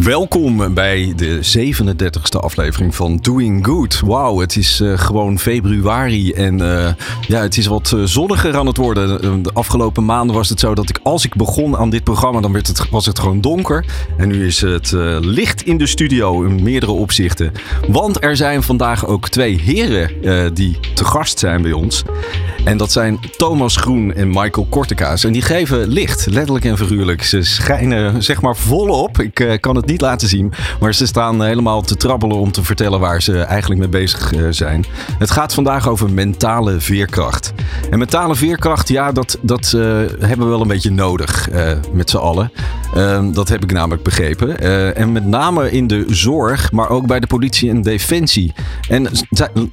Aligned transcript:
Welkom 0.00 0.74
bij 0.74 1.12
de 1.16 1.40
37e 1.58 2.40
aflevering 2.40 2.94
van 2.94 3.16
Doing 3.16 3.66
Good. 3.66 4.00
Wauw, 4.00 4.38
het 4.38 4.56
is 4.56 4.80
eh, 4.80 4.98
gewoon 4.98 5.38
februari 5.38 6.32
en 6.32 6.60
eh, 6.60 6.92
ja, 7.28 7.40
het 7.40 7.56
is 7.56 7.66
wat 7.66 7.92
eh, 7.92 8.02
zonniger 8.02 8.56
aan 8.56 8.66
het 8.66 8.76
worden. 8.76 9.42
De 9.42 9.52
afgelopen 9.52 10.04
maanden 10.04 10.36
was 10.36 10.48
het 10.48 10.60
zo 10.60 10.74
dat 10.74 10.88
ik 10.88 11.00
als 11.02 11.24
ik 11.24 11.34
begon 11.34 11.76
aan 11.76 11.90
dit 11.90 12.04
programma, 12.04 12.40
dan 12.40 12.52
werd 12.52 12.66
het, 12.66 12.90
was 12.90 13.06
het 13.06 13.18
gewoon 13.18 13.40
donker. 13.40 13.84
En 14.16 14.28
nu 14.28 14.46
is 14.46 14.60
het 14.60 14.90
licht 15.20 15.62
in 15.62 15.76
de 15.76 15.86
studio 15.86 16.42
in 16.42 16.62
meerdere 16.62 16.92
opzichten. 16.92 17.52
Want 17.88 18.24
er 18.24 18.36
zijn 18.36 18.62
vandaag 18.62 19.06
ook 19.06 19.28
twee 19.28 19.60
heren 19.60 20.10
die 20.54 20.78
te 20.94 21.04
gast 21.04 21.38
zijn 21.38 21.62
bij 21.62 21.72
ons. 21.72 22.02
En 22.64 22.76
dat 22.76 22.92
zijn 22.92 23.20
Thomas 23.36 23.76
Groen 23.76 24.14
en 24.14 24.28
Michael 24.28 24.66
Kortekaas. 24.70 25.24
En 25.24 25.32
die 25.32 25.42
geven 25.42 25.88
licht, 25.88 26.26
letterlijk 26.30 26.64
en 26.64 26.78
figuurlijk. 26.78 27.22
Ze 27.22 27.42
schijnen 27.42 28.22
zeg 28.22 28.42
maar 28.42 28.56
volop. 28.56 29.20
Ik 29.20 29.58
kan 29.60 29.76
het 29.76 29.81
niet 29.86 30.00
laten 30.00 30.28
zien. 30.28 30.52
Maar 30.80 30.94
ze 30.94 31.06
staan 31.06 31.42
helemaal 31.42 31.82
te 31.82 31.96
trabbelen 31.96 32.36
om 32.36 32.52
te 32.52 32.64
vertellen 32.64 33.00
waar 33.00 33.22
ze 33.22 33.38
eigenlijk 33.38 33.80
mee 33.80 33.88
bezig 33.88 34.32
eh, 34.32 34.42
zijn. 34.50 34.84
Het 35.18 35.30
gaat 35.30 35.54
vandaag 35.54 35.88
over 35.88 36.10
mentale 36.10 36.80
veerkracht. 36.80 37.52
En 37.90 37.98
mentale 37.98 38.34
veerkracht, 38.34 38.88
ja, 38.88 39.12
dat, 39.12 39.38
dat 39.40 39.72
uh, 39.76 39.82
hebben 40.18 40.38
we 40.38 40.44
wel 40.44 40.60
een 40.60 40.68
beetje 40.68 40.90
nodig 40.90 41.48
met 41.92 42.10
z'n 42.10 42.16
allen. 42.16 42.52
Ehm, 42.94 43.32
dat 43.32 43.48
heb 43.48 43.62
ik 43.62 43.72
namelijk 43.72 44.02
begrepen. 44.02 44.60
en 44.96 45.12
met 45.12 45.26
name 45.26 45.70
in 45.70 45.86
de 45.86 46.04
zorg, 46.08 46.72
maar 46.72 46.88
ook 46.88 47.06
bij 47.06 47.20
de 47.20 47.26
politie 47.26 47.70
en 47.70 47.82
defensie. 47.82 48.52
En 48.88 49.08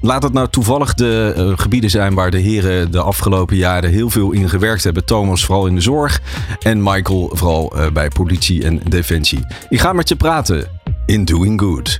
laat 0.00 0.22
het 0.22 0.32
nou 0.32 0.48
toevallig 0.48 0.94
de 0.94 1.52
gebieden 1.56 1.90
zijn 1.90 2.14
waar 2.14 2.30
de 2.30 2.38
heren 2.38 2.90
de 2.90 3.00
afgelopen 3.00 3.56
jaren 3.56 3.90
heel 3.90 4.10
veel 4.10 4.30
in 4.30 4.48
gewerkt 4.48 4.84
hebben. 4.84 5.04
Thomas 5.04 5.44
vooral 5.44 5.66
in 5.66 5.74
de 5.74 5.80
zorg 5.80 6.20
en 6.60 6.82
Michael 6.82 7.30
vooral 7.32 7.72
bij 7.92 8.08
politie 8.08 8.64
en 8.64 8.80
defensie. 8.88 9.46
Ik 9.68 9.80
ga 9.80 9.92
praten 10.16 10.68
in 11.06 11.24
Doing 11.24 11.58
Good. 11.58 11.98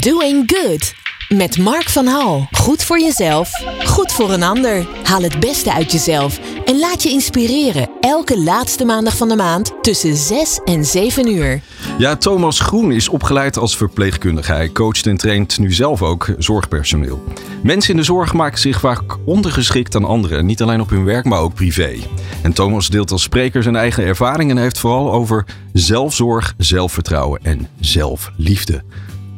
Doing 0.00 0.46
Good. 0.46 0.94
Met 1.28 1.58
Mark 1.58 1.88
van 1.88 2.06
Hal. 2.06 2.46
Goed 2.50 2.84
voor 2.84 3.00
jezelf, 3.00 3.50
goed 3.84 4.12
voor 4.12 4.32
een 4.32 4.42
ander. 4.42 4.86
Haal 5.02 5.22
het 5.22 5.40
beste 5.40 5.72
uit 5.72 5.92
jezelf 5.92 6.40
en 6.64 6.78
laat 6.78 7.02
je 7.02 7.10
inspireren. 7.10 7.90
Elke 8.00 8.38
laatste 8.38 8.84
maandag 8.84 9.16
van 9.16 9.28
de 9.28 9.36
maand 9.36 9.72
tussen 9.82 10.16
6 10.16 10.60
en 10.64 10.84
7 10.84 11.28
uur. 11.28 11.60
Ja, 11.98 12.16
Thomas 12.16 12.60
Groen 12.60 12.92
is 12.92 13.08
opgeleid 13.08 13.56
als 13.56 13.76
verpleegkundige. 13.76 14.52
Hij 14.52 14.72
coacht 14.72 15.06
en 15.06 15.16
traint 15.16 15.58
nu 15.58 15.72
zelf 15.72 16.02
ook 16.02 16.34
zorgpersoneel. 16.38 17.24
Mensen 17.62 17.90
in 17.90 17.96
de 17.96 18.02
zorg 18.02 18.32
maken 18.32 18.58
zich 18.58 18.80
vaak 18.80 19.16
ondergeschikt 19.24 19.96
aan 19.96 20.04
anderen. 20.04 20.46
Niet 20.46 20.62
alleen 20.62 20.80
op 20.80 20.90
hun 20.90 21.04
werk, 21.04 21.24
maar 21.24 21.40
ook 21.40 21.54
privé. 21.54 21.96
En 22.42 22.52
Thomas 22.52 22.88
deelt 22.88 23.10
als 23.10 23.22
spreker 23.22 23.62
zijn 23.62 23.76
eigen 23.76 24.04
ervaringen 24.04 24.56
en 24.56 24.62
heeft 24.62 24.78
vooral 24.78 25.12
over 25.12 25.44
zelfzorg, 25.72 26.54
zelfvertrouwen 26.56 27.40
en 27.42 27.68
zelfliefde. 27.80 28.82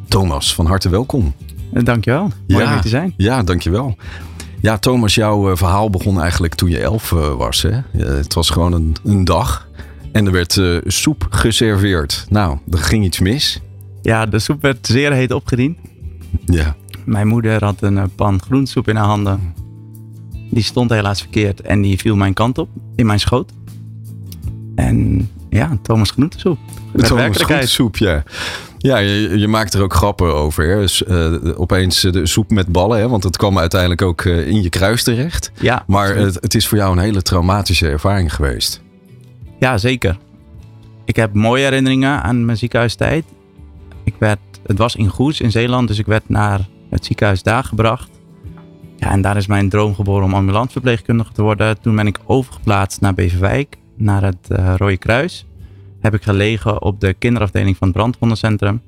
Thomas, 0.09 0.55
van 0.55 0.67
harte 0.67 0.89
welkom. 0.89 1.35
Eh, 1.73 1.85
dankjewel. 1.85 2.31
Mooi 2.47 2.65
om 2.65 2.71
hier 2.71 2.81
te 2.81 2.89
zijn. 2.89 3.15
Ja, 3.17 3.43
dankjewel. 3.43 3.97
Ja, 4.61 4.79
Thomas, 4.79 5.15
jouw 5.15 5.51
eh, 5.51 5.57
verhaal 5.57 5.91
begon 5.91 6.21
eigenlijk 6.21 6.55
toen 6.55 6.71
je 6.71 6.79
elf 6.79 7.13
eh, 7.13 7.35
was. 7.35 7.63
Hè? 7.63 7.81
Het 8.07 8.35
was 8.35 8.51
gewoon 8.51 8.73
een, 8.73 8.97
een 9.05 9.25
dag 9.25 9.69
en 10.13 10.27
er 10.27 10.33
werd 10.33 10.61
soep 10.85 11.27
geserveerd. 11.31 12.27
Nou, 12.29 12.59
er 12.71 12.79
ging 12.79 13.05
iets 13.05 13.19
mis. 13.19 13.61
Ja, 14.03 14.27
de 14.27 14.39
soep 14.39 14.63
werd 14.63 14.87
zeer 14.87 15.13
heet 15.13 15.33
opgediend. 15.33 15.79
Ja. 16.45 16.77
Mijn 17.05 17.27
moeder 17.27 17.65
had 17.65 17.83
een 17.83 18.15
pan 18.15 18.41
groensoep 18.43 18.89
in 18.89 18.97
haar 18.97 19.07
handen. 19.07 19.55
Die 20.51 20.63
stond 20.63 20.91
helaas 20.91 21.21
verkeerd 21.21 21.61
en 21.61 21.83
die 21.83 21.99
viel 21.99 22.17
mijn 22.17 22.35
kant 22.35 22.59
op, 22.59 22.69
in 22.97 23.07
mijn 23.07 23.21
schoot. 23.21 23.53
En 24.75 25.29
ja, 25.51 25.79
Thomas 25.83 26.11
groentesoep. 26.11 26.59
Thomas 26.97 27.43
groentesoep, 27.43 27.97
ja. 27.97 28.23
Ja, 28.79 28.97
je, 28.97 29.39
je, 29.39 29.49
maakt 29.49 29.75
er 29.75 29.83
ook 29.83 29.95
grappen 29.95 30.35
over. 30.35 30.69
Hè? 30.69 30.81
Dus, 30.81 31.03
uh, 31.03 31.35
opeens 31.57 32.01
de 32.01 32.27
soep 32.27 32.51
met 32.51 32.69
ballen, 32.69 32.99
hè? 32.99 33.09
want 33.09 33.25
het 33.25 33.37
kwam 33.37 33.59
uiteindelijk 33.59 34.03
ook 34.03 34.25
uh, 34.25 34.47
in 34.47 34.63
je 34.63 34.69
kruis 34.69 35.03
terecht. 35.03 35.53
Ja, 35.61 35.85
maar 35.87 36.17
het, 36.17 36.35
het, 36.35 36.55
is 36.55 36.69
voor 36.69 36.79
jou 36.79 36.93
een 36.93 37.03
hele 37.03 37.23
traumatische 37.23 37.89
ervaring 37.89 38.35
geweest. 38.35 38.83
Ja, 39.59 39.79
zeker. 39.79 40.19
Ik 41.05 41.17
heb 41.17 41.35
mooie 41.35 41.65
herinneringen 41.65 42.23
aan 42.23 42.45
mijn 42.45 42.59
ziekenhuistijd. 42.59 43.25
Ik 44.05 44.15
werd, 44.19 44.39
het 44.67 44.79
was 44.79 44.97
in 44.97 45.09
Goes 45.09 45.41
in 45.41 45.51
Zeeland, 45.51 45.89
dus 45.89 45.99
ik 45.99 46.07
werd 46.07 46.29
naar 46.29 46.69
het 46.91 47.05
ziekenhuis 47.05 47.43
daar 47.43 47.65
gebracht. 47.65 48.11
Ja, 48.97 49.11
en 49.11 49.21
daar 49.21 49.37
is 49.37 49.47
mijn 49.47 49.69
droom 49.69 49.95
geboren 49.95 50.25
om 50.25 50.35
ambulanceverpleegkundige 50.35 51.33
te 51.33 51.43
worden. 51.43 51.81
Toen 51.81 51.97
ben 51.97 52.07
ik 52.07 52.19
overgeplaatst 52.27 53.01
naar 53.01 53.15
Beverwijk, 53.15 53.77
naar 54.01 54.23
het 54.23 54.49
uh, 54.49 54.75
Rode 54.77 54.97
Kruis 54.97 55.47
heb 56.01 56.15
ik 56.15 56.23
gelegen 56.23 56.83
op 56.83 57.01
de 57.01 57.15
kinderafdeling 57.15 57.77
van 57.77 57.89
het 57.89 57.97
brandwondencentrum. 57.97 58.81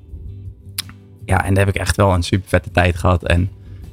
Ja, 1.25 1.45
en 1.45 1.53
daar 1.53 1.65
heb 1.65 1.75
ik 1.75 1.81
echt 1.81 1.95
wel 1.95 2.13
een 2.13 2.23
super 2.23 2.49
vette 2.49 2.71
tijd 2.71 2.95
gehad. 2.95 3.23
En 3.23 3.49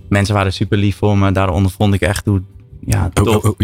mensen 0.09 0.35
waren 0.35 0.53
super 0.53 0.79
lief 0.79 0.97
voor 0.97 1.19
me. 1.19 1.33
Daar 1.33 1.51
ondervond 1.51 1.95
ik 1.95 2.01
echt 2.01 2.27
hoe 2.27 2.43
ja, 2.87 3.11
oh, 3.23 3.29
oh, 3.29 3.45
oh, 3.45 3.55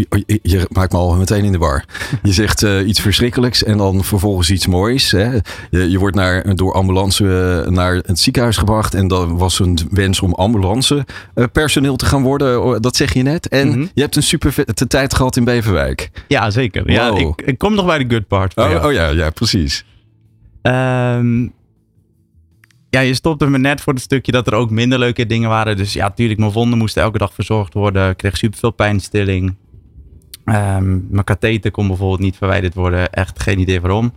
je 0.41 0.67
maakt 0.71 0.91
me 0.91 0.97
al 0.97 1.15
meteen 1.15 1.43
in 1.43 1.51
de 1.51 1.57
war. 1.57 1.85
Je 2.23 2.33
zegt 2.41 2.63
uh, 2.63 2.87
iets 2.87 2.99
verschrikkelijks 2.99 3.63
en 3.63 3.77
dan 3.77 4.03
vervolgens 4.03 4.51
iets 4.51 4.67
moois. 4.67 5.11
Hè? 5.11 5.31
Je, 5.69 5.89
je 5.89 5.99
wordt 5.99 6.15
naar, 6.15 6.55
door 6.55 6.73
ambulance 6.73 7.23
uh, 7.23 7.71
naar 7.71 7.93
het 7.93 8.19
ziekenhuis 8.19 8.57
gebracht. 8.57 8.93
En 8.93 9.07
dan 9.07 9.37
was 9.37 9.59
een 9.59 9.77
wens 9.91 10.21
om 10.21 10.33
ambulance 10.33 11.05
uh, 11.35 11.45
personeel 11.51 11.95
te 11.95 12.05
gaan 12.05 12.21
worden. 12.21 12.81
Dat 12.81 12.95
zeg 12.95 13.13
je 13.13 13.23
net. 13.23 13.47
En 13.47 13.67
mm 13.67 13.73
-hmm. 13.73 13.89
je 13.93 14.01
hebt 14.01 14.15
een 14.15 14.23
super 14.23 14.53
vette 14.53 14.87
tijd 14.87 15.15
gehad 15.15 15.35
in 15.35 15.43
Beverwijk. 15.43 16.09
Ja, 16.27 16.49
zeker. 16.49 16.83
Wow. 16.83 16.91
Ja, 16.91 17.15
ik, 17.15 17.41
ik, 17.41 17.57
kom 17.57 17.75
nog 17.75 17.85
bij 17.85 17.97
de 17.97 18.13
good 18.13 18.27
part. 18.27 18.55
Oh, 18.55 18.83
oh, 18.85 18.91
ja, 18.91 19.09
ja, 19.09 19.29
precies. 19.29 19.85
Um, 20.61 21.53
ja, 22.89 22.99
je 22.99 23.13
stopte 23.13 23.49
me 23.49 23.57
net 23.57 23.81
voor 23.81 23.93
het 23.93 24.01
stukje 24.01 24.31
dat 24.31 24.47
er 24.47 24.53
ook 24.53 24.69
minder 24.69 24.99
leuke 24.99 25.25
dingen 25.25 25.49
waren. 25.49 25.77
Dus 25.77 25.93
ja, 25.93 26.07
natuurlijk, 26.07 26.39
mijn 26.39 26.51
wonden 26.51 26.77
moesten 26.77 27.03
elke 27.03 27.17
dag 27.17 27.33
verzorgd 27.33 27.73
worden. 27.73 28.09
Ik 28.09 28.17
kreeg 28.17 28.37
super 28.37 28.59
veel 28.59 28.71
pijnstilling. 28.71 29.55
Um, 30.45 31.07
mijn 31.09 31.23
katheter 31.23 31.71
kon 31.71 31.87
bijvoorbeeld 31.87 32.19
niet 32.19 32.37
verwijderd 32.37 32.73
worden. 32.73 33.11
Echt 33.11 33.41
geen 33.41 33.59
idee 33.59 33.81
waarom. 33.81 34.13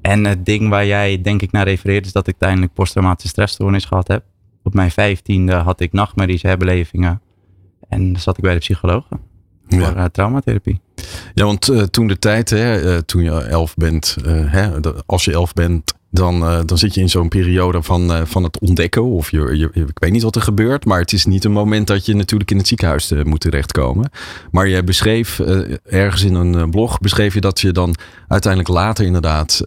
En 0.00 0.24
het 0.24 0.44
ding 0.44 0.68
waar 0.68 0.86
jij 0.86 1.20
denk 1.22 1.42
ik 1.42 1.52
naar 1.52 1.64
refereert 1.64 2.06
is 2.06 2.12
dat 2.12 2.26
ik 2.26 2.32
uiteindelijk 2.32 2.74
posttraumatische 2.74 3.28
stressstoornis 3.28 3.84
gehad 3.84 4.08
heb. 4.08 4.24
Op 4.62 4.74
mijn 4.74 4.90
vijftiende 4.90 5.54
had 5.54 5.80
ik 5.80 5.92
nachtmerries, 5.92 6.42
herbelevingen. 6.42 7.20
En 7.88 8.16
zat 8.16 8.36
ik 8.36 8.42
bij 8.42 8.52
de 8.52 8.58
psycholoog 8.58 9.06
voor 9.68 9.80
ja. 9.80 9.96
uh, 9.96 10.04
traumatherapie. 10.04 10.80
Ja, 11.34 11.44
want 11.44 11.70
uh, 11.70 11.82
toen 11.82 12.06
de 12.06 12.18
tijd, 12.18 12.50
hè, 12.50 12.82
uh, 12.82 12.98
toen 12.98 13.22
je 13.22 13.30
elf 13.30 13.74
bent, 13.74 14.16
hè, 14.26 14.70
als 15.06 15.24
je 15.24 15.32
elf 15.32 15.52
bent, 15.52 15.94
dan, 16.14 16.42
uh, 16.42 16.60
dan 16.64 16.78
zit 16.78 16.94
je 16.94 17.00
in 17.00 17.10
zo'n 17.10 17.28
periode 17.28 17.82
van, 17.82 18.10
uh, 18.10 18.20
van 18.24 18.42
het 18.42 18.58
ontdekken. 18.58 19.02
Of 19.04 19.30
je, 19.30 19.56
je, 19.56 19.70
ik 19.72 19.98
weet 19.98 20.12
niet 20.12 20.22
wat 20.22 20.36
er 20.36 20.42
gebeurt. 20.42 20.84
Maar 20.84 21.00
het 21.00 21.12
is 21.12 21.26
niet 21.26 21.44
een 21.44 21.52
moment 21.52 21.86
dat 21.86 22.06
je 22.06 22.14
natuurlijk 22.14 22.50
in 22.50 22.56
het 22.56 22.68
ziekenhuis 22.68 23.12
uh, 23.12 23.24
moet 23.24 23.40
terechtkomen. 23.40 24.10
Maar 24.50 24.68
jij 24.68 24.84
beschreef 24.84 25.38
ergens 25.84 26.22
in 26.22 26.34
een 26.34 26.70
blog, 26.70 27.00
beschreef 27.00 27.34
je 27.34 27.40
dat 27.40 27.60
je 27.60 27.72
dan 27.72 27.94
uiteindelijk 28.28 28.72
later 28.72 29.04
inderdaad 29.04 29.62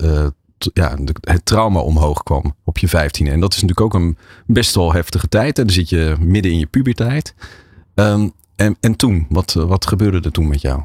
ja, 0.58 0.98
het 1.22 1.46
trauma 1.46 1.80
omhoog 1.80 2.24
kwam 2.24 2.56
op 2.64 2.78
je 2.78 2.88
vijftiende. 2.88 3.32
En 3.32 3.40
dat 3.40 3.54
is 3.54 3.62
natuurlijk 3.62 3.96
ook 3.96 4.02
een 4.02 4.18
best 4.46 4.76
wel 4.76 4.94
heftige 4.94 5.28
tijd. 5.28 5.60
En 5.60 5.66
dan 5.66 5.74
zit 5.76 5.90
je 5.90 6.16
midden 6.20 6.52
in 6.52 6.60
je 6.60 6.66
puberteit. 6.66 7.36
Um, 7.96 8.32
en, 8.56 8.78
en 8.80 8.96
toen, 8.96 9.26
wat, 9.30 9.54
wat 9.54 9.88
gebeurde 9.88 10.20
er 10.22 10.32
toen 10.32 10.48
met 10.48 10.62
jou? 10.62 10.82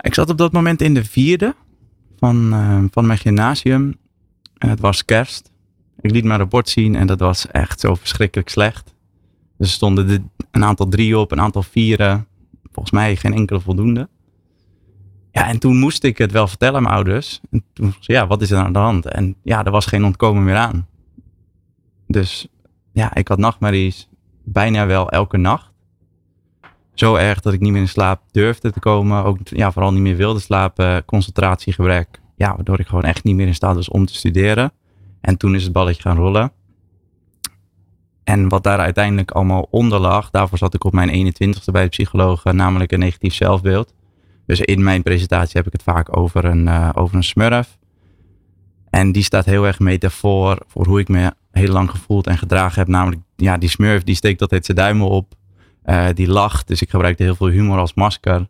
Ik 0.00 0.14
zat 0.14 0.30
op 0.30 0.38
dat 0.38 0.52
moment 0.52 0.82
in 0.82 0.94
de 0.94 1.04
vierde 1.04 1.54
van, 2.18 2.88
van 2.92 3.06
mijn 3.06 3.18
gymnasium. 3.18 3.94
En 4.60 4.68
het 4.68 4.80
was 4.80 5.04
kerst. 5.04 5.50
Ik 6.00 6.10
liet 6.10 6.24
mijn 6.24 6.38
rapport 6.38 6.68
zien 6.68 6.94
en 6.94 7.06
dat 7.06 7.20
was 7.20 7.46
echt 7.46 7.80
zo 7.80 7.94
verschrikkelijk 7.94 8.48
slecht. 8.48 8.94
Er 9.58 9.68
stonden 9.68 10.30
een 10.50 10.64
aantal 10.64 10.88
drieën 10.88 11.16
op, 11.16 11.32
een 11.32 11.40
aantal 11.40 11.62
vieren. 11.62 12.26
Volgens 12.72 12.94
mij 12.94 13.16
geen 13.16 13.32
enkele 13.32 13.60
voldoende. 13.60 14.08
Ja, 15.32 15.48
en 15.48 15.58
toen 15.58 15.78
moest 15.78 16.04
ik 16.04 16.18
het 16.18 16.32
wel 16.32 16.46
vertellen 16.46 16.76
aan 16.76 16.82
mijn 16.82 16.94
ouders. 16.94 17.40
En 17.50 17.64
toen 17.72 17.94
zei 18.00 18.18
ja, 18.18 18.26
wat 18.26 18.42
is 18.42 18.50
er 18.50 18.58
aan 18.58 18.72
de 18.72 18.78
hand? 18.78 19.06
En 19.06 19.36
ja, 19.42 19.64
er 19.64 19.70
was 19.70 19.86
geen 19.86 20.04
ontkomen 20.04 20.44
meer 20.44 20.56
aan. 20.56 20.86
Dus 22.06 22.48
ja, 22.92 23.14
ik 23.14 23.28
had 23.28 23.38
nachtmerries 23.38 24.08
bijna 24.44 24.86
wel 24.86 25.10
elke 25.10 25.36
nacht. 25.36 25.72
Zo 26.94 27.14
erg 27.14 27.40
dat 27.40 27.52
ik 27.52 27.60
niet 27.60 27.72
meer 27.72 27.80
in 27.80 27.88
slaap 27.88 28.22
durfde 28.30 28.72
te 28.72 28.80
komen. 28.80 29.24
Ook 29.24 29.38
ja, 29.42 29.72
vooral 29.72 29.92
niet 29.92 30.02
meer 30.02 30.16
wilde 30.16 30.40
slapen. 30.40 31.04
Concentratiegebrek 31.04 32.19
ja, 32.40 32.54
waardoor 32.54 32.80
ik 32.80 32.86
gewoon 32.86 33.04
echt 33.04 33.24
niet 33.24 33.36
meer 33.36 33.46
in 33.46 33.54
staat 33.54 33.74
was 33.74 33.88
om 33.88 34.06
te 34.06 34.14
studeren. 34.14 34.72
En 35.20 35.36
toen 35.36 35.54
is 35.54 35.62
het 35.62 35.72
balletje 35.72 36.02
gaan 36.02 36.16
rollen. 36.16 36.52
En 38.24 38.48
wat 38.48 38.62
daar 38.62 38.78
uiteindelijk 38.78 39.30
allemaal 39.30 39.66
onder 39.70 40.00
lag, 40.00 40.30
daarvoor 40.30 40.58
zat 40.58 40.74
ik 40.74 40.84
op 40.84 40.92
mijn 40.92 41.34
21ste 41.34 41.72
bij 41.72 41.82
de 41.82 41.88
psycholoog, 41.88 42.44
namelijk 42.44 42.92
een 42.92 42.98
negatief 42.98 43.34
zelfbeeld. 43.34 43.94
Dus 44.46 44.60
in 44.60 44.82
mijn 44.82 45.02
presentatie 45.02 45.56
heb 45.56 45.66
ik 45.66 45.72
het 45.72 45.82
vaak 45.82 46.16
over 46.16 46.44
een, 46.44 46.66
uh, 46.66 46.90
over 46.94 47.16
een 47.16 47.24
smurf. 47.24 47.78
En 48.90 49.12
die 49.12 49.22
staat 49.22 49.44
heel 49.44 49.66
erg 49.66 49.78
metafoor 49.78 50.58
voor 50.66 50.86
hoe 50.86 51.00
ik 51.00 51.08
me 51.08 51.34
heel 51.50 51.72
lang 51.72 51.90
gevoeld 51.90 52.26
en 52.26 52.38
gedragen 52.38 52.78
heb. 52.78 52.88
Namelijk, 52.88 53.22
ja, 53.36 53.56
die 53.56 53.68
smurf 53.68 54.02
die 54.02 54.14
steekt 54.14 54.42
altijd 54.42 54.64
zijn 54.64 54.76
duimen 54.76 55.08
op. 55.08 55.34
Uh, 55.84 56.06
die 56.14 56.28
lacht. 56.28 56.68
Dus 56.68 56.82
ik 56.82 56.90
gebruikte 56.90 57.22
heel 57.22 57.34
veel 57.34 57.48
humor 57.48 57.78
als 57.78 57.94
masker. 57.94 58.48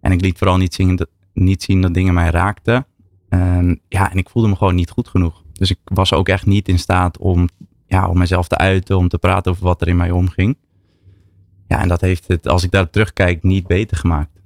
En 0.00 0.12
ik 0.12 0.20
liet 0.20 0.38
vooral 0.38 0.56
niet 0.56 0.74
zien 0.74 0.96
dat, 0.96 1.08
niet 1.32 1.62
zien 1.62 1.80
dat 1.80 1.94
dingen 1.94 2.14
mij 2.14 2.30
raakten. 2.30 2.86
Uh, 3.30 3.74
ja, 3.88 4.10
en 4.10 4.18
ik 4.18 4.28
voelde 4.28 4.48
me 4.48 4.56
gewoon 4.56 4.74
niet 4.74 4.90
goed 4.90 5.08
genoeg. 5.08 5.42
Dus 5.52 5.70
ik 5.70 5.78
was 5.84 6.12
ook 6.12 6.28
echt 6.28 6.46
niet 6.46 6.68
in 6.68 6.78
staat 6.78 7.18
om, 7.18 7.48
ja, 7.86 8.08
om 8.08 8.18
mezelf 8.18 8.48
te 8.48 8.56
uiten, 8.56 8.96
om 8.96 9.08
te 9.08 9.18
praten 9.18 9.52
over 9.52 9.64
wat 9.64 9.80
er 9.80 9.88
in 9.88 9.96
mij 9.96 10.10
omging. 10.10 10.56
Ja, 11.68 11.80
en 11.80 11.88
dat 11.88 12.00
heeft 12.00 12.28
het, 12.28 12.48
als 12.48 12.64
ik 12.64 12.70
daar 12.70 12.90
terugkijk, 12.90 13.42
niet 13.42 13.66
beter 13.66 13.96
gemaakt. 13.96 14.40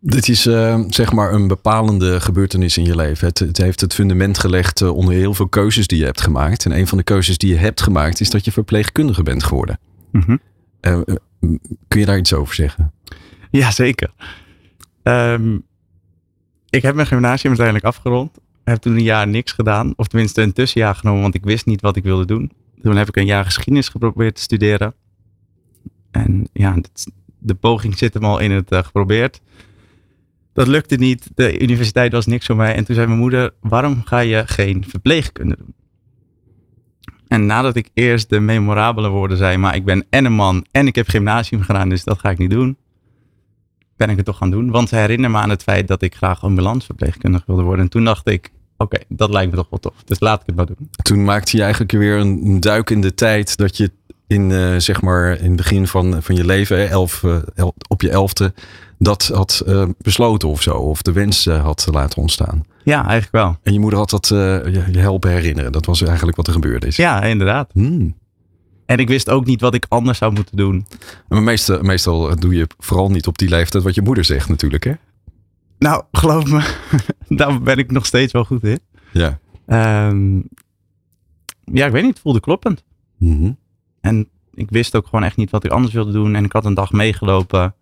Dit 0.00 0.28
is 0.28 0.46
uh, 0.46 0.80
zeg 0.88 1.12
maar 1.12 1.32
een 1.32 1.48
bepalende 1.48 2.20
gebeurtenis 2.20 2.78
in 2.78 2.84
je 2.84 2.96
leven. 2.96 3.28
Het, 3.28 3.38
het 3.38 3.56
heeft 3.56 3.80
het 3.80 3.94
fundament 3.94 4.38
gelegd 4.38 4.80
uh, 4.80 4.96
onder 4.96 5.14
heel 5.14 5.34
veel 5.34 5.48
keuzes 5.48 5.86
die 5.86 5.98
je 5.98 6.04
hebt 6.04 6.20
gemaakt. 6.20 6.64
En 6.64 6.78
een 6.78 6.86
van 6.86 6.98
de 6.98 7.04
keuzes 7.04 7.38
die 7.38 7.50
je 7.50 7.58
hebt 7.58 7.80
gemaakt 7.80 8.20
is 8.20 8.30
dat 8.30 8.44
je 8.44 8.52
verpleegkundige 8.52 9.22
bent 9.22 9.44
geworden. 9.44 9.78
Mm 10.12 10.22
-hmm. 10.26 10.40
uh, 10.80 11.00
kun 11.88 12.00
je 12.00 12.06
daar 12.06 12.18
iets 12.18 12.32
over 12.32 12.54
zeggen? 12.54 12.92
Ja, 13.50 13.70
zeker. 13.70 14.10
Um, 15.02 15.65
ik 16.70 16.82
heb 16.82 16.94
mijn 16.94 17.06
gymnasium 17.06 17.48
uiteindelijk 17.48 17.86
afgerond. 17.86 18.38
Heb 18.64 18.78
toen 18.78 18.94
een 18.94 19.02
jaar 19.02 19.28
niks 19.28 19.52
gedaan. 19.52 19.92
Of 19.96 20.06
tenminste 20.06 20.42
een 20.42 20.52
tussenjaar 20.52 20.94
genomen, 20.94 21.22
want 21.22 21.34
ik 21.34 21.44
wist 21.44 21.66
niet 21.66 21.80
wat 21.80 21.96
ik 21.96 22.02
wilde 22.02 22.26
doen. 22.26 22.52
Toen 22.82 22.96
heb 22.96 23.08
ik 23.08 23.16
een 23.16 23.26
jaar 23.26 23.44
geschiedenis 23.44 23.88
geprobeerd 23.88 24.34
te 24.34 24.42
studeren. 24.42 24.94
En 26.10 26.48
ja, 26.52 26.76
de 27.38 27.54
poging 27.54 27.98
zit 27.98 28.14
hem 28.14 28.24
al 28.24 28.38
in 28.38 28.50
het 28.50 28.76
geprobeerd 28.76 29.40
dat 30.56 30.66
lukte 30.66 30.96
niet. 30.96 31.30
De 31.34 31.60
universiteit 31.60 32.12
was 32.12 32.26
niks 32.26 32.46
voor 32.46 32.56
mij. 32.56 32.74
En 32.74 32.84
toen 32.84 32.94
zei 32.94 33.06
mijn 33.06 33.18
moeder, 33.18 33.54
waarom 33.60 34.02
ga 34.04 34.18
je 34.18 34.42
geen 34.46 34.84
verpleegkunde 34.88 35.56
doen? 35.58 35.74
En 37.28 37.46
nadat 37.46 37.76
ik 37.76 37.90
eerst 37.94 38.30
de 38.30 38.40
memorabele 38.40 39.08
woorden 39.08 39.36
zei, 39.36 39.56
maar 39.56 39.74
ik 39.74 39.84
ben 39.84 40.06
en 40.10 40.24
een 40.24 40.32
man 40.32 40.66
en 40.70 40.86
ik 40.86 40.94
heb 40.94 41.08
gymnasium 41.08 41.62
gedaan, 41.62 41.88
dus 41.88 42.04
dat 42.04 42.18
ga 42.18 42.30
ik 42.30 42.38
niet 42.38 42.50
doen. 42.50 42.76
Ben 43.96 44.10
ik 44.10 44.16
het 44.16 44.24
toch 44.24 44.36
gaan 44.36 44.50
doen. 44.50 44.70
Want 44.70 44.88
ze 44.88 44.96
herinneren 44.96 45.30
me 45.30 45.38
aan 45.38 45.50
het 45.50 45.62
feit 45.62 45.88
dat 45.88 46.02
ik 46.02 46.14
graag 46.14 46.42
ambulanceverpleegkundige 46.42 47.44
wilde 47.46 47.62
worden. 47.62 47.84
En 47.84 47.90
toen 47.90 48.04
dacht 48.04 48.28
ik, 48.28 48.50
oké, 48.76 48.98
dat 49.08 49.30
lijkt 49.30 49.50
me 49.50 49.56
toch 49.56 49.66
wel 49.70 49.78
tof. 49.78 50.02
Dus 50.04 50.20
laat 50.20 50.40
ik 50.40 50.46
het 50.46 50.56
maar 50.56 50.66
doen. 50.66 50.90
Toen 51.02 51.24
maakte 51.24 51.56
je 51.56 51.62
eigenlijk 51.62 51.92
weer 51.92 52.16
een 52.16 52.60
duik 52.60 52.90
in 52.90 53.00
de 53.00 53.14
tijd 53.14 53.56
dat 53.56 53.76
je 53.76 53.90
in, 54.26 54.50
uh, 54.50 54.74
zeg 54.76 55.02
maar, 55.02 55.38
in 55.38 55.46
het 55.46 55.56
begin 55.56 55.86
van, 55.86 56.22
van 56.22 56.34
je 56.36 56.44
leven, 56.44 56.88
elf, 56.88 57.22
uh, 57.22 57.36
el, 57.54 57.74
op 57.88 58.02
je 58.02 58.10
elfde, 58.10 58.54
dat 58.98 59.30
had 59.34 59.62
uh, 59.66 59.84
besloten 59.98 60.48
of 60.48 60.62
zo. 60.62 60.74
Of 60.74 61.02
de 61.02 61.12
wens 61.12 61.44
had 61.44 61.88
laten 61.90 62.20
ontstaan. 62.20 62.64
Ja, 62.84 62.96
eigenlijk 62.96 63.32
wel. 63.32 63.56
En 63.62 63.72
je 63.72 63.80
moeder 63.80 63.98
had 63.98 64.10
dat 64.10 64.28
je, 64.28 64.88
je 64.92 64.98
helpen 64.98 65.30
herinneren. 65.30 65.72
Dat 65.72 65.86
was 65.86 66.02
eigenlijk 66.02 66.36
wat 66.36 66.46
er 66.46 66.52
gebeurd 66.52 66.84
is. 66.84 66.96
Ja, 66.96 67.22
inderdaad. 67.22 67.70
Hmm. 67.72 68.14
En 68.86 68.98
ik 68.98 69.08
wist 69.08 69.30
ook 69.30 69.44
niet 69.44 69.60
wat 69.60 69.74
ik 69.74 69.86
anders 69.88 70.18
zou 70.18 70.32
moeten 70.32 70.56
doen. 70.56 70.86
Maar 71.28 71.42
meestal, 71.42 71.82
meestal 71.82 72.36
doe 72.36 72.54
je 72.54 72.66
vooral 72.78 73.10
niet 73.10 73.26
op 73.26 73.38
die 73.38 73.48
leeftijd 73.48 73.84
wat 73.84 73.94
je 73.94 74.02
moeder 74.02 74.24
zegt 74.24 74.48
natuurlijk, 74.48 74.84
hè? 74.84 74.92
Nou, 75.78 76.02
geloof 76.12 76.50
me, 76.50 76.74
daar 77.36 77.62
ben 77.62 77.78
ik 77.78 77.90
nog 77.90 78.06
steeds 78.06 78.32
wel 78.32 78.44
goed 78.44 78.64
in. 78.64 78.80
Ja. 79.12 79.38
Um, 80.08 80.48
ja, 81.72 81.86
ik 81.86 81.92
weet 81.92 82.02
niet, 82.02 82.12
het 82.12 82.22
voelde 82.22 82.40
kloppend. 82.40 82.84
Mm 83.18 83.38
-hmm. 83.38 83.58
En 84.00 84.28
ik 84.54 84.70
wist 84.70 84.96
ook 84.96 85.04
gewoon 85.04 85.24
echt 85.24 85.36
niet 85.36 85.50
wat 85.50 85.64
ik 85.64 85.70
anders 85.70 85.94
wilde 85.94 86.12
doen. 86.12 86.34
En 86.34 86.44
ik 86.44 86.52
had 86.52 86.64
een 86.64 86.74
dag 86.74 86.92
meegelopen. 86.92 87.74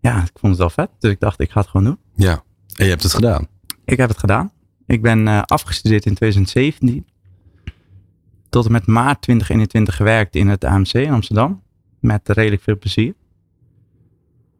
Ja, 0.00 0.22
ik 0.22 0.38
vond 0.38 0.52
het 0.52 0.58
wel 0.58 0.70
vet. 0.70 0.90
Dus 0.98 1.10
ik 1.10 1.20
dacht, 1.20 1.40
ik 1.40 1.50
ga 1.50 1.60
het 1.60 1.68
gewoon 1.68 1.86
doen. 1.86 1.98
Ja, 2.16 2.42
en 2.76 2.84
je 2.84 2.90
hebt 2.90 3.02
het 3.02 3.14
gedaan. 3.14 3.46
Ik 3.84 3.96
heb 3.96 4.08
het 4.08 4.18
gedaan. 4.18 4.52
Ik 4.86 5.02
ben 5.02 5.26
uh, 5.26 5.42
afgestudeerd 5.42 6.06
in 6.06 6.14
2017. 6.14 7.06
Tot 8.48 8.66
en 8.66 8.72
met 8.72 8.86
maart 8.86 9.22
2021 9.22 9.96
gewerkt 9.96 10.36
in 10.36 10.48
het 10.48 10.64
AMC 10.64 10.92
in 10.92 11.12
Amsterdam. 11.12 11.62
Met 12.00 12.28
redelijk 12.28 12.62
veel 12.62 12.78
plezier. 12.78 13.14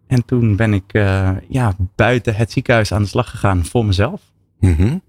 En 0.07 0.25
toen 0.25 0.57
ben 0.57 0.75
ik 0.75 0.95
uh, 0.95 1.31
ja, 1.49 1.77
buiten 1.95 2.35
het 2.35 2.53
ziekenhuis 2.53 2.93
aan 2.93 3.03
de 3.03 3.09
slag 3.09 3.31
gegaan 3.31 3.65
voor 3.65 3.85
mezelf. 3.85 4.23
Mm 4.61 4.75
-hmm. 4.75 5.03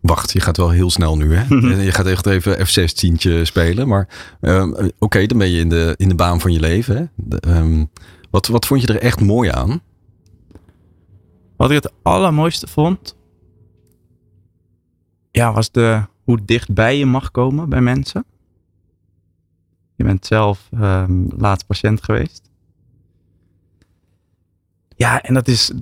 Wacht, 0.00 0.32
je 0.32 0.40
gaat 0.40 0.56
wel 0.56 0.70
heel 0.70 0.90
snel 0.90 1.16
nu, 1.16 1.34
hè? 1.34 1.54
je 1.84 1.92
gaat 1.92 2.06
echt 2.06 2.26
even 2.26 2.66
F-16 2.66 3.42
spelen. 3.42 3.88
Maar 3.88 4.08
um, 4.40 4.72
oké, 4.72 4.90
okay, 4.98 5.26
dan 5.26 5.38
ben 5.38 5.50
je 5.50 5.60
in 5.60 5.68
de, 5.68 5.94
in 5.96 6.08
de 6.08 6.14
baan 6.14 6.40
van 6.40 6.52
je 6.52 6.60
leven. 6.60 6.96
Hè? 6.96 7.04
De, 7.14 7.48
um, 7.48 7.90
wat, 8.30 8.46
wat 8.46 8.66
vond 8.66 8.80
je 8.80 8.86
er 8.86 9.00
echt 9.00 9.20
mooi 9.20 9.50
aan? 9.50 9.80
Wat 11.56 11.70
ik 11.70 11.82
het 11.82 11.92
allermooiste 12.02 12.66
vond, 12.66 13.16
ja, 15.30 15.52
was 15.52 15.70
de, 15.70 16.02
hoe 16.24 16.44
dichtbij 16.44 16.98
je 16.98 17.06
mag 17.06 17.30
komen 17.30 17.68
bij 17.68 17.80
mensen. 17.80 18.24
Je 19.96 20.04
bent 20.04 20.26
zelf 20.26 20.70
um, 20.74 21.28
laatst 21.36 21.66
patiënt 21.66 22.02
geweest. 22.02 22.50
Ja, 24.96 25.22
en 25.22 25.34
dat 25.34 25.48
is, 25.48 25.72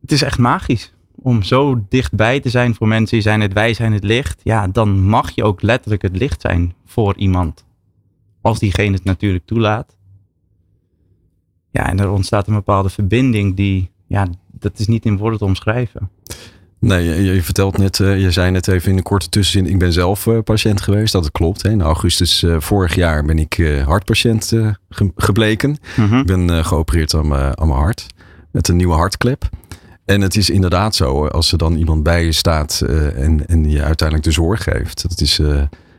het 0.00 0.12
is 0.12 0.22
echt 0.22 0.38
magisch 0.38 0.92
om 1.22 1.42
zo 1.42 1.84
dichtbij 1.88 2.40
te 2.40 2.48
zijn 2.48 2.74
voor 2.74 2.88
mensen 2.88 3.16
die 3.16 3.26
zijn 3.26 3.40
het 3.40 3.52
wij 3.52 3.74
zijn 3.74 3.92
het 3.92 4.04
licht, 4.04 4.40
ja, 4.44 4.68
dan 4.68 5.00
mag 5.00 5.30
je 5.30 5.44
ook 5.44 5.62
letterlijk 5.62 6.02
het 6.02 6.16
licht 6.16 6.40
zijn 6.40 6.74
voor 6.84 7.16
iemand. 7.16 7.64
Als 8.40 8.58
diegene 8.58 8.94
het 8.94 9.04
natuurlijk 9.04 9.46
toelaat. 9.46 9.96
Ja, 11.70 11.88
en 11.88 12.00
er 12.00 12.10
ontstaat 12.10 12.46
een 12.46 12.54
bepaalde 12.54 12.88
verbinding 12.88 13.56
die, 13.56 13.90
ja, 14.06 14.26
dat 14.50 14.78
is 14.78 14.86
niet 14.86 15.04
in 15.04 15.16
woorden 15.16 15.38
te 15.38 15.44
omschrijven. 15.44 16.10
Nee, 16.80 17.04
je, 17.04 17.34
je 17.34 17.42
vertelt 17.42 17.78
net, 17.78 17.98
uh, 17.98 18.20
je 18.20 18.30
zei 18.30 18.50
net 18.50 18.68
even 18.68 18.90
in 18.90 18.96
een 18.96 19.02
korte 19.02 19.28
tussenzin, 19.28 19.72
ik 19.72 19.78
ben 19.78 19.92
zelf 19.92 20.26
uh, 20.26 20.38
patiënt 20.44 20.80
geweest. 20.80 21.12
Dat 21.12 21.30
klopt. 21.30 21.62
Hè. 21.62 21.70
In 21.70 21.82
augustus 21.82 22.42
uh, 22.42 22.56
vorig 22.60 22.94
jaar 22.94 23.24
ben 23.24 23.38
ik 23.38 23.82
hartpatiënt 23.84 24.46
ge 24.90 25.12
gebleken. 25.16 25.78
Mm 25.96 26.08
-hmm. 26.08 26.20
Ik 26.20 26.26
ben 26.26 26.64
geopereerd 26.64 27.14
aan 27.14 27.28
mijn 27.28 27.70
hart 27.70 28.06
met 28.50 28.68
een 28.68 28.76
nieuwe 28.76 28.94
hartklep. 28.94 29.48
En 30.04 30.20
het 30.20 30.36
is 30.36 30.50
inderdaad 30.50 30.94
zo, 30.94 31.26
als 31.26 31.52
er 31.52 31.58
dan 31.58 31.76
iemand 31.76 32.02
bij 32.02 32.24
je 32.24 32.32
staat 32.32 32.80
en, 33.16 33.46
en 33.46 33.70
je 33.70 33.82
uiteindelijk 33.82 34.28
de 34.28 34.34
zorg 34.34 34.62
geeft. 34.62 35.08
Dat 35.08 35.20
is 35.20 35.40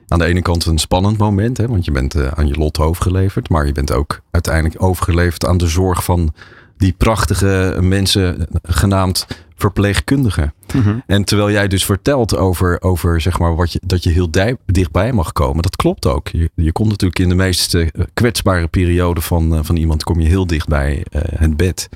aan 0.07 0.19
de 0.19 0.25
ene 0.25 0.41
kant 0.41 0.65
een 0.65 0.77
spannend 0.77 1.17
moment, 1.17 1.57
hè, 1.57 1.67
want 1.67 1.85
je 1.85 1.91
bent 1.91 2.33
aan 2.35 2.47
je 2.47 2.57
lot 2.57 2.79
overgeleverd. 2.79 3.49
Maar 3.49 3.65
je 3.65 3.71
bent 3.71 3.91
ook 3.91 4.21
uiteindelijk 4.31 4.83
overgeleverd 4.83 5.45
aan 5.45 5.57
de 5.57 5.67
zorg 5.67 6.03
van 6.03 6.33
die 6.77 6.93
prachtige 6.97 7.77
mensen, 7.81 8.47
genaamd 8.63 9.27
verpleegkundigen. 9.55 10.53
Mm 10.73 10.81
-hmm. 10.81 11.03
En 11.05 11.23
terwijl 11.23 11.51
jij 11.51 11.67
dus 11.67 11.85
vertelt 11.85 12.35
over, 12.35 12.81
over 12.81 13.21
zeg 13.21 13.39
maar, 13.39 13.55
wat 13.55 13.71
je, 13.71 13.79
dat 13.85 14.03
je 14.03 14.09
heel 14.09 14.29
dichtbij 14.65 15.13
mag 15.13 15.31
komen, 15.31 15.61
dat 15.61 15.75
klopt 15.75 16.05
ook. 16.05 16.27
Je, 16.27 16.51
je 16.55 16.71
komt 16.71 16.89
natuurlijk 16.89 17.19
in 17.19 17.29
de 17.29 17.35
meest 17.35 17.77
kwetsbare 18.13 18.67
periode 18.67 19.21
van, 19.21 19.65
van 19.65 19.75
iemand, 19.75 20.03
kom 20.03 20.19
je 20.19 20.27
heel 20.27 20.47
dichtbij 20.47 21.05
het 21.35 21.57
bed. 21.57 21.89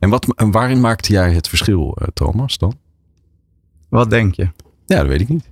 En, 0.00 0.10
wat, 0.10 0.34
en 0.36 0.50
waarin 0.50 0.80
maakte 0.80 1.12
jij 1.12 1.32
het 1.32 1.48
verschil, 1.48 1.96
uh, 2.00 2.08
Thomas, 2.14 2.58
dan? 2.58 2.78
Wat 3.88 4.10
denk 4.10 4.34
je? 4.34 4.48
Ja, 4.86 4.96
dat 4.96 5.06
weet 5.06 5.20
ik 5.20 5.28
niet. 5.28 5.50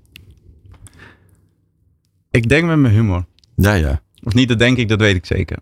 Ik 2.31 2.49
denk 2.49 2.67
met 2.67 2.79
mijn 2.79 2.95
humor. 2.95 3.25
Ja, 3.55 3.73
ja. 3.73 4.01
Of 4.23 4.35
niet, 4.35 4.49
dat 4.49 4.59
denk 4.59 4.77
ik, 4.77 4.89
dat 4.89 5.01
weet 5.01 5.17
ik 5.17 5.27
zeker. 5.27 5.59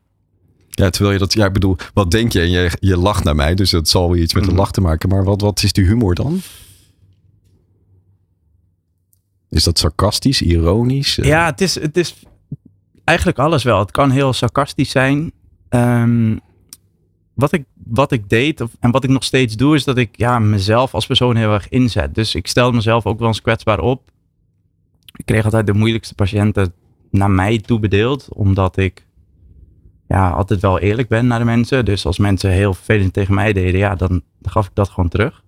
Ja, 0.71 0.91
terwijl 0.91 1.12
je 1.12 1.19
dat, 1.19 1.33
ja, 1.33 1.47
ik 1.47 1.53
bedoel, 1.53 1.77
wat 1.95 2.11
denk 2.11 2.33
je? 2.33 2.41
En 2.41 2.50
je, 2.50 2.71
je 2.81 2.97
lacht 2.97 3.25
naar 3.25 3.35
mij, 3.35 3.55
dus 3.55 3.71
dat 3.71 3.89
zal 3.89 4.11
weer 4.11 4.23
iets 4.23 4.35
met 4.35 4.43
mm. 4.43 4.49
een 4.49 4.57
lach 4.57 4.71
te 4.71 4.81
maken. 4.81 5.09
Maar 5.09 5.25
wat, 5.25 5.41
wat 5.41 5.62
is 5.62 5.73
die 5.73 5.85
humor 5.85 6.15
dan? 6.15 6.41
Is 9.57 9.65
dat 9.65 9.79
sarcastisch, 9.79 10.43
ironisch? 10.43 11.15
Ja, 11.15 11.45
het 11.45 11.61
is, 11.61 11.81
het 11.81 11.97
is 11.97 12.15
eigenlijk 13.05 13.39
alles 13.39 13.63
wel. 13.63 13.79
Het 13.79 13.91
kan 13.91 14.11
heel 14.11 14.33
sarcastisch 14.33 14.91
zijn. 14.91 15.33
Um, 15.71 16.41
wat 17.35 17.53
ik, 17.53 17.65
wat 17.85 18.13
ik 18.13 18.29
deed 18.29 18.61
of, 18.61 18.71
en 18.81 18.91
wat 18.91 19.05
ik 19.05 19.11
nog 19.11 19.25
steeds 19.25 19.57
doe, 19.57 19.75
is 19.75 19.85
dat 19.85 19.97
ik 19.97 20.17
ja, 20.17 20.39
mezelf 20.39 20.95
als 20.95 21.07
persoon 21.07 21.37
heel 21.37 21.53
erg 21.53 21.69
inzet. 21.69 22.15
Dus 22.15 22.35
ik 22.35 22.47
stel 22.47 22.73
mezelf 22.73 23.07
ook 23.07 23.19
wel 23.19 23.29
eens 23.29 23.43
kwetsbaar 23.43 23.81
op. 23.81 24.11
Ik 25.17 25.27
kreeg 25.27 25.45
altijd 25.45 25.67
de 25.67 25.75
moeilijkste 25.75 26.15
patiënten 26.15 26.73
naar 27.11 27.31
mij 27.31 27.59
toe 27.59 27.79
bedeeld, 27.79 28.29
omdat 28.35 28.77
ik 28.77 29.07
ja, 30.09 30.31
altijd 30.31 30.61
wel 30.61 30.79
eerlijk 30.79 31.09
ben 31.09 31.27
naar 31.27 31.39
de 31.39 31.45
mensen. 31.45 31.85
Dus 31.85 32.07
als 32.07 32.19
mensen 32.19 32.51
heel 32.51 32.75
vervelend 32.75 33.13
tegen 33.13 33.35
mij 33.35 33.53
deden, 33.53 33.81
ja, 33.81 33.95
dan 33.95 34.23
gaf 34.43 34.67
ik 34.67 34.75
dat 34.75 34.89
gewoon 34.89 35.09
terug. 35.09 35.45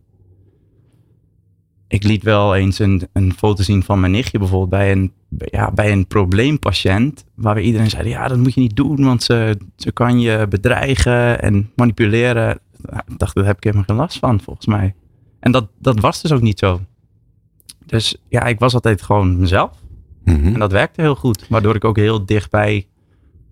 Ik 1.88 2.02
liet 2.02 2.22
wel 2.22 2.54
eens 2.54 2.78
een, 2.78 3.08
een 3.12 3.32
foto 3.32 3.62
zien 3.62 3.82
van 3.82 4.00
mijn 4.00 4.12
nichtje 4.12 4.38
bijvoorbeeld 4.38 4.70
bij 4.70 4.92
een, 4.92 5.12
ja, 5.28 5.70
bij 5.72 5.92
een 5.92 6.06
probleempatiënt. 6.06 7.24
Waar 7.34 7.60
iedereen 7.60 7.90
zei, 7.90 8.08
ja 8.08 8.28
dat 8.28 8.38
moet 8.38 8.54
je 8.54 8.60
niet 8.60 8.76
doen, 8.76 9.04
want 9.04 9.22
ze, 9.22 9.58
ze 9.76 9.92
kan 9.92 10.20
je 10.20 10.46
bedreigen 10.48 11.42
en 11.42 11.70
manipuleren. 11.74 12.58
Nou, 12.80 13.02
ik 13.06 13.18
dacht, 13.18 13.34
daar 13.34 13.44
heb 13.44 13.56
ik 13.56 13.64
helemaal 13.64 13.84
geen 13.86 13.96
last 13.96 14.18
van 14.18 14.40
volgens 14.40 14.66
mij. 14.66 14.94
En 15.40 15.52
dat, 15.52 15.68
dat 15.78 16.00
was 16.00 16.22
dus 16.22 16.32
ook 16.32 16.40
niet 16.40 16.58
zo. 16.58 16.80
Dus 17.86 18.16
ja, 18.28 18.42
ik 18.44 18.58
was 18.58 18.74
altijd 18.74 19.02
gewoon 19.02 19.38
mezelf. 19.38 19.82
Mm 20.24 20.34
-hmm. 20.34 20.52
En 20.52 20.58
dat 20.58 20.72
werkte 20.72 21.00
heel 21.00 21.14
goed. 21.14 21.48
Waardoor 21.48 21.74
ik 21.74 21.84
ook 21.84 21.96
heel 21.96 22.26
dichtbij 22.26 22.86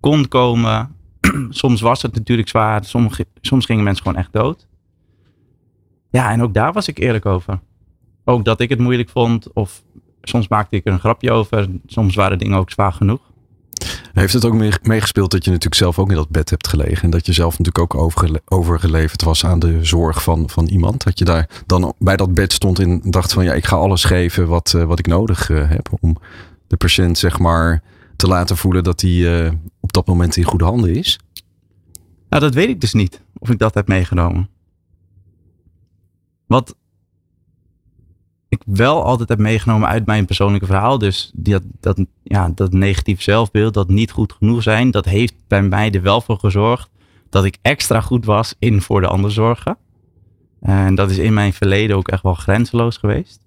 kon 0.01 0.29
komen. 0.29 0.95
soms 1.51 1.81
was 1.81 2.03
het 2.03 2.15
natuurlijk 2.15 2.49
zwaar. 2.49 2.85
Soms, 2.85 3.21
soms 3.41 3.67
gingen 3.67 3.85
mensen 3.85 4.03
gewoon 4.03 4.19
echt 4.19 4.33
dood. 4.33 4.67
Ja, 6.11 6.31
en 6.31 6.43
ook 6.43 6.55
daar 6.55 6.73
was 6.73 6.89
ik 6.89 6.99
eerlijk 6.99 7.27
over. 7.27 7.61
Ook 8.29 8.45
dat 8.45 8.61
ik 8.61 8.69
het 8.69 8.79
moeilijk 8.79 9.09
vond. 9.09 9.53
Of 9.53 9.83
soms 10.23 10.49
maakte 10.49 10.77
ik 10.77 10.87
er 10.87 10.93
een 10.93 10.99
grapje 10.99 11.31
over. 11.31 11.69
Soms 11.87 12.15
waren 12.15 12.39
dingen 12.39 12.59
ook 12.59 12.71
zwaar 12.71 12.93
genoeg. 12.93 13.21
Heeft 14.13 14.33
het 14.33 14.45
ook 14.45 14.55
meegespeeld 14.83 15.31
dat 15.31 15.45
je 15.45 15.51
natuurlijk 15.51 15.81
zelf 15.81 15.99
ook 15.99 16.09
in 16.09 16.15
dat 16.15 16.29
bed 16.29 16.51
hebt 16.51 16.69
gelegen. 16.69 17.03
En 17.03 17.11
dat 17.11 17.27
je 17.27 17.33
zelf 17.33 17.59
natuurlijk 17.59 17.79
ook 17.79 18.03
overgele 18.03 18.43
overgeleverd 18.45 19.23
was 19.23 19.45
aan 19.45 19.59
de 19.59 19.85
zorg 19.85 20.23
van, 20.23 20.51
van 20.51 20.67
iemand. 20.67 21.05
Dat 21.05 21.19
je 21.19 21.25
daar 21.25 21.63
dan 21.67 21.95
bij 21.99 22.17
dat 22.17 22.35
bed 22.35 22.53
stond 22.53 22.79
en 22.79 23.01
dacht 23.05 23.33
van 23.33 23.45
ja, 23.45 23.53
ik 23.53 23.67
ga 23.67 23.77
alles 23.77 24.05
geven 24.05 24.47
wat, 24.47 24.73
uh, 24.77 24.85
wat 24.85 24.99
ik 24.99 25.07
nodig 25.07 25.49
uh, 25.49 25.69
heb. 25.69 25.89
Om 26.01 26.17
de 26.67 26.77
patiënt 26.77 27.19
zeg 27.19 27.39
maar 27.39 27.83
te 28.17 28.27
laten 28.27 28.57
voelen 28.57 28.85
dat 28.85 29.01
hij 29.01 29.11
uh, 29.11 29.51
op 29.81 29.93
dat 29.93 30.07
moment 30.07 30.37
in 30.37 30.45
goede 30.45 30.65
handen 30.65 30.95
is. 30.95 31.19
Nou, 32.29 32.43
dat 32.43 32.55
weet 32.55 32.69
ik 32.69 32.81
dus 32.81 32.93
niet. 32.93 33.21
Of 33.39 33.51
ik 33.51 33.59
dat 33.59 33.75
heb 33.75 33.89
meegenomen. 33.89 34.49
Wat 36.47 36.77
ik 38.61 38.77
wel 38.77 39.05
altijd 39.05 39.29
heb 39.29 39.39
meegenomen 39.39 39.89
uit 39.89 40.07
mijn 40.07 40.27
persoonlijke 40.27 40.67
verhaal. 40.67 40.99
Dus 40.99 41.31
dat, 41.35 41.63
dat, 41.81 42.05
ja, 42.23 42.51
dat 42.55 42.73
negatief 42.73 43.23
zelfbeeld, 43.23 43.75
dat 43.75 43.89
niet 43.89 44.11
goed 44.11 44.33
genoeg 44.33 44.63
zijn, 44.63 44.91
dat 44.91 45.05
heeft 45.05 45.35
bij 45.47 45.63
mij 45.63 45.91
er 45.91 46.03
wel 46.03 46.21
voor 46.21 46.39
gezorgd 46.39 46.91
dat 47.31 47.45
ik 47.45 47.59
extra 47.63 48.01
goed 48.01 48.25
was 48.25 48.55
in 48.59 48.81
voor 48.81 49.01
de 49.01 49.07
ander 49.07 49.33
zorgen. 49.33 49.79
En 50.61 50.95
dat 50.95 51.11
is 51.11 51.19
in 51.19 51.35
mijn 51.35 51.53
verleden 51.53 51.97
ook 51.97 52.09
echt 52.09 52.23
wel 52.23 52.35
grenzeloos 52.35 52.97
geweest. 52.97 53.41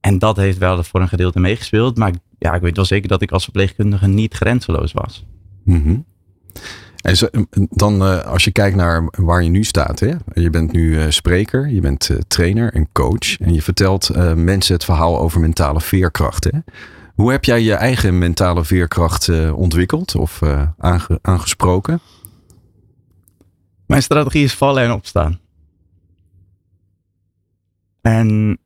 En 0.00 0.18
dat 0.18 0.36
heeft 0.36 0.58
wel 0.58 0.82
voor 0.82 1.00
een 1.00 1.08
gedeelte 1.08 1.40
meegespeeld. 1.40 1.96
Maar 1.96 2.12
ja, 2.38 2.54
ik 2.54 2.60
weet 2.60 2.76
wel 2.76 2.84
zeker 2.84 3.08
dat 3.08 3.22
ik 3.22 3.30
als 3.30 3.44
verpleegkundige 3.44 4.08
niet 4.08 4.34
grenzeloos 4.34 4.92
was. 4.92 5.24
Mm 5.64 6.04
en 7.02 7.48
dan 7.70 8.02
uh, 8.02 8.24
als 8.24 8.44
je 8.44 8.50
kijkt 8.50 8.76
naar 8.76 9.08
waar 9.10 9.42
je 9.42 9.50
nu 9.50 9.64
staat. 9.64 10.00
Hè? 10.00 10.14
Je 10.32 10.50
bent 10.50 10.72
nu 10.72 10.90
uh, 10.90 11.04
spreker, 11.08 11.68
je 11.68 11.80
bent 11.80 12.08
uh, 12.08 12.18
trainer 12.28 12.72
en 12.72 12.88
coach. 12.92 13.38
En 13.38 13.54
je 13.54 13.62
vertelt 13.62 14.10
mensen 14.36 14.74
het 14.74 14.84
verhaal 14.84 15.18
over 15.18 15.40
mentale 15.40 15.80
veerkracht. 15.80 16.44
Hè? 16.44 16.58
Hoe 17.14 17.30
heb 17.30 17.44
jij 17.44 17.62
je 17.62 17.74
eigen 17.74 18.18
mentale 18.18 18.64
veerkracht 18.64 19.50
ontwikkeld 19.52 20.14
of 20.14 20.40
aange 20.78 21.18
aangesproken? 21.22 22.00
Mijn 23.86 24.02
strategie 24.02 24.44
is 24.44 24.54
vallen 24.54 24.82
en 24.82 24.92
opstaan. 24.92 25.40
En 28.00 28.58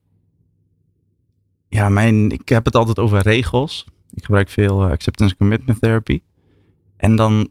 ja, 1.69 1.88
mijn, 1.88 2.31
ik 2.31 2.49
heb 2.49 2.64
het 2.64 2.75
altijd 2.75 2.99
over 2.99 3.23
regels. 3.23 3.87
Ik 4.11 4.25
gebruik 4.25 4.49
veel 4.49 4.85
acceptance 4.85 5.37
commitment 5.37 5.81
therapy. 5.81 6.21
En 6.97 7.16
dan 7.16 7.50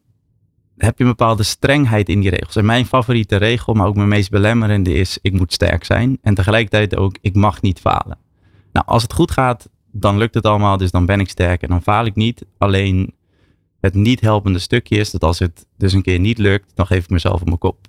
heb 0.78 0.98
je 0.98 1.04
een 1.04 1.10
bepaalde 1.10 1.44
strengheid 1.44 2.10
in 2.10 2.20
die 2.20 2.30
regels. 2.30 2.56
En 2.56 2.66
mijn 2.66 2.86
favoriete 2.86 3.36
regel, 3.36 3.74
maar 3.74 3.88
ook 3.88 3.96
mijn 3.96 4.08
meest 4.08 4.30
belemmerende 4.30 4.94
is, 4.94 5.18
ik 5.22 5.34
moet 5.34 5.54
sterk 5.54 5.84
zijn. 5.84 6.18
En 6.22 6.34
tegelijkertijd 6.34 6.96
ook, 6.96 7.18
ik 7.22 7.36
mag 7.36 7.62
niet 7.62 7.80
falen. 7.80 8.18
Nou, 8.72 8.86
als 8.86 9.02
het 9.02 9.14
goed 9.14 9.32
gaat, 9.32 9.70
dan 9.92 10.18
lukt 10.18 10.34
het 10.34 10.46
allemaal, 10.46 10.78
dus 10.78 10.92
dan 10.92 11.06
ben 11.06 11.20
ik 11.20 11.30
sterk 11.30 11.62
en 11.62 11.70
dan 11.70 11.82
faal 11.82 12.06
ik 12.06 12.16
niet. 12.16 12.46
Alleen 12.58 13.14
het 13.80 13.94
niet 13.94 14.22
helpende 14.22 14.60
stukje 14.60 14.98
is 14.98 15.12
dat 15.12 15.24
als 15.24 15.40
het 15.40 15.66
dus 15.78 15.94
een 15.94 16.02
keer 16.02 16.20
niet 16.20 16.38
lukt, 16.38 16.72
dan 16.76 16.86
geef 16.86 17.04
ik 17.04 17.10
mezelf 17.10 17.42
op 17.42 17.48
mijn 17.48 17.58
kop. 17.58 17.88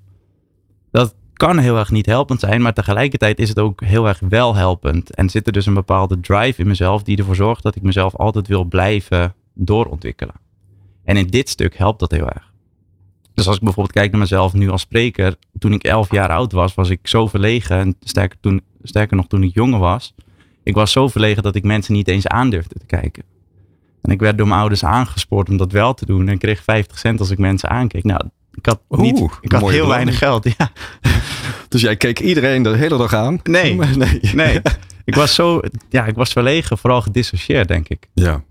Dat 0.91 1.15
kan 1.33 1.59
heel 1.59 1.79
erg 1.79 1.91
niet 1.91 2.07
helpend 2.07 2.41
zijn, 2.41 2.63
maar 2.63 2.73
tegelijkertijd 2.73 3.39
is 3.39 3.49
het 3.49 3.59
ook 3.59 3.81
heel 3.81 4.09
erg 4.09 4.21
wel 4.29 4.55
helpend. 4.55 5.15
En 5.15 5.31
zit 5.31 5.47
er 5.47 5.53
dus 5.53 5.67
een 5.67 5.75
bepaalde 5.75 6.21
drive 6.21 6.61
in 6.61 6.67
mezelf 6.67 7.03
die 7.03 7.17
ervoor 7.17 7.37
zorgt 7.37 7.63
dat 7.63 7.77
ik 7.77 7.83
mezelf 7.83 8.17
altijd 8.17 8.47
wil 8.47 8.65
blijven 8.65 9.35
doorontwikkelen. 9.55 10.35
En 11.05 11.17
in 11.17 11.27
dit 11.27 11.49
stuk 11.49 11.77
helpt 11.77 12.01
dat 12.01 12.11
heel 12.11 12.29
erg. 12.29 12.55
Dus 13.37 13.47
als 13.47 13.57
ik 13.57 13.63
bijvoorbeeld 13.63 13.95
kijk 13.97 14.11
naar 14.11 14.21
mezelf 14.21 14.53
nu 14.53 14.71
als 14.71 14.81
spreker. 14.81 15.37
Toen 15.59 15.73
ik 15.73 15.85
elf 15.85 16.11
jaar 16.11 16.29
oud 16.29 16.53
was, 16.53 16.75
was 16.75 16.91
ik 16.91 17.01
zo 17.03 17.27
verlegen. 17.27 17.77
En 17.77 17.97
sterker, 18.01 18.39
toen, 18.41 18.61
sterker 18.83 19.17
nog, 19.17 19.27
toen 19.27 19.43
ik 19.43 19.55
jonger 19.55 19.79
was. 19.79 20.15
Ik 20.63 20.75
was 20.75 20.93
zo 20.93 21.09
verlegen 21.09 21.43
dat 21.43 21.55
ik 21.55 21.65
mensen 21.65 21.95
niet 21.95 22.09
eens 22.09 22.27
aandurfde 22.27 22.75
te 22.79 22.87
kijken. 22.87 23.23
En 24.03 24.11
ik 24.13 24.21
werd 24.21 24.39
door 24.39 24.47
mijn 24.47 24.61
ouders 24.61 24.85
aangespoord 24.85 25.49
om 25.49 25.57
dat 25.57 25.73
wel 25.73 25.95
te 25.95 26.07
doen. 26.07 26.29
En 26.29 26.39
kreeg 26.39 26.63
50 26.63 26.99
cent 26.99 27.21
als 27.21 27.31
ik 27.31 27.39
mensen 27.39 27.69
aankeek. 27.69 28.05
Nou, 28.05 28.21
ik 28.55 28.67
had, 28.67 28.81
niet, 28.89 29.29
ik 29.41 29.53
had 29.53 29.71
heel 29.71 29.89
weinig 29.89 30.19
geld. 30.19 30.55
Ja. 30.59 30.71
Dus 31.69 31.81
jij 31.81 31.97
keek 31.97 32.21
iedereen 32.21 32.63
de 32.63 32.77
hele 32.77 32.97
dag 32.97 33.15
aan? 33.15 33.41
Nee, 33.43 33.75
nee. 33.97 34.21
nee. 34.35 34.61
Ik 35.05 35.15
was 35.15 35.35
zo, 35.35 35.61
ja, 35.89 36.05
ik 36.07 36.15
was 36.15 36.33
verlegen, 36.33 36.79
vooral 36.79 37.03
gedissocieerd, 37.03 37.69
denk 37.69 37.89
ik. 37.89 38.09
Ja. 38.15 38.43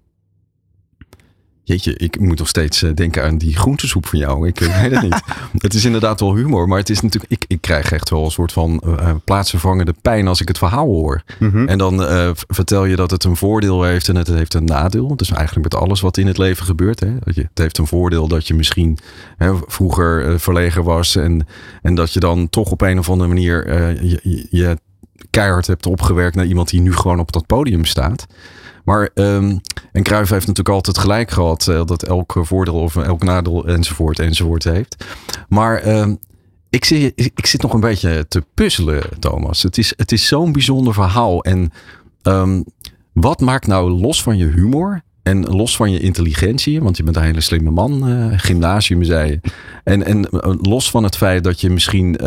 Jeetje, 1.68 1.96
ik 1.96 2.20
moet 2.20 2.38
nog 2.38 2.48
steeds 2.48 2.84
eh, 2.84 2.94
denken 2.94 3.24
aan 3.24 3.38
die 3.38 3.56
groentesoep 3.56 4.06
van 4.06 4.20
jou. 4.20 4.48
Ik 4.48 4.60
weet 4.60 4.92
het 4.92 5.02
niet. 5.02 5.22
het 5.58 5.74
is 5.74 5.86
inderdaad 5.86 6.20
wel 6.20 6.36
humor, 6.36 6.68
maar 6.68 6.78
het 6.78 6.90
is 6.90 7.02
natuurlijk. 7.02 7.32
Ik, 7.32 7.46
ik 7.48 7.62
krijg 7.62 7.92
echt 7.92 8.10
wel 8.10 8.26
een 8.26 8.32
soort 8.32 8.52
van 8.52 8.82
uh, 8.86 9.12
plaatsvervangende 9.24 9.94
pijn 10.02 10.28
als 10.28 10.42
ik 10.42 10.48
het 10.48 10.58
verhaal 10.58 10.88
hoor. 10.88 11.22
Mhm. 11.40 11.68
En 11.68 11.78
dan 11.78 12.02
uh, 12.02 12.30
vertel 12.34 12.86
je 12.86 12.96
dat 12.96 13.12
het 13.12 13.24
een 13.24 13.36
voordeel 13.36 13.84
heeft 13.84 14.10
en 14.10 14.16
het 14.16 14.28
heeft 14.28 14.54
een 14.54 14.66
nadeel. 14.66 15.16
Dus 15.16 15.32
eigenlijk 15.32 15.74
met 15.74 15.82
alles 15.82 16.02
wat 16.02 16.18
in 16.18 16.28
het 16.28 16.38
leven 16.38 16.66
gebeurt. 16.66 17.00
Hè. 17.00 17.14
Het 17.24 17.50
heeft 17.54 17.78
een 17.78 17.88
voordeel 17.88 18.28
dat 18.28 18.48
je 18.48 18.54
misschien 18.54 18.98
hè, 19.38 19.54
vroeger 19.68 20.40
verlegen 20.40 20.84
was 20.84 21.16
en, 21.16 21.48
en 21.82 21.96
dat 21.96 22.14
je 22.14 22.20
dan 22.20 22.50
toch 22.50 22.72
op 22.72 22.82
een 22.82 23.00
of 23.00 23.10
andere 23.10 23.30
manier 23.30 23.74
je, 24.04 24.48
je 24.50 24.78
keihard 25.30 25.68
hebt 25.68 25.86
opgewerkt 25.86 26.36
naar 26.36 26.46
iemand 26.46 26.70
die 26.70 26.82
nu 26.82 26.94
gewoon 26.94 27.20
op 27.20 27.32
dat 27.32 27.46
podium 27.46 27.86
staat. 27.86 28.26
Maar, 28.86 29.10
um, 29.14 29.62
en 29.96 30.04
Cruijff 30.04 30.30
heeft 30.30 30.48
natuurlijk 30.48 30.76
altijd 30.76 30.98
gelijk 30.98 31.32
gehad 31.32 31.68
uh, 31.70 31.86
dat 31.86 32.04
elk 32.04 32.38
voordeel 32.42 32.74
of 32.74 32.96
elk 32.96 33.24
nadeel 33.24 33.68
enzovoort 33.68 34.20
enzovoort 34.20 34.64
heeft. 34.64 35.06
Maar 35.48 35.88
um, 35.88 36.18
ik, 36.70 36.86
zie, 36.86 37.12
ik 37.16 37.46
zit 37.46 37.62
nog 37.62 37.74
een 37.74 37.80
beetje 37.80 38.26
te 38.28 38.44
puzzelen, 38.54 39.04
Thomas. 39.20 39.64
Het 39.64 39.78
is, 39.78 39.94
het 39.98 40.12
is 40.12 40.28
zo'n 40.28 40.52
bijzonder 40.52 40.94
verhaal. 40.94 41.44
En 41.44 41.72
um, 42.24 42.66
wat 43.14 43.42
maakt 43.42 43.68
nou 43.68 43.92
los 43.92 44.24
van 44.24 44.38
je 44.38 44.46
humor 44.46 45.02
en 45.24 45.46
los 45.46 45.76
van 45.76 45.92
je 45.92 46.00
intelligentie, 46.00 46.82
want 46.82 46.98
je 46.98 47.04
bent 47.04 47.16
een 47.16 47.24
hele 47.24 47.42
slimme 47.42 47.72
man, 47.72 48.10
uh, 48.10 48.34
gymnasium 48.36 49.04
zei 49.04 49.30
je. 49.30 49.40
En, 49.84 50.06
en 50.06 50.28
uh, 50.32 50.54
los 50.62 50.90
van 50.90 51.04
het 51.04 51.18
feit 51.18 51.44
dat 51.44 51.62
je 51.62 51.70
misschien 51.70 52.20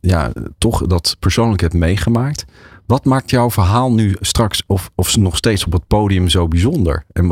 ja, 0.00 0.32
toch 0.58 0.86
dat 0.86 1.16
persoonlijk 1.18 1.60
hebt 1.60 1.74
meegemaakt. 1.74 2.44
Wat 2.86 3.04
maakt 3.04 3.30
jouw 3.30 3.50
verhaal 3.50 3.92
nu 3.92 4.16
straks 4.20 4.62
of, 4.66 4.90
of 4.94 5.16
nog 5.16 5.36
steeds 5.36 5.64
op 5.64 5.72
het 5.72 5.86
podium 5.86 6.28
zo 6.28 6.48
bijzonder? 6.48 7.04
En 7.12 7.28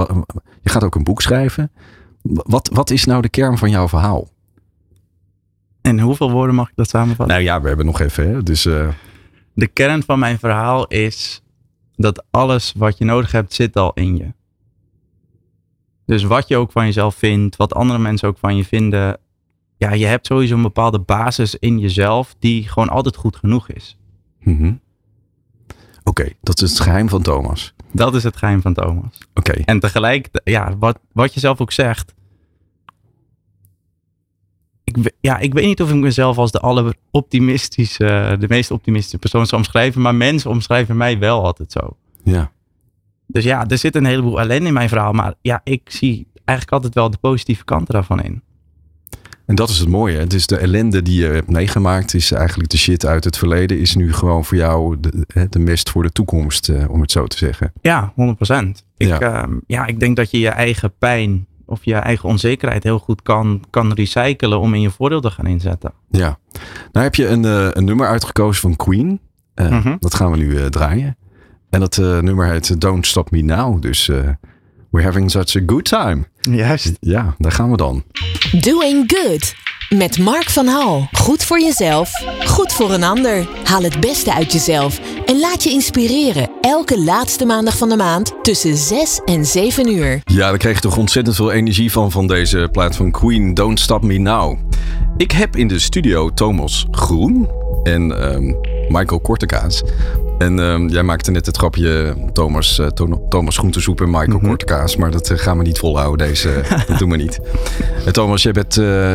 je 0.62 0.70
gaat 0.70 0.84
ook 0.84 0.94
een 0.94 1.04
boek 1.04 1.22
schrijven. 1.22 1.72
Wat, 2.22 2.70
wat 2.72 2.90
is 2.90 3.04
nou 3.04 3.22
de 3.22 3.28
kern 3.28 3.58
van 3.58 3.70
jouw 3.70 3.88
verhaal? 3.88 4.28
En 5.80 6.00
hoeveel 6.00 6.30
woorden 6.30 6.54
mag 6.54 6.68
ik 6.68 6.76
dat 6.76 6.88
samenvatten? 6.88 7.36
Nou 7.36 7.42
ja, 7.42 7.60
we 7.60 7.68
hebben 7.68 7.86
nog 7.86 8.00
even. 8.00 8.28
Hè? 8.28 8.42
Dus, 8.42 8.66
uh... 8.66 8.88
De 9.54 9.66
kern 9.66 10.02
van 10.02 10.18
mijn 10.18 10.38
verhaal 10.38 10.86
is 10.86 11.42
dat 11.96 12.24
alles 12.30 12.72
wat 12.76 12.98
je 12.98 13.04
nodig 13.04 13.32
hebt 13.32 13.54
zit 13.54 13.76
al 13.76 13.92
in 13.92 14.16
je. 14.16 14.32
Dus 16.06 16.22
wat 16.22 16.48
je 16.48 16.56
ook 16.56 16.72
van 16.72 16.84
jezelf 16.84 17.14
vindt, 17.14 17.56
wat 17.56 17.74
andere 17.74 17.98
mensen 17.98 18.28
ook 18.28 18.38
van 18.38 18.56
je 18.56 18.64
vinden. 18.64 19.18
Ja, 19.76 19.92
je 19.92 20.06
hebt 20.06 20.26
sowieso 20.26 20.54
een 20.54 20.62
bepaalde 20.62 20.98
basis 20.98 21.54
in 21.54 21.78
jezelf 21.78 22.34
die 22.38 22.68
gewoon 22.68 22.88
altijd 22.88 23.16
goed 23.16 23.36
genoeg 23.36 23.68
is. 23.68 23.98
Mm 24.40 24.82
Oké, 26.04 26.28
dat 26.40 26.62
is 26.62 26.70
het 26.70 26.80
geheim 26.80 27.08
van 27.08 27.22
Thomas. 27.22 27.74
Dat 27.92 28.14
is 28.14 28.22
het 28.22 28.36
geheim 28.36 28.62
van 28.62 28.74
Thomas. 28.74 29.18
Oké. 29.34 29.52
En 29.52 29.80
tegelijk, 29.80 30.28
ja, 30.44 30.76
wat, 30.78 30.98
wat 31.12 31.34
je 31.34 31.40
zelf 31.40 31.60
ook 31.60 31.72
zegt. 31.72 32.14
Ik, 34.84 35.14
ja, 35.20 35.38
ik 35.38 35.52
weet 35.52 35.66
niet 35.66 35.82
of 35.82 35.90
ik 35.90 35.96
mezelf 35.96 36.38
als 36.38 36.50
de 36.50 36.60
alleroptimistische, 36.60 38.36
de 38.38 38.48
meest 38.48 38.70
optimistische 38.70 39.18
persoon 39.18 39.46
zou 39.46 39.60
omschrijven, 39.62 40.00
maar 40.00 40.14
mensen 40.14 40.50
omschrijven 40.50 40.96
mij 40.96 41.18
wel 41.18 41.44
altijd 41.44 41.72
zo. 41.72 41.96
Ja. 42.22 42.52
Dus 43.26 43.44
ja, 43.44 43.66
er 43.66 43.78
zit 43.78 43.94
een 43.94 44.04
heleboel 44.04 44.40
ellende 44.40 44.66
in 44.66 44.72
mijn 44.72 44.88
verhaal, 44.88 45.12
maar 45.12 45.34
ja, 45.40 45.60
ik 45.64 45.90
zie 45.90 46.26
eigenlijk 46.44 46.70
altijd 46.70 46.94
wel 46.94 47.10
de 47.10 47.18
positieve 47.18 47.64
kanten 47.64 47.94
daarvan 47.94 48.22
in. 48.22 48.42
En 49.46 49.54
dat 49.54 49.68
is 49.68 49.78
het 49.78 49.88
mooie. 49.88 50.18
Het 50.18 50.32
is 50.32 50.46
de 50.46 50.56
ellende 50.56 51.02
die 51.02 51.20
je 51.20 51.26
hebt 51.26 51.50
meegemaakt, 51.50 52.14
is 52.14 52.32
eigenlijk 52.32 52.70
de 52.70 52.76
shit 52.76 53.06
uit 53.06 53.24
het 53.24 53.38
verleden, 53.38 53.78
is 53.78 53.94
nu 53.94 54.12
gewoon 54.12 54.44
voor 54.44 54.56
jou 54.56 54.96
de, 55.00 55.46
de 55.50 55.58
mest 55.58 55.90
voor 55.90 56.02
de 56.02 56.12
toekomst, 56.12 56.68
eh, 56.68 56.90
om 56.90 57.00
het 57.00 57.10
zo 57.10 57.26
te 57.26 57.36
zeggen. 57.36 57.72
Ja, 57.80 58.12
100%. 58.12 58.84
Ik, 58.96 59.06
ja. 59.06 59.46
Uh, 59.46 59.56
ja, 59.66 59.86
ik 59.86 60.00
denk 60.00 60.16
dat 60.16 60.30
je 60.30 60.38
je 60.38 60.48
eigen 60.48 60.92
pijn 60.98 61.46
of 61.66 61.84
je 61.84 61.94
eigen 61.94 62.28
onzekerheid 62.28 62.82
heel 62.82 62.98
goed 62.98 63.22
kan, 63.22 63.64
kan 63.70 63.92
recyclen 63.92 64.60
om 64.60 64.74
in 64.74 64.80
je 64.80 64.90
voordeel 64.90 65.20
te 65.20 65.30
gaan 65.30 65.46
inzetten. 65.46 65.92
Ja. 66.10 66.38
Nou 66.92 67.04
heb 67.04 67.14
je 67.14 67.28
een, 67.28 67.44
uh, 67.44 67.68
een 67.70 67.84
nummer 67.84 68.06
uitgekozen 68.06 68.60
van 68.60 68.76
Queen. 68.76 69.20
Uh, 69.54 69.70
mm 69.70 69.80
-hmm. 69.80 69.96
Dat 70.00 70.14
gaan 70.14 70.30
we 70.30 70.36
nu 70.36 70.68
draaien. 70.70 71.16
En 71.70 71.80
dat 71.80 71.96
nummer 71.96 72.50
heet 72.50 72.80
Don't 72.80 73.06
Stop 73.06 73.30
Me 73.30 73.42
Now. 73.42 73.82
Dus 73.82 74.10
We're 74.94 75.02
having 75.02 75.28
such 75.28 75.56
a 75.56 75.60
good 75.66 75.84
time. 75.84 76.26
Juist. 76.50 76.92
Ja, 77.00 77.34
daar 77.38 77.52
gaan 77.52 77.70
we 77.70 77.76
dan. 77.76 78.02
Doing 78.60 79.12
Good. 79.16 79.54
Met 79.88 80.18
Mark 80.18 80.50
van 80.50 80.66
Hal. 80.66 81.08
Goed 81.12 81.44
voor 81.44 81.60
jezelf, 81.60 82.10
goed 82.46 82.72
voor 82.72 82.92
een 82.92 83.02
ander. 83.02 83.48
Haal 83.64 83.82
het 83.82 84.00
beste 84.00 84.34
uit 84.34 84.52
jezelf 84.52 85.00
en 85.26 85.40
laat 85.40 85.64
je 85.64 85.70
inspireren. 85.70 86.50
Elke 86.60 87.00
laatste 87.00 87.44
maandag 87.44 87.76
van 87.78 87.88
de 87.88 87.96
maand 87.96 88.32
tussen 88.42 88.76
6 88.76 89.20
en 89.24 89.44
7 89.44 89.88
uur. 89.88 90.20
Ja, 90.24 90.48
daar 90.48 90.58
kreeg 90.58 90.74
je 90.74 90.80
toch 90.80 90.96
ontzettend 90.96 91.36
veel 91.36 91.52
energie 91.52 91.92
van 91.92 92.10
van 92.10 92.26
deze 92.26 92.68
plaat 92.72 92.96
van 92.96 93.10
Queen, 93.10 93.54
Don't 93.54 93.80
Stop 93.80 94.02
Me 94.02 94.18
Now. 94.18 94.58
Ik 95.16 95.30
heb 95.30 95.56
in 95.56 95.68
de 95.68 95.78
studio 95.78 96.30
Thomas 96.30 96.86
Groen. 96.90 97.48
En 97.82 98.34
um, 98.34 98.56
Michael 98.88 99.20
Kortekaas. 99.20 99.82
En 100.38 100.58
ehm, 100.58 100.88
jij 100.88 101.02
maakte 101.02 101.30
net 101.30 101.46
het 101.46 101.56
grapje 101.56 102.14
Thomas, 102.32 102.78
uh, 102.78 102.86
Thomas 103.28 103.56
Groentesoep 103.56 104.00
en 104.00 104.10
Michael 104.10 104.38
mm 104.38 104.48
Kortekaas. 104.48 104.96
Maar 104.96 105.10
dat 105.10 105.32
gaan 105.34 105.58
we 105.58 105.64
niet 105.64 105.78
volhouden, 105.78 106.26
deze. 106.26 106.62
dat 106.88 106.98
doen 106.98 107.10
we 107.10 107.16
niet. 107.16 107.40
En 108.06 108.12
Thomas, 108.12 108.42
je 108.42 108.52
bent 108.52 108.74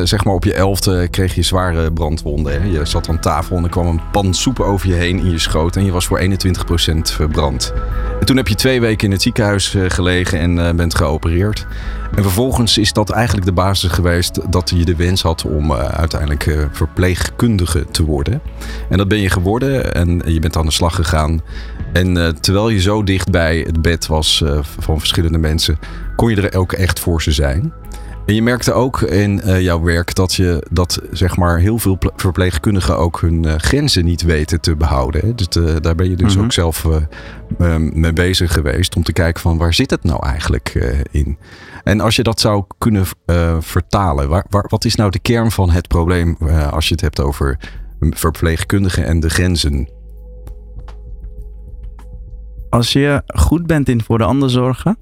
zeg 0.10 0.24
maar 0.24 0.34
op 0.34 0.44
je 0.44 0.54
elfde 0.54 1.08
kreeg 1.08 1.36
je 1.36 1.42
zware 1.42 1.94
brandwonden. 1.94 2.62
Hè? 2.62 2.68
Je 2.68 2.86
zat 2.86 3.10
aan 3.10 3.20
tafel 3.20 3.58
en 3.58 3.64
er 3.64 3.70
kwam 3.70 3.88
een 3.88 4.02
pan 4.12 4.34
soep 4.34 4.60
over 4.60 4.88
je 4.88 4.94
heen 4.94 5.20
in 5.20 5.32
je 5.32 5.40
schoot. 5.40 5.76
En 5.76 5.86
je 5.86 5.92
was 5.92 6.06
voor 6.06 6.20
21% 6.20 6.26
verbrand. 7.02 7.74
En 8.20 8.26
toen 8.26 8.38
heb 8.38 8.48
je 8.48 8.56
twee 8.56 8.82
weken 8.82 9.06
in 9.06 9.12
het 9.12 9.22
ziekenhuis 9.22 9.76
gelegen 9.88 10.40
en 10.40 10.76
bent 10.76 10.96
geopereerd. 10.96 11.66
En 12.16 12.24
vervolgens 12.24 12.78
is 12.78 12.94
dat 12.94 13.10
eigenlijk 13.10 13.46
de 13.46 13.54
basis 13.54 13.92
geweest 13.92 14.52
dat 14.52 14.72
je 14.76 14.86
de 14.86 14.96
wens 14.96 15.22
had 15.22 15.46
om 15.46 15.72
uh, 15.72 15.78
uiteindelijk 15.80 16.68
verpleegkundige 16.72 17.86
te 17.92 18.04
worden. 18.04 18.42
En 18.90 18.98
dat 18.98 19.08
ben 19.08 19.20
je 19.20 19.30
geworden 19.30 19.94
en 19.94 20.22
je 20.26 20.40
bent 20.40 20.58
aan 20.58 20.66
de 20.66 20.72
slag 20.72 20.96
gegaan. 20.96 21.42
En 21.94 22.36
terwijl 22.40 22.70
je 22.70 22.82
zo 22.82 23.04
dicht 23.04 23.32
bij 23.32 23.64
het 23.66 23.82
bed 23.82 24.08
was 24.08 24.44
van 24.80 25.00
verschillende 25.00 25.38
mensen, 25.38 25.80
kon 26.16 26.30
je 26.30 26.42
er 26.42 26.58
ook 26.58 26.74
echt 26.74 27.00
voor 27.00 27.22
ze 27.22 27.32
zijn. 27.32 27.74
En 28.30 28.36
je 28.36 28.42
merkte 28.42 28.74
ook 28.74 29.02
in 29.02 29.42
uh, 29.46 29.62
jouw 29.62 29.82
werk 29.82 30.16
dat, 30.16 30.34
je, 30.34 30.68
dat 30.72 31.02
zeg 31.12 31.38
maar, 31.38 31.60
heel 31.60 31.78
veel 31.78 31.98
verpleegkundigen 32.16 32.98
ook 32.98 33.22
hun 33.22 33.44
uh, 33.44 33.56
grenzen 33.56 34.06
niet 34.06 34.22
weten 34.22 34.62
te 34.62 34.76
behouden. 34.76 35.22
Hè? 35.22 35.36
Dus 35.36 35.48
uh, 35.58 35.76
daar 35.82 35.96
ben 35.96 36.10
je 36.10 36.16
dus 36.16 36.32
mm 36.32 36.36
-hmm. 36.36 36.44
ook 36.46 36.52
zelf 36.52 36.88
mee 37.94 38.14
bezig 38.14 38.54
geweest 38.54 38.96
om 38.96 39.04
te 39.04 39.14
kijken 39.14 39.42
van 39.42 39.58
waar 39.58 39.74
zit 39.74 39.90
het 39.90 40.04
nou 40.04 40.26
eigenlijk 40.26 40.94
in. 41.12 41.38
En 41.84 42.00
als 42.00 42.16
je 42.16 42.24
dat 42.24 42.40
zou 42.40 42.64
kunnen 42.78 43.06
vertalen, 43.60 44.30
waar, 44.30 44.46
waar, 44.50 44.66
wat 44.68 44.86
is 44.86 44.96
nou 44.96 45.12
de 45.12 45.20
kern 45.20 45.52
van 45.52 45.70
het 45.70 45.88
probleem 45.88 46.38
als 46.72 46.88
je 46.88 46.94
het 46.94 47.02
hebt 47.02 47.22
over 47.22 47.60
verpleegkundigen 48.00 49.06
en 49.06 49.20
de 49.20 49.30
grenzen? 49.30 49.90
Als 52.70 52.94
je 52.94 53.22
goed 53.26 53.68
bent 53.68 53.90
in 53.90 54.04
voor 54.04 54.18
de 54.18 54.24
ander 54.24 54.50
zorgen, 54.50 54.98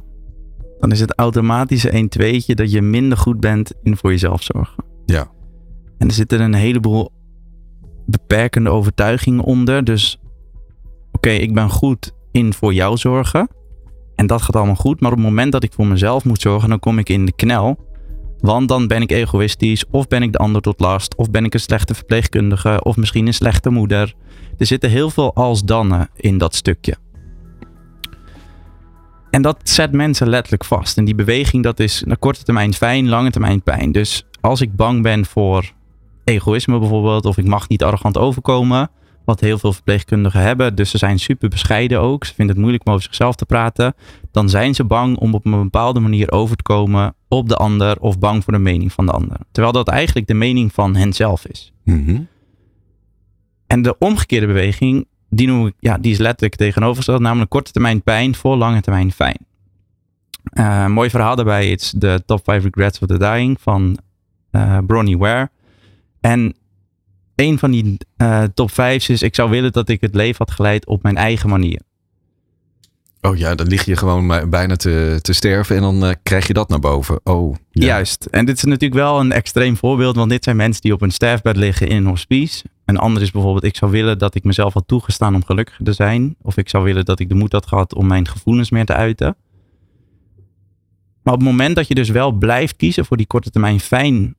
dan 0.80 0.92
is 0.92 1.00
het 1.00 1.14
automatisch 1.16 1.92
een 1.92 2.10
tweetje 2.10 2.56
dat 2.56 2.72
je 2.72 2.82
minder 2.82 3.18
goed 3.18 3.40
bent 3.40 3.74
in 3.84 3.98
voor 3.98 4.10
jezelf 4.10 4.44
zorgen. 4.44 4.84
Ja. 5.06 5.32
En 5.98 6.08
er 6.08 6.14
zitten 6.14 6.42
een 6.42 6.54
heleboel 6.54 7.12
beperkende 8.06 8.70
overtuigingen 8.70 9.44
onder. 9.44 9.84
Dus 9.84 10.20
oké, 11.12 11.30
ik 11.30 11.54
ben 11.54 11.70
goed 11.70 12.12
in 12.32 12.54
voor 12.54 12.74
jou 12.74 12.98
zorgen. 12.98 13.50
En 14.16 14.28
dat 14.28 14.42
gaat 14.42 14.56
allemaal 14.56 14.76
goed. 14.76 15.00
Maar 15.00 15.12
op 15.12 15.18
het 15.18 15.26
moment 15.26 15.52
dat 15.52 15.64
ik 15.64 15.74
voor 15.74 15.88
mezelf 15.88 16.26
moet 16.26 16.42
zorgen, 16.42 16.70
dan 16.70 16.80
kom 16.80 17.00
ik 17.00 17.10
in 17.10 17.26
de 17.26 17.36
knel. 17.36 17.86
Want 18.40 18.68
dan 18.68 18.88
ben 18.88 19.02
ik 19.02 19.12
egoïstisch, 19.12 19.86
of 19.92 20.08
ben 20.08 20.24
ik 20.24 20.32
de 20.32 20.38
ander 20.38 20.62
tot 20.62 20.80
last, 20.80 21.16
of 21.16 21.32
ben 21.32 21.46
ik 21.46 21.54
een 21.54 21.60
slechte 21.60 21.94
verpleegkundige, 21.94 22.84
of 22.84 22.98
misschien 22.98 23.28
een 23.28 23.34
slechte 23.34 23.70
moeder. 23.70 24.14
Er 24.58 24.66
zitten 24.66 24.90
heel 24.90 25.10
veel 25.10 25.34
als-dannen 25.34 26.10
in 26.16 26.38
dat 26.38 26.56
stukje. 26.56 26.96
En 29.38 29.44
dat 29.44 29.60
zet 29.64 29.92
mensen 29.92 30.30
letterlijk 30.30 30.64
vast. 30.64 30.98
En 30.98 31.06
die 31.06 31.16
beweging, 31.16 31.64
dat 31.64 31.80
is 31.80 32.04
naar 32.06 32.18
korte 32.18 32.44
termijn 32.44 32.74
fijn, 32.74 33.10
lange 33.10 33.32
termijn 33.32 33.62
pijn. 33.62 33.92
Dus 33.92 34.26
als 34.42 34.62
ik 34.62 34.76
bang 34.76 35.02
ben 35.02 35.26
voor 35.26 35.72
egoïsme 36.24 36.80
bijvoorbeeld, 36.80 37.26
of 37.26 37.38
ik 37.38 37.46
mag 37.46 37.70
niet 37.70 37.84
arrogant 37.84 38.18
overkomen, 38.18 38.90
wat 39.26 39.40
heel 39.40 39.58
veel 39.58 39.74
verpleegkundigen 39.74 40.42
hebben, 40.42 40.76
dus 40.76 40.90
ze 40.90 40.98
zijn 40.98 41.20
super 41.20 41.50
bescheiden 41.50 42.02
ook, 42.02 42.26
ze 42.26 42.34
vinden 42.34 42.54
het 42.56 42.64
moeilijk 42.64 42.88
om 42.88 42.94
over 42.94 43.06
zichzelf 43.06 43.36
te 43.36 43.46
praten, 43.46 43.94
dan 44.32 44.50
zijn 44.50 44.76
ze 44.76 44.84
bang 44.84 45.18
om 45.18 45.34
op 45.34 45.46
een 45.46 45.64
bepaalde 45.64 46.00
manier 46.00 46.32
over 46.32 46.56
te 46.56 46.64
komen 46.64 47.16
op 47.28 47.50
de 47.50 47.56
ander 47.56 48.00
of 48.00 48.20
bang 48.20 48.44
voor 48.44 48.54
de 48.54 48.60
mening 48.60 48.94
van 48.94 49.06
de 49.06 49.12
ander. 49.12 49.38
Terwijl 49.52 49.74
dat 49.74 49.88
eigenlijk 49.88 50.28
de 50.28 50.34
mening 50.34 50.74
van 50.74 50.96
henzelf 50.96 51.46
is. 51.46 51.74
Mm 51.84 52.06
-hmm. 52.06 52.28
En 53.68 53.82
de 53.82 53.98
omgekeerde 53.98 54.48
beweging 54.48 55.08
die, 55.30 55.48
noem 55.48 55.68
ik, 55.68 55.74
ja, 55.80 55.98
die 55.98 56.12
is 56.12 56.18
letterlijk 56.18 56.56
tegenovergesteld, 56.56 57.22
namelijk 57.22 57.50
korte 57.50 57.72
termijn 57.72 58.02
pijn 58.02 58.36
voor 58.36 58.56
lange 58.56 58.82
termijn 58.82 59.12
fijn. 59.12 59.38
Uh, 60.54 60.88
mooi 60.88 61.10
verhaal 61.10 61.36
daarbij 61.36 61.72
is 61.72 61.94
de 61.96 62.24
Top 62.26 62.44
5 62.44 62.64
Regrets 62.64 63.00
of 63.00 63.08
the 63.08 63.18
Dying 63.18 63.58
van 63.62 63.98
uh, 64.52 64.78
Bronnie 64.88 65.18
Ware. 65.18 65.50
En 66.22 66.56
een 67.36 67.60
van 67.60 67.72
die 67.72 67.98
uh, 68.18 68.44
top 68.44 68.72
5 68.72 69.10
is: 69.10 69.22
ik 69.22 69.36
zou 69.36 69.50
willen 69.50 69.72
dat 69.72 69.90
ik 69.90 70.02
het 70.02 70.16
leven 70.16 70.36
had 70.38 70.52
geleid 70.52 70.86
op 70.86 71.04
mijn 71.04 71.18
eigen 71.18 71.50
manier. 71.50 71.82
Oh 73.22 73.38
ja, 73.38 73.56
dan 73.56 73.68
lig 73.68 73.86
je 73.86 73.98
gewoon 73.98 74.50
bijna 74.50 74.76
te, 74.76 75.20
te 75.22 75.34
sterven 75.34 75.76
en 75.76 75.82
dan 75.82 76.04
uh, 76.04 76.12
krijg 76.24 76.48
je 76.48 76.54
dat 76.54 76.70
naar 76.70 76.80
boven. 76.80 77.20
Oh, 77.24 77.56
ja. 77.72 77.86
Juist. 77.86 78.26
En 78.26 78.46
dit 78.46 78.58
is 78.58 78.64
natuurlijk 78.64 79.02
wel 79.02 79.20
een 79.20 79.32
extreem 79.32 79.78
voorbeeld, 79.78 80.16
want 80.16 80.30
dit 80.30 80.44
zijn 80.44 80.56
mensen 80.56 80.82
die 80.82 80.94
op 80.94 81.02
een 81.02 81.12
sterfbed 81.12 81.58
liggen 81.58 81.88
in 81.88 81.98
een 81.98 82.06
hospice. 82.06 82.64
Een 82.88 82.98
ander 82.98 83.22
is 83.22 83.32
bijvoorbeeld, 83.32 83.64
ik 83.64 83.76
zou 83.76 83.92
willen 83.92 84.18
dat 84.18 84.36
ik 84.36 84.44
mezelf 84.44 84.74
had 84.74 84.88
toegestaan 84.88 85.36
om 85.36 85.46
gelukkig 85.46 85.80
te 85.84 85.94
zijn. 85.94 86.36
Of 86.42 86.58
ik 86.58 86.70
zou 86.70 86.84
willen 86.84 87.06
dat 87.06 87.20
ik 87.20 87.30
de 87.30 87.36
moed 87.36 87.52
had 87.52 87.68
gehad 87.68 87.96
om 87.96 88.08
mijn 88.08 88.28
gevoelens 88.28 88.70
meer 88.70 88.86
te 88.86 88.94
uiten. 88.94 89.36
Maar 91.24 91.34
op 91.34 91.40
het 91.40 91.50
moment 91.50 91.76
dat 91.76 91.88
je 91.88 91.96
dus 91.96 92.10
wel 92.10 92.32
blijft 92.32 92.76
kiezen 92.76 93.06
voor 93.06 93.18
die 93.18 93.28
korte 93.28 93.50
termijn 93.50 93.80
fijn 93.80 94.36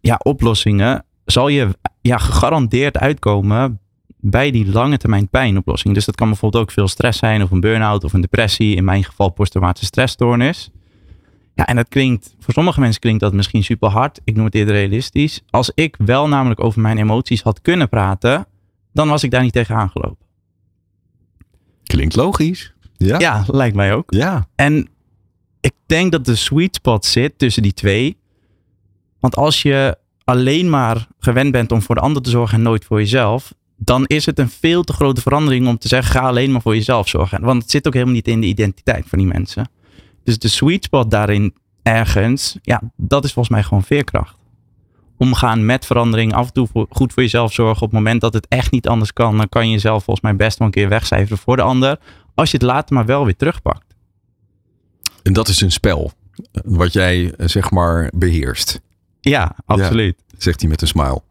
ja, 0.00 0.20
oplossingen, 0.22 1.04
zal 1.24 1.48
je 1.48 1.68
ja, 2.00 2.18
gegarandeerd 2.18 2.98
uitkomen 2.98 3.80
bij 4.16 4.50
die 4.50 4.72
lange 4.72 4.96
termijn 4.96 5.28
pijnoplossing. 5.28 5.94
Dus 5.94 6.04
dat 6.04 6.14
kan 6.14 6.28
bijvoorbeeld 6.28 6.62
ook 6.62 6.70
veel 6.70 6.88
stress 6.88 7.18
zijn, 7.18 7.42
of 7.42 7.50
een 7.50 7.60
burn-out, 7.60 8.04
of 8.04 8.12
een 8.12 8.20
depressie. 8.20 8.76
In 8.76 8.84
mijn 8.84 9.04
geval 9.04 9.30
posttraumatische 9.30 9.86
stressstoornis. 9.86 10.70
Ja, 11.54 11.66
en 11.66 11.76
dat 11.76 11.88
klinkt, 11.88 12.34
voor 12.38 12.54
sommige 12.54 12.80
mensen 12.80 13.00
klinkt 13.00 13.20
dat 13.20 13.32
misschien 13.32 13.64
super 13.64 13.88
hard. 13.88 14.20
Ik 14.24 14.36
noem 14.36 14.44
het 14.44 14.54
eerder 14.54 14.74
realistisch. 14.74 15.42
Als 15.50 15.72
ik 15.74 15.96
wel 15.98 16.28
namelijk 16.28 16.60
over 16.60 16.80
mijn 16.80 16.98
emoties 16.98 17.42
had 17.42 17.60
kunnen 17.60 17.88
praten, 17.88 18.46
dan 18.92 19.08
was 19.08 19.22
ik 19.22 19.30
daar 19.30 19.42
niet 19.42 19.52
tegen 19.52 19.74
aangelopen. 19.74 20.26
Klinkt 21.82 22.16
logisch. 22.16 22.72
Ja. 22.96 23.18
ja, 23.18 23.44
lijkt 23.46 23.76
mij 23.76 23.94
ook. 23.94 24.12
Ja. 24.14 24.48
En 24.54 24.88
ik 25.60 25.72
denk 25.86 26.12
dat 26.12 26.24
de 26.24 26.34
sweet 26.34 26.74
spot 26.74 27.04
zit 27.04 27.38
tussen 27.38 27.62
die 27.62 27.74
twee. 27.74 28.16
Want 29.20 29.36
als 29.36 29.62
je 29.62 29.98
alleen 30.24 30.70
maar 30.70 31.06
gewend 31.18 31.52
bent 31.52 31.72
om 31.72 31.82
voor 31.82 31.94
de 31.94 32.00
ander 32.00 32.22
te 32.22 32.30
zorgen 32.30 32.56
en 32.56 32.62
nooit 32.62 32.84
voor 32.84 32.98
jezelf, 32.98 33.54
dan 33.76 34.06
is 34.06 34.26
het 34.26 34.38
een 34.38 34.50
veel 34.50 34.82
te 34.82 34.92
grote 34.92 35.20
verandering 35.20 35.66
om 35.66 35.78
te 35.78 35.88
zeggen: 35.88 36.12
ga 36.12 36.26
alleen 36.26 36.52
maar 36.52 36.62
voor 36.62 36.74
jezelf 36.74 37.08
zorgen. 37.08 37.40
Want 37.40 37.62
het 37.62 37.70
zit 37.70 37.86
ook 37.86 37.92
helemaal 37.92 38.14
niet 38.14 38.28
in 38.28 38.40
de 38.40 38.46
identiteit 38.46 39.04
van 39.06 39.18
die 39.18 39.26
mensen. 39.26 39.70
Dus 40.24 40.38
de 40.38 40.48
sweet 40.48 40.84
spot 40.84 41.10
daarin 41.10 41.54
ergens, 41.82 42.58
ja, 42.62 42.80
dat 42.96 43.24
is 43.24 43.32
volgens 43.32 43.54
mij 43.54 43.64
gewoon 43.64 43.82
veerkracht. 43.82 44.36
Omgaan 45.16 45.66
met 45.66 45.86
verandering, 45.86 46.34
af 46.34 46.46
en 46.46 46.52
toe 46.52 46.86
goed 46.90 47.12
voor 47.12 47.22
jezelf 47.22 47.52
zorgen. 47.52 47.82
Op 47.82 47.90
het 47.90 47.98
moment 47.98 48.20
dat 48.20 48.32
het 48.32 48.46
echt 48.48 48.70
niet 48.70 48.88
anders 48.88 49.12
kan, 49.12 49.36
dan 49.36 49.48
kan 49.48 49.66
je 49.66 49.72
jezelf 49.72 50.04
volgens 50.04 50.26
mij 50.26 50.36
best 50.36 50.58
wel 50.58 50.66
een 50.66 50.72
keer 50.72 50.88
wegcijferen 50.88 51.38
voor 51.38 51.56
de 51.56 51.62
ander. 51.62 51.98
Als 52.34 52.50
je 52.50 52.56
het 52.56 52.66
later 52.66 52.94
maar 52.94 53.06
wel 53.06 53.24
weer 53.24 53.36
terugpakt. 53.36 53.94
En 55.22 55.32
dat 55.32 55.48
is 55.48 55.60
een 55.60 55.72
spel 55.72 56.12
wat 56.64 56.92
jij 56.92 57.34
zeg 57.36 57.70
maar 57.70 58.10
beheerst. 58.14 58.80
Ja, 59.20 59.56
absoluut. 59.66 60.14
Ja, 60.26 60.34
zegt 60.38 60.60
hij 60.60 60.70
met 60.70 60.82
een 60.82 60.88
smile. 60.88 61.22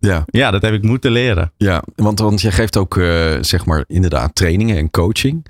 Ja. 0.00 0.24
ja, 0.26 0.50
dat 0.50 0.62
heb 0.62 0.74
ik 0.74 0.82
moeten 0.82 1.10
leren. 1.10 1.52
Ja, 1.56 1.82
want, 1.94 2.18
want 2.18 2.40
jij 2.40 2.52
geeft 2.52 2.76
ook 2.76 2.96
uh, 2.96 3.36
zeg 3.40 3.66
maar 3.66 3.84
inderdaad 3.86 4.34
trainingen 4.34 4.76
en 4.76 4.90
coaching. 4.90 5.46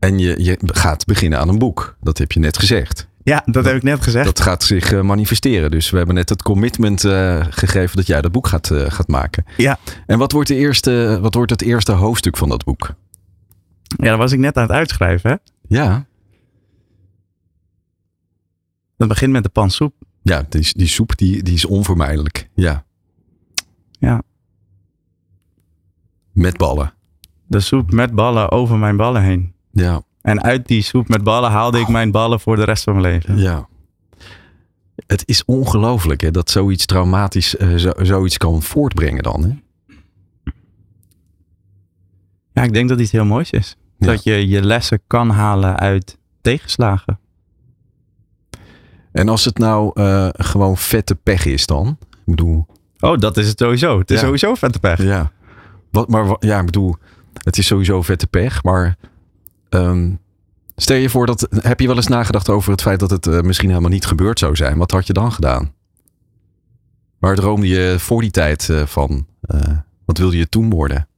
En 0.00 0.18
je, 0.18 0.42
je 0.42 0.58
gaat 0.64 1.06
beginnen 1.06 1.38
aan 1.38 1.48
een 1.48 1.58
boek. 1.58 1.96
Dat 2.00 2.18
heb 2.18 2.32
je 2.32 2.40
net 2.40 2.58
gezegd. 2.58 3.08
Ja, 3.22 3.42
dat, 3.46 3.64
heb 3.64 3.76
ik 3.76 3.82
net 3.82 4.02
gezegd. 4.02 4.24
Dat 4.24 4.40
gaat 4.40 4.62
zich 4.62 4.92
uh, 4.92 5.00
manifesteren. 5.00 5.70
Dus 5.70 5.90
we 5.90 5.96
hebben 5.96 6.14
net 6.14 6.28
het 6.28 6.42
commitment 6.42 7.04
uh, 7.04 7.46
gegeven 7.50 7.96
dat 7.96 8.06
jij 8.06 8.20
dat 8.20 8.32
boek 8.32 8.46
gaat, 8.46 8.70
gaat 8.72 9.08
maken. 9.08 9.44
Ja. 9.56 9.78
En 10.06 10.18
wat 10.18 10.32
wordt, 10.32 10.48
de 10.48 10.54
eerste, 10.54 11.18
wat 11.20 11.34
wordt 11.34 11.50
het 11.50 11.62
eerste 11.62 11.92
hoofdstuk 11.92 12.36
van 12.36 12.48
dat 12.48 12.64
boek? 12.64 12.94
Ja, 13.82 14.10
dat 14.10 14.18
was 14.18 14.32
ik 14.32 14.38
net 14.38 14.56
aan 14.56 14.62
het 14.62 14.72
uitschrijven. 14.72 15.30
Hè? 15.30 15.36
Ja. 15.76 16.06
Dat 18.96 19.08
begint 19.08 19.32
met 19.32 19.42
de 19.42 19.48
pan 19.48 19.70
soep. 19.70 19.94
Ja, 20.22 20.46
die, 20.48 20.72
die 20.72 20.86
soep 20.86 21.16
die, 21.16 21.42
die 21.42 21.54
is 21.54 21.64
onvermijdelijk. 21.64 22.48
Ja. 22.54 22.84
Ja. 23.98 24.22
Met 26.32 26.56
ballen. 26.56 26.92
De 27.46 27.60
soep 27.60 27.92
met 27.92 28.14
ballen 28.14 28.50
over 28.50 28.76
mijn 28.76 28.96
ballen 28.96 29.22
heen. 29.22 29.54
Ja. 29.70 30.02
En 30.22 30.42
uit 30.42 30.66
die 30.66 30.82
soep 30.82 31.08
met 31.08 31.22
ballen 31.22 31.50
haalde 31.50 31.78
ik 31.78 31.88
mijn 31.88 32.10
ballen 32.10 32.40
voor 32.40 32.56
de 32.56 32.64
rest 32.64 32.84
van 32.84 33.00
mijn 33.00 33.12
leven. 33.12 33.38
Ja. 33.38 33.68
Het 35.06 35.22
is 35.28 35.44
ongelooflijk 35.44 36.20
hè, 36.20 36.30
dat 36.30 36.50
zoiets 36.50 36.86
traumatisch 36.86 37.54
uh, 37.54 37.76
zo, 37.76 37.92
zoiets 37.96 38.36
kan 38.36 38.62
voortbrengen 38.62 39.22
dan. 39.22 39.42
Hè? 39.42 39.58
Ja, 42.52 42.62
ik 42.62 42.72
denk 42.72 42.88
dat 42.88 43.00
iets 43.00 43.12
heel 43.12 43.24
moois 43.24 43.50
is. 43.50 43.76
Ja. 43.98 44.06
Dat 44.06 44.22
je 44.22 44.48
je 44.48 44.62
lessen 44.62 45.00
kan 45.06 45.30
halen 45.30 45.78
uit 45.78 46.18
tegenslagen. 46.40 47.18
En 49.12 49.28
als 49.28 49.44
het 49.44 49.58
nou 49.58 50.00
uh, 50.00 50.28
gewoon 50.32 50.76
vette 50.76 51.14
pech 51.14 51.44
is 51.44 51.66
dan? 51.66 51.96
Ik 52.10 52.18
bedoel... 52.24 52.66
Oh, 53.00 53.18
dat 53.18 53.36
is 53.36 53.48
het 53.48 53.58
sowieso. 53.58 53.98
Het 53.98 54.10
is 54.10 54.16
ja. 54.20 54.24
sowieso 54.24 54.54
vette 54.54 54.78
pech. 54.78 55.02
Ja. 55.02 55.32
Wat, 55.90 56.08
maar 56.08 56.36
ja, 56.38 56.58
ik 56.58 56.64
bedoel, 56.64 56.96
het 57.32 57.58
is 57.58 57.66
sowieso 57.66 58.02
vette 58.02 58.26
pech. 58.26 58.62
Maar 58.62 58.96
um, 59.70 60.20
stel 60.76 60.96
je 60.96 61.10
voor 61.10 61.26
dat. 61.26 61.46
Heb 61.50 61.80
je 61.80 61.86
wel 61.86 61.96
eens 61.96 62.06
nagedacht 62.06 62.48
over 62.48 62.70
het 62.70 62.82
feit 62.82 63.00
dat 63.00 63.10
het 63.10 63.26
uh, 63.26 63.40
misschien 63.40 63.68
helemaal 63.68 63.90
niet 63.90 64.06
gebeurd 64.06 64.38
zou 64.38 64.56
zijn? 64.56 64.78
Wat 64.78 64.90
had 64.90 65.06
je 65.06 65.12
dan 65.12 65.32
gedaan? 65.32 65.72
Waar 67.18 67.34
droomde 67.34 67.68
je 67.68 67.94
voor 67.98 68.20
die 68.20 68.30
tijd 68.30 68.68
uh, 68.68 68.86
van? 68.86 69.26
Uh, 69.54 69.60
wat 70.04 70.18
wilde 70.18 70.36
je 70.36 70.48
toen 70.48 70.70
worden? 70.70 71.08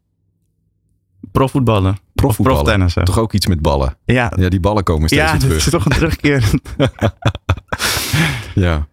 profvoetballer. 2.12 2.62
Proftennissen. 2.62 3.04
Toch 3.04 3.18
ook 3.18 3.32
iets 3.32 3.46
met 3.46 3.60
ballen. 3.60 3.96
Ja, 4.04 4.32
Ja, 4.36 4.48
die 4.48 4.60
ballen 4.60 4.84
komen 4.84 5.08
steeds 5.08 5.30
ja 5.30 5.36
terug. 5.36 5.56
is 5.56 5.70
toch 5.70 5.84
een 5.84 5.92
terugkeer. 5.92 6.50
Ja. 8.54 8.86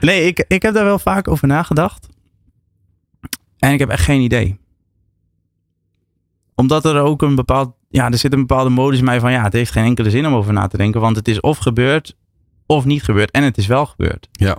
nee, 0.00 0.26
ik, 0.26 0.44
ik 0.48 0.62
heb 0.62 0.74
daar 0.74 0.84
wel 0.84 0.98
vaak 0.98 1.28
over 1.28 1.48
nagedacht. 1.48 2.08
En 3.58 3.72
ik 3.72 3.78
heb 3.78 3.88
echt 3.88 4.04
geen 4.04 4.20
idee. 4.20 4.58
Omdat 6.58 6.84
er 6.84 7.00
ook 7.00 7.22
een 7.22 7.34
bepaald... 7.34 7.74
Ja, 7.88 8.10
er 8.10 8.18
zit 8.18 8.32
een 8.32 8.46
bepaalde 8.46 8.70
modus 8.70 8.98
in 8.98 9.04
mij 9.04 9.20
van... 9.20 9.32
Ja, 9.32 9.42
het 9.42 9.52
heeft 9.52 9.70
geen 9.70 9.84
enkele 9.84 10.10
zin 10.10 10.26
om 10.26 10.34
over 10.34 10.52
na 10.52 10.66
te 10.66 10.76
denken. 10.76 11.00
Want 11.00 11.16
het 11.16 11.28
is 11.28 11.40
of 11.40 11.58
gebeurd 11.58 12.16
of 12.66 12.84
niet 12.84 13.02
gebeurd. 13.02 13.30
En 13.30 13.42
het 13.42 13.58
is 13.58 13.66
wel 13.66 13.86
gebeurd. 13.86 14.28
Ja. 14.32 14.58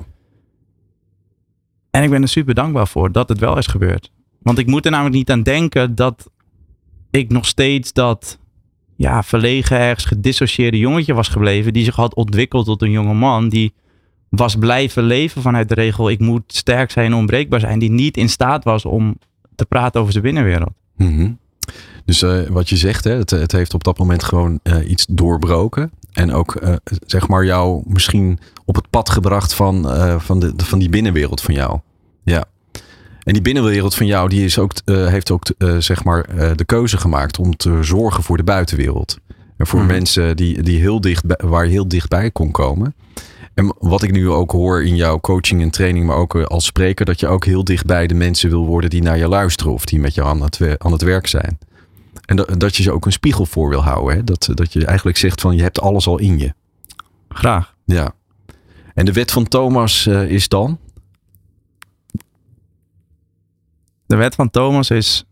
En 1.91 2.03
ik 2.03 2.09
ben 2.09 2.21
er 2.21 2.27
super 2.27 2.53
dankbaar 2.53 2.87
voor 2.87 3.11
dat 3.11 3.29
het 3.29 3.39
wel 3.39 3.57
is 3.57 3.67
gebeurd. 3.67 4.11
Want 4.41 4.57
ik 4.57 4.67
moet 4.67 4.85
er 4.85 4.91
namelijk 4.91 5.15
niet 5.15 5.31
aan 5.31 5.43
denken 5.43 5.95
dat 5.95 6.29
ik 7.11 7.29
nog 7.29 7.45
steeds 7.45 7.93
dat 7.93 8.39
ja, 8.95 9.23
verlegen 9.23 9.77
ergens 9.77 10.05
gedissocieerde 10.05 10.77
jongetje 10.77 11.13
was 11.13 11.27
gebleven. 11.27 11.73
Die 11.73 11.83
zich 11.83 11.95
had 11.95 12.15
ontwikkeld 12.15 12.65
tot 12.65 12.81
een 12.81 12.91
jonge 12.91 13.13
man. 13.13 13.49
Die 13.49 13.73
was 14.29 14.55
blijven 14.55 15.03
leven 15.03 15.41
vanuit 15.41 15.69
de 15.69 15.75
regel. 15.75 16.09
Ik 16.09 16.19
moet 16.19 16.43
sterk 16.47 16.91
zijn, 16.91 17.13
onbreekbaar 17.13 17.59
zijn. 17.59 17.79
Die 17.79 17.91
niet 17.91 18.17
in 18.17 18.29
staat 18.29 18.63
was 18.63 18.85
om 18.85 19.17
te 19.55 19.65
praten 19.65 19.99
over 19.99 20.11
zijn 20.11 20.23
binnenwereld. 20.23 20.73
Mhm. 20.95 21.31
Dus 22.09 22.21
eh, 22.21 22.39
wat 22.49 22.69
je 22.69 22.77
zegt, 22.77 23.03
hè, 23.03 23.11
het, 23.11 23.29
het 23.29 23.51
heeft 23.51 23.73
op 23.73 23.83
dat 23.83 23.97
moment 23.97 24.23
gewoon 24.23 24.59
eh, 24.63 24.89
iets 24.89 25.05
doorbroken. 25.09 25.91
En 26.11 26.33
ook 26.33 26.55
eh, 26.55 26.73
zeg 27.05 27.27
maar 27.27 27.45
jou 27.45 27.83
misschien 27.85 28.39
op 28.65 28.75
het 28.75 28.89
pad 28.89 29.09
gebracht 29.09 29.53
van, 29.53 29.83
van, 30.21 30.39
de, 30.39 30.53
van 30.57 30.79
die 30.79 30.89
binnenwereld 30.89 31.41
van 31.41 31.53
jou. 31.53 31.79
Ja. 32.23 32.45
En 33.23 33.33
die 33.33 33.41
binnenwereld 33.41 33.95
van 33.95 34.05
jou 34.05 34.29
die 34.29 34.45
is 34.45 34.59
ook, 34.59 34.71
heeft 34.85 35.31
ook 35.31 35.45
zeg 35.79 36.03
maar 36.03 36.25
de 36.55 36.65
keuze 36.65 36.97
gemaakt 36.97 37.39
om 37.39 37.55
te 37.57 37.83
zorgen 37.83 38.23
voor 38.23 38.37
de 38.37 38.43
buitenwereld. 38.43 39.17
En 39.57 39.67
voor 39.67 39.79
Mhm. 39.79 39.87
mensen 39.87 40.35
die, 40.35 40.61
die 40.63 40.79
heel 40.79 41.01
dicht 41.01 41.25
bij- 41.25 41.39
waar 41.49 41.65
je 41.65 41.71
heel 41.71 41.87
dichtbij 41.87 42.31
kon 42.31 42.51
komen. 42.51 42.95
En 43.53 43.75
wat 43.79 44.03
ik 44.03 44.11
nu 44.11 44.29
ook 44.29 44.51
hoor 44.51 44.83
in 44.83 44.95
jouw 44.95 45.19
coaching 45.19 45.61
en 45.61 45.69
training, 45.69 46.05
maar 46.05 46.17
ook 46.17 46.35
als 46.35 46.65
spreker, 46.65 47.05
dat 47.05 47.19
je 47.19 47.27
ook 47.27 47.45
heel 47.45 47.63
dicht 47.63 47.85
bij 47.85 48.07
de 48.07 48.13
mensen 48.13 48.49
wil 48.49 48.65
worden 48.65 48.89
die 48.89 49.01
naar 49.01 49.17
je 49.17 49.27
luisteren 49.27 49.73
of 49.73 49.85
die 49.85 49.99
met 49.99 50.13
je 50.13 50.23
aan 50.23 50.41
het, 50.41 50.59
aan 50.77 50.91
het 50.91 51.01
werk 51.01 51.27
zijn. 51.27 51.57
En 52.29 52.35
dat, 52.35 52.59
dat 52.59 52.75
je 52.75 52.83
ze 52.83 52.91
ook 52.91 53.05
een 53.05 53.11
spiegel 53.11 53.45
voor 53.45 53.69
wil 53.69 53.83
houden. 53.83 54.15
Hè? 54.15 54.23
Dat, 54.23 54.49
dat 54.53 54.73
je 54.73 54.85
eigenlijk 54.85 55.17
zegt 55.17 55.41
van 55.41 55.55
je 55.55 55.61
hebt 55.61 55.79
alles 55.79 56.07
al 56.07 56.19
in 56.19 56.39
je. 56.39 56.53
Graag. 57.29 57.75
Ja. 57.85 58.13
En 58.93 59.05
de 59.05 59.13
wet 59.13 59.31
van 59.31 59.47
Thomas 59.47 60.05
eh, 60.05 60.31
is 60.31 60.47
dan? 60.47 60.79
De 64.05 64.15
wet 64.15 64.35
van 64.35 64.49
Thomas 64.49 64.89
is... 64.89 65.25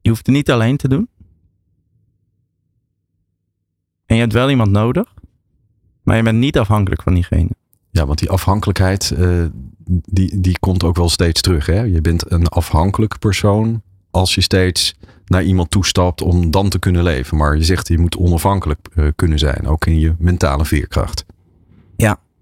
Je 0.00 0.08
hoeft 0.08 0.26
het 0.26 0.34
niet 0.34 0.50
alleen 0.50 0.76
te 0.76 0.88
doen. 0.88 1.08
En 4.06 4.14
je 4.14 4.20
hebt 4.20 4.32
wel 4.32 4.50
iemand 4.50 4.70
nodig. 4.70 5.14
Maar 6.02 6.16
je 6.16 6.22
bent 6.22 6.38
niet 6.38 6.58
afhankelijk 6.58 7.02
van 7.02 7.14
diegene. 7.14 7.50
Ja, 7.90 8.06
want 8.06 8.18
die 8.18 8.30
afhankelijkheid, 8.30 9.10
eh, 9.10 9.44
die, 9.86 10.40
die 10.40 10.58
komt 10.58 10.84
ook 10.84 10.96
wel 10.96 11.08
steeds 11.08 11.40
terug. 11.40 11.66
Hè? 11.66 11.80
Je 11.80 12.00
bent 12.00 12.30
een 12.30 12.46
afhankelijk 12.46 13.18
persoon 13.18 13.82
als 14.10 14.34
je 14.34 14.40
steeds 14.40 14.96
naar 15.26 15.42
iemand 15.42 15.70
toestapt 15.70 16.22
om 16.22 16.50
dan 16.50 16.68
te 16.68 16.78
kunnen 16.78 17.02
leven. 17.02 17.36
Maar 17.36 17.56
je 17.56 17.64
zegt 17.64 17.88
je 17.88 17.98
moet 17.98 18.16
onafhankelijk 18.16 18.88
eh, 18.94 19.06
kunnen 19.16 19.38
zijn, 19.38 19.66
ook 19.66 19.86
in 19.86 19.98
je 19.98 20.14
mentale 20.18 20.64
veerkracht. 20.64 21.24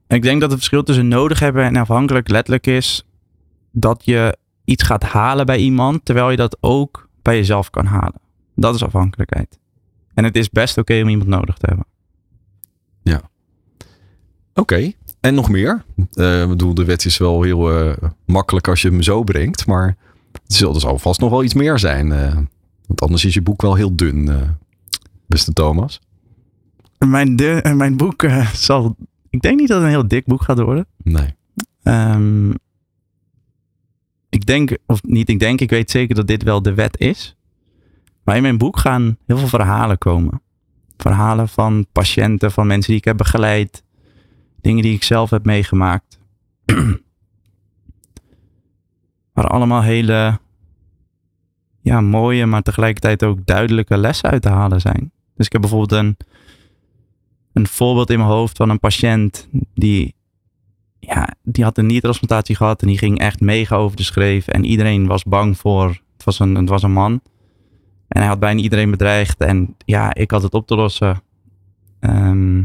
En 0.06 0.16
ik 0.16 0.22
denk 0.22 0.40
dat 0.40 0.50
het 0.50 0.58
verschil 0.58 0.82
tussen 0.82 1.08
nodig 1.08 1.40
hebben 1.40 1.64
en 1.64 1.76
afhankelijk 1.76 2.28
letterlijk 2.28 2.66
is 2.66 3.06
dat 3.70 4.04
je 4.04 4.36
iets 4.64 4.82
gaat 4.82 5.02
halen 5.02 5.46
bij 5.46 5.58
iemand, 5.58 6.04
terwijl 6.04 6.30
je 6.30 6.36
dat 6.36 6.56
ook 6.60 7.08
bij 7.22 7.36
jezelf 7.36 7.70
kan 7.70 7.86
halen. 7.86 8.20
Dat 8.54 8.74
is 8.74 8.82
afhankelijkheid. 8.82 9.58
En 10.14 10.24
het 10.24 10.36
is 10.36 10.50
best 10.50 10.78
oké 10.78 11.00
om 11.02 11.08
iemand 11.08 11.28
nodig 11.28 11.56
te 11.56 11.66
hebben. 11.66 11.86
Oké, 14.54 14.92
en 15.20 15.34
nog 15.34 15.48
meer? 15.50 15.84
Eh, 16.12 16.42
Ik 16.42 16.48
bedoel, 16.48 16.74
de 16.74 16.84
wet 16.84 17.04
is 17.04 17.18
wel 17.18 17.42
heel 17.42 17.72
eh, 17.72 18.08
makkelijk 18.24 18.68
als 18.68 18.82
je 18.82 18.88
hem 18.88 19.02
zo 19.02 19.22
brengt, 19.22 19.66
maar 19.66 19.96
zal, 20.46 20.74
er 20.74 20.80
zal 20.80 20.98
vast 20.98 21.20
nog 21.20 21.30
wel 21.30 21.44
iets 21.44 21.54
meer 21.54 21.78
zijn. 21.78 22.12
eh, 22.12 22.34
want 22.86 23.00
anders 23.00 23.24
is 23.24 23.34
je 23.34 23.42
boek 23.42 23.62
wel 23.62 23.74
heel 23.74 23.96
dun, 23.96 24.28
eh, 24.28 24.48
beste 25.26 25.52
Thomas. 25.52 26.00
Mijn, 26.98 27.36
de, 27.36 27.62
eh, 27.62 27.74
mijn 27.74 27.96
boek 27.96 28.26
zal. 28.52 28.96
Ik 29.30 29.40
denk 29.40 29.58
niet 29.58 29.68
dat 29.68 29.76
het 29.76 29.86
een 29.86 29.92
heel 29.92 30.08
dik 30.08 30.24
boek 30.24 30.42
gaat 30.42 30.58
worden. 30.58 30.86
Nee. 31.02 31.34
Ehm, 31.82 32.50
ik 34.28 34.46
denk, 34.46 34.76
of 34.86 35.02
niet 35.02 35.28
ik 35.28 35.38
denk, 35.38 35.60
ik 35.60 35.70
weet 35.70 35.90
zeker 35.90 36.14
dat 36.14 36.26
dit 36.26 36.42
wel 36.42 36.62
de 36.62 36.74
wet 36.74 36.98
is. 37.00 37.36
Maar 38.24 38.36
in 38.36 38.42
mijn 38.42 38.58
boek 38.58 38.78
gaan 38.78 39.16
heel 39.26 39.38
veel 39.38 39.48
verhalen 39.48 39.98
komen. 39.98 40.42
Verhalen 40.96 41.48
van 41.48 41.86
patiënten, 41.92 42.52
van 42.52 42.66
mensen 42.66 42.90
die 42.90 43.00
ik 43.00 43.04
heb 43.04 43.16
begeleid. 43.16 43.84
Dingen 44.60 44.82
die 44.82 44.94
ik 44.94 45.02
zelf 45.02 45.30
heb 45.30 45.44
meegemaakt. 45.44 46.18
Waar 49.36 49.46
allemaal 49.46 49.82
hele 49.82 50.38
ja, 51.80 52.00
mooie, 52.00 52.46
maar 52.46 52.62
tegelijkertijd 52.62 53.24
ook 53.24 53.46
duidelijke 53.46 53.96
lessen 53.96 54.30
uit 54.30 54.42
te 54.42 54.48
halen 54.48 54.80
zijn. 54.80 55.12
Dus 55.34 55.46
ik 55.46 55.52
heb 55.52 55.60
bijvoorbeeld 55.60 56.00
een, 56.00 56.16
een 57.52 57.66
voorbeeld 57.66 58.10
in 58.10 58.18
mijn 58.18 58.30
hoofd 58.30 58.56
van 58.56 58.70
een 58.70 58.80
patiënt 58.80 59.48
die 59.74 60.14
ja, 61.00 61.28
die 61.42 61.64
had 61.64 61.78
een 61.78 61.86
niertransplantatie 61.86 62.56
gehad 62.56 62.82
en 62.82 62.88
die 62.88 62.98
ging 62.98 63.18
echt 63.18 63.40
mega 63.40 63.76
over 63.76 63.96
de 63.96 64.02
schreef. 64.02 64.48
En 64.48 64.64
iedereen 64.64 65.06
was 65.06 65.24
bang 65.24 65.58
voor, 65.58 65.88
het 65.88 66.24
was 66.24 66.38
een, 66.38 66.54
het 66.54 66.68
was 66.68 66.82
een 66.82 66.92
man. 66.92 67.20
En 68.08 68.20
hij 68.20 68.26
had 68.26 68.38
bijna 68.38 68.60
iedereen 68.60 68.90
bedreigd. 68.90 69.38
En 69.38 69.76
ja, 69.84 70.14
ik 70.14 70.30
had 70.30 70.42
het 70.42 70.54
op 70.54 70.66
te 70.66 70.76
lossen. 70.76 71.22
Ehm, 72.00 72.58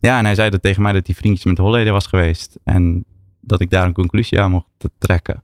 ja, 0.00 0.18
en 0.18 0.24
hij 0.24 0.34
zei 0.34 0.50
dat 0.50 0.62
tegen 0.62 0.82
mij 0.82 0.92
dat 0.92 1.06
hij 1.06 1.16
vriendjes 1.16 1.44
met 1.44 1.58
Holleden 1.58 1.92
was 1.92 2.06
geweest. 2.06 2.58
En 2.64 3.04
dat 3.46 3.60
ik 3.60 3.70
daar 3.70 3.86
een 3.86 3.92
conclusie 3.92 4.40
aan 4.40 4.50
mocht 4.50 4.66
trekken. 4.98 5.42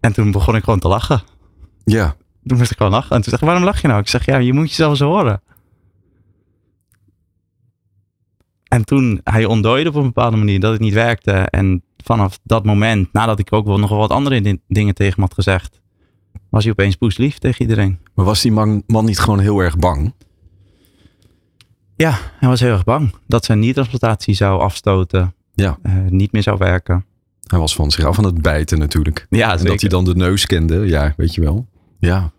En 0.00 0.12
toen 0.12 0.30
begon 0.30 0.56
ik 0.56 0.64
gewoon 0.64 0.78
te 0.78 0.88
lachen. 0.88 1.22
Ja, 1.84 2.16
Toen 2.46 2.58
moest 2.58 2.70
ik 2.70 2.76
gewoon 2.76 2.92
lachen. 2.92 3.10
En 3.16 3.22
toen 3.22 3.30
zei 3.30 3.36
ik, 3.36 3.46
waarom 3.46 3.64
lach 3.64 3.80
je 3.80 3.88
nou? 3.88 4.00
Ik 4.00 4.08
zeg, 4.08 4.24
ja, 4.26 4.36
je 4.36 4.52
moet 4.52 4.68
jezelf 4.68 4.90
eens 4.90 5.00
horen. 5.00 5.42
En 8.68 8.84
toen, 8.84 9.20
hij 9.24 9.44
ontdooide 9.44 9.88
op 9.88 9.94
een 9.94 10.02
bepaalde 10.02 10.36
manier 10.36 10.60
dat 10.60 10.72
het 10.72 10.80
niet 10.80 10.92
werkte. 10.94 11.32
En 11.32 11.82
vanaf 11.96 12.38
dat 12.42 12.64
moment, 12.64 13.12
nadat 13.12 13.38
ik 13.38 13.52
ook 13.52 13.66
wel 13.66 13.78
nog 13.78 13.90
wel 13.90 13.98
wat 13.98 14.10
andere 14.10 14.40
di- 14.40 14.60
dingen 14.68 14.94
tegen 14.94 15.12
hem 15.14 15.22
had 15.22 15.34
gezegd, 15.34 15.80
was 16.50 16.62
hij 16.62 16.72
opeens 16.72 16.96
poeslief 16.96 17.38
tegen 17.38 17.62
iedereen. 17.62 17.98
maar 18.14 18.24
was 18.24 18.42
die 18.42 18.52
man, 18.52 18.82
man 18.86 19.04
niet 19.04 19.18
gewoon 19.18 19.38
heel 19.38 19.58
erg 19.58 19.78
bang? 19.78 20.14
Ja, 21.96 22.18
hij 22.38 22.48
was 22.48 22.60
heel 22.60 22.72
erg 22.72 22.84
bang 22.84 23.14
dat 23.26 23.44
zijn 23.44 23.58
niertransplantatie 23.58 24.34
zou 24.34 24.60
afstoten. 24.60 25.34
Ja. 25.62 25.78
eh, 25.82 25.92
niet 26.08 26.32
meer 26.32 26.42
zou 26.42 26.58
werken. 26.58 27.04
Hij 27.46 27.58
was 27.58 27.74
van 27.74 27.90
zich 27.90 28.04
af 28.04 28.18
aan 28.18 28.24
het 28.24 28.42
bijten 28.42 28.78
natuurlijk. 28.78 29.26
Ja, 29.30 29.58
En 29.58 29.64
dat 29.64 29.80
hij 29.80 29.88
dan 29.90 30.04
de 30.04 30.14
neus 30.14 30.46
kende, 30.46 30.86
ja, 30.86 31.14
weet 31.16 31.34
je 31.34 31.40
wel. 31.40 31.66
Ja. 31.98 32.30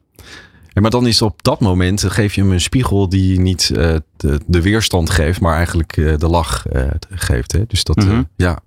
En 0.73 0.81
maar 0.81 0.91
dan 0.91 1.07
is 1.07 1.21
op 1.21 1.43
dat 1.43 1.59
moment, 1.59 2.03
eh, 2.03 2.11
geef 2.11 2.35
je 2.35 2.41
hem 2.41 2.51
een 2.51 2.61
spiegel 2.61 3.09
die 3.09 3.39
niet 3.39 3.71
eh, 3.75 3.95
de, 4.17 4.39
de 4.47 4.61
weerstand 4.61 5.09
geeft, 5.09 5.41
maar 5.41 5.55
eigenlijk 5.55 5.93
de 5.93 6.27
lach 6.29 6.65
geeft. 7.09 7.51
Hè? 7.51 7.63
Dus 7.67 7.83
dat, 7.83 7.95
Mhm. 7.95 8.23
ja. 8.35 8.59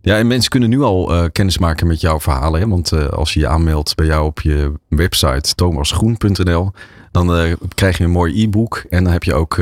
Ja, 0.00 0.16
en 0.18 0.26
mensen 0.26 0.50
kunnen 0.50 0.68
nu 0.70 0.80
al 0.82 1.30
kennis 1.32 1.58
maken 1.58 1.86
met 1.86 2.00
jouw 2.00 2.20
verhalen. 2.20 2.60
Hè? 2.60 2.68
Want 2.68 2.92
als 3.10 3.34
je 3.34 3.40
je 3.40 3.46
aanmeldt 3.48 3.94
bij 3.94 4.06
jou 4.06 4.24
op 4.26 4.40
je 4.40 4.72
website 4.88 5.54
thomasgroen.nl, 5.54 6.70
dan 7.10 7.56
krijg 7.74 7.98
je 7.98 8.04
een 8.04 8.10
mooi 8.10 8.42
e-book. 8.42 8.84
En 8.88 9.04
dan 9.04 9.12
heb 9.12 9.24
je 9.24 9.34
ook 9.34 9.58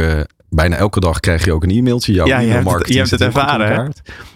bijna 0.51 0.77
elke 0.77 1.01
dag 1.01 1.21
krijg 1.21 1.45
je 1.45 1.53
ook 1.53 1.63
een 1.63 1.71
e-mailtje. 1.71 2.13
Jouw 2.13 2.27
Ja, 2.27 2.33
je 2.33 2.37
hebt 2.39 2.49
het- 2.49 2.59
e-mailmarketing 2.59 2.95
je 2.95 2.99
hebt 2.99 3.11
het 3.11 3.21
ervaren. 3.21 3.93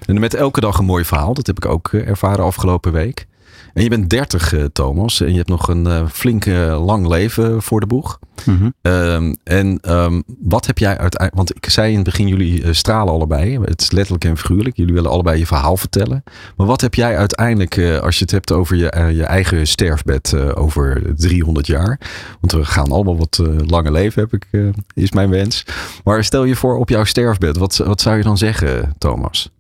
En 0.07 0.21
met 0.21 0.35
elke 0.35 0.61
dag 0.61 0.79
een 0.79 0.85
mooi 0.85 1.05
verhaal. 1.05 1.35
Dat 1.35 1.47
heb 1.47 1.57
ik 1.57 1.67
ook 1.67 1.89
eh, 1.93 2.09
ervaren 2.09 2.45
afgelopen 2.45 2.93
week. 2.93 3.27
En 3.75 3.83
je 3.83 3.89
bent 3.89 4.11
30, 4.11 4.53
eh, 4.53 4.65
Thomas. 4.65 5.21
En 5.21 5.31
je 5.31 5.37
hebt 5.37 5.49
nog 5.49 5.69
een 5.69 5.87
eh, 5.87 6.07
flink 6.09 6.47
eh, 6.47 6.85
lang 6.85 7.07
leven 7.07 7.63
voor 7.63 7.81
de 7.81 7.87
boeg. 7.87 8.19
Mhm. 8.45 8.71
Ehm, 8.83 9.35
en 9.45 9.79
ehm, 9.81 10.23
wat 10.41 10.67
heb 10.67 10.79
jij 10.79 10.99
uiteindelijk... 10.99 11.35
Want 11.35 11.57
ik 11.57 11.71
zei 11.71 11.91
in 11.91 11.97
het 11.97 12.05
begin, 12.05 12.29
jullie 12.29 12.63
eh, 12.63 12.73
stralen 12.73 13.13
allebei. 13.13 13.59
Het 13.61 13.81
is 13.81 13.91
letterlijk 13.91 14.25
en 14.25 14.37
figuurlijk. 14.37 14.77
Jullie 14.77 14.95
willen 14.95 15.11
allebei 15.11 15.39
je 15.39 15.47
verhaal 15.47 15.77
vertellen. 15.77 16.23
Maar 16.57 16.67
wat 16.67 16.81
heb 16.81 16.95
jij 16.95 17.17
uiteindelijk, 17.17 18.01
als 18.03 18.17
je 18.17 18.23
het 18.23 18.31
hebt 18.31 18.53
over 18.53 18.77
je, 18.77 19.13
je 19.15 19.25
eigen 19.25 19.67
sterfbed 19.67 20.55
over 20.55 21.03
300 21.17 21.67
jaar? 21.67 22.01
Want 22.41 22.53
we 22.53 22.65
gaan 22.65 22.91
allemaal 22.91 23.17
wat 23.17 23.43
lange 23.67 23.91
leven, 23.91 24.23
heb 24.23 24.33
ik, 24.33 24.73
is 24.95 25.13
mijn 25.13 25.31
wens. 25.31 25.67
Maar 26.05 26.25
stel 26.25 26.45
je 26.45 26.57
voor 26.57 26.79
op 26.79 26.89
jouw 26.89 27.05
sterfbed. 27.05 27.57
Wat, 27.57 27.77
wat 27.77 28.01
zou 28.01 28.17
je 28.17 28.23
dan 28.23 28.39
zeggen, 28.39 28.95
Thomas? 28.99 29.51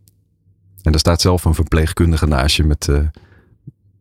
En 0.82 0.92
er 0.92 0.98
staat 0.98 1.20
zelf 1.20 1.44
een 1.44 1.54
verpleegkundige 1.54 2.26
naast 2.26 2.56
je 2.56 2.64
met, 2.64 2.88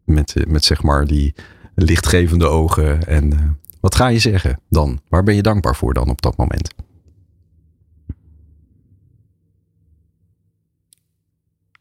met, 0.06 0.36
eh, 0.36 0.46
met 0.46 0.64
zeg 0.64 0.84
maar 0.84 1.06
die 1.06 1.36
lichtgevende 1.76 2.46
ogen. 2.46 3.08
En 3.08 3.34
eh, 3.34 3.50
wat 3.80 3.96
ga 3.96 4.08
je 4.08 4.20
zeggen 4.20 4.60
dan? 4.70 5.02
Waar 5.10 5.24
ben 5.24 5.36
je 5.36 5.42
dankbaar 5.42 5.76
voor 5.76 5.94
dan 5.94 6.10
op 6.10 6.22
dat 6.22 6.38
moment? 6.38 6.74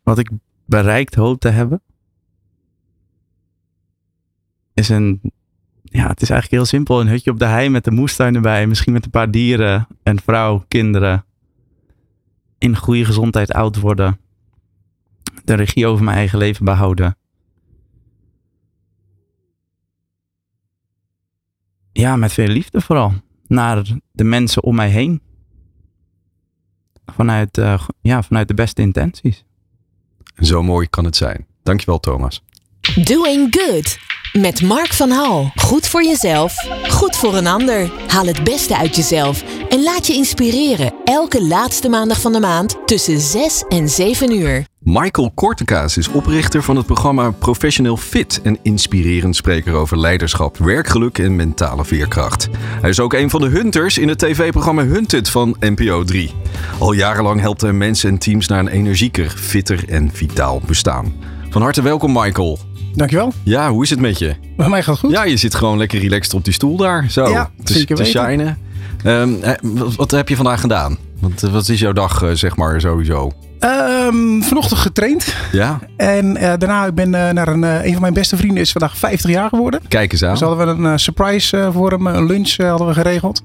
Wat 0.03 0.19
ik 0.19 0.31
bereikt 0.67 1.15
hoop 1.15 1.41
te 1.41 1.49
hebben. 1.49 1.83
is 4.75 4.89
een, 4.89 5.21
ja, 5.83 6.07
het 6.07 6.23
is 6.23 6.31
eigenlijk 6.31 6.51
heel 6.51 6.65
simpel. 6.65 7.01
Een 7.01 7.09
hutje 7.09 7.31
op 7.31 7.39
de 7.39 7.45
hei 7.45 7.69
met 7.69 7.85
de 7.85 7.91
moestuin 7.91 8.35
erbij. 8.35 8.67
Misschien 8.67 8.93
met 8.93 9.05
een 9.05 9.11
paar 9.11 9.31
dieren 9.31 9.87
en 10.03 10.21
vrouw, 10.21 10.65
kinderen. 10.69 11.25
In 12.59 12.77
goede 12.77 13.05
gezondheid 13.05 13.53
oud 13.53 13.81
worden. 13.81 14.21
De 15.45 15.55
regie 15.55 15.87
over 15.87 16.05
mijn 16.05 16.17
eigen 16.17 16.39
leven 16.39 16.65
behouden. 16.65 17.17
Ja, 21.93 22.17
met 22.17 22.33
veel 22.33 22.47
liefde 22.47 22.81
vooral. 22.81 23.13
Naar 23.47 23.83
de 24.13 24.25
mensen 24.25 24.63
om 24.63 24.75
mij 24.75 24.89
heen. 24.89 25.21
Vanuit, 27.07 27.59
uh, 27.59 27.83
ja, 28.01 28.23
vanuit 28.23 28.49
de 28.49 28.55
beste 28.55 28.83
intenties. 28.83 29.45
Zo 30.37 30.63
mooi 30.63 30.89
kan 30.89 31.05
het 31.05 31.17
zijn. 31.17 31.47
Dankjewel, 31.63 32.01
Thomas. 32.01 32.43
Doing 33.05 33.57
Good. 33.57 33.99
Met 34.33 34.63
Mark 34.63 34.93
van 34.93 35.11
Hal. 35.11 35.51
Goed 35.55 35.89
voor 35.89 36.05
jezelf, 36.05 36.55
goed 36.89 37.17
voor 37.17 37.35
een 37.35 37.47
ander. 37.47 37.91
Haal 38.07 38.27
het 38.27 38.45
beste 38.45 38.77
uit 38.77 38.97
jezelf 38.97 39.45
en 39.69 39.83
laat 39.83 40.07
je 40.07 40.15
inspireren. 40.15 40.95
Elke 41.05 41.43
laatste 41.43 41.89
maandag 41.89 42.21
van 42.21 42.33
de 42.33 42.41
maand 42.41 42.77
tussen 42.87 43.21
6 43.21 43.65
en 43.69 43.89
7 43.89 44.33
uur. 44.33 44.65
Michael 44.79 45.31
Kortekaas 45.35 45.97
is 45.97 46.09
oprichter 46.09 46.63
van 46.63 46.77
het 46.77 46.87
programma 46.87 47.31
Professional 47.31 47.97
Fit 47.97 48.41
en 48.43 48.59
inspirerend 48.63 49.37
spreker 49.37 49.75
over 49.75 49.99
leiderschap, 49.99 50.57
werkgeluk 50.57 51.19
en 51.19 51.37
mentale 51.37 51.85
veerkracht. 51.85 52.49
Hij 52.81 52.91
is 52.91 53.01
ook 53.01 53.13
een 53.13 53.31
van 53.31 53.41
de 53.41 53.49
hunters 53.49 53.99
in 53.99 54.09
het 54.09 54.19
tv-programma 54.19 54.85
Hunted 54.85 55.29
van 55.29 55.57
NPO 55.61 56.05
3. 56.05 56.31
Al 56.79 56.93
jarenlang 56.93 57.41
helpt 57.41 57.61
hij 57.61 57.73
mensen 57.73 58.11
en 58.11 58.19
teams 58.19 58.47
naar 58.47 58.59
een 58.59 58.69
energieker, 58.69 59.31
fitter 59.31 59.89
en 59.89 60.11
vitaal 60.13 60.61
bestaan. 60.67 61.15
Van 61.51 61.63
harte 61.63 61.83
welkom, 61.83 62.13
Michael. 62.13 62.59
Dankjewel. 62.95 63.33
Ja, 63.43 63.71
hoe 63.71 63.83
is 63.83 63.91
het 63.91 64.01
met 64.01 64.19
je? 64.19 64.35
Bij 64.57 64.69
mij 64.69 64.83
gaat 64.83 64.95
het 64.95 65.05
goed. 65.05 65.11
Ja, 65.11 65.25
je 65.25 65.37
zit 65.37 65.55
gewoon 65.55 65.79
lekker 65.79 66.01
relaxed 66.01 66.35
op 66.35 66.45
die 66.45 66.53
stoel 66.53 66.77
daar. 66.77 67.11
Zo, 67.11 67.29
ja, 67.29 67.51
te, 67.63 67.85
te 67.85 68.05
shinen. 68.05 68.59
Um, 69.05 69.41
wat, 69.97 70.11
heb 70.11 70.29
je 70.29 70.37
vandaag 70.37 70.61
gedaan? 70.61 70.97
Wat, 71.21 71.41
wat 71.41 71.69
is 71.69 71.81
jouw 71.81 71.93
dag, 71.93 72.31
zeg 72.33 72.57
maar, 72.57 72.81
sowieso? 72.81 73.33
Um, 73.61 74.43
vanochtend 74.43 74.81
getraind. 74.81 75.35
Ja. 75.53 75.79
En 75.97 76.37
uh, 76.37 76.41
daarna 76.41 76.87
ik 76.87 76.95
ben 76.95 77.13
uh, 77.13 77.31
naar 77.31 77.49
een, 77.49 77.63
uh, 77.63 77.85
een 77.85 77.93
van 77.93 78.01
mijn 78.01 78.15
beste 78.15 78.37
vrienden 78.37 78.63
is 78.63 78.73
vandaag 78.73 78.97
50 78.97 79.31
jaar 79.31 79.49
geworden. 79.49 79.81
Kijk 79.89 80.13
eens 80.13 80.25
aan. 80.25 80.31
Dus 80.31 80.41
hadden 80.41 80.83
we 80.83 80.89
een 80.89 80.99
surprise 80.99 81.69
voor 81.73 81.91
hem, 81.91 82.07
een 82.07 82.27
lunch 82.27 82.57
hadden 82.57 82.87
we 82.87 82.95
geregeld. 82.95 83.43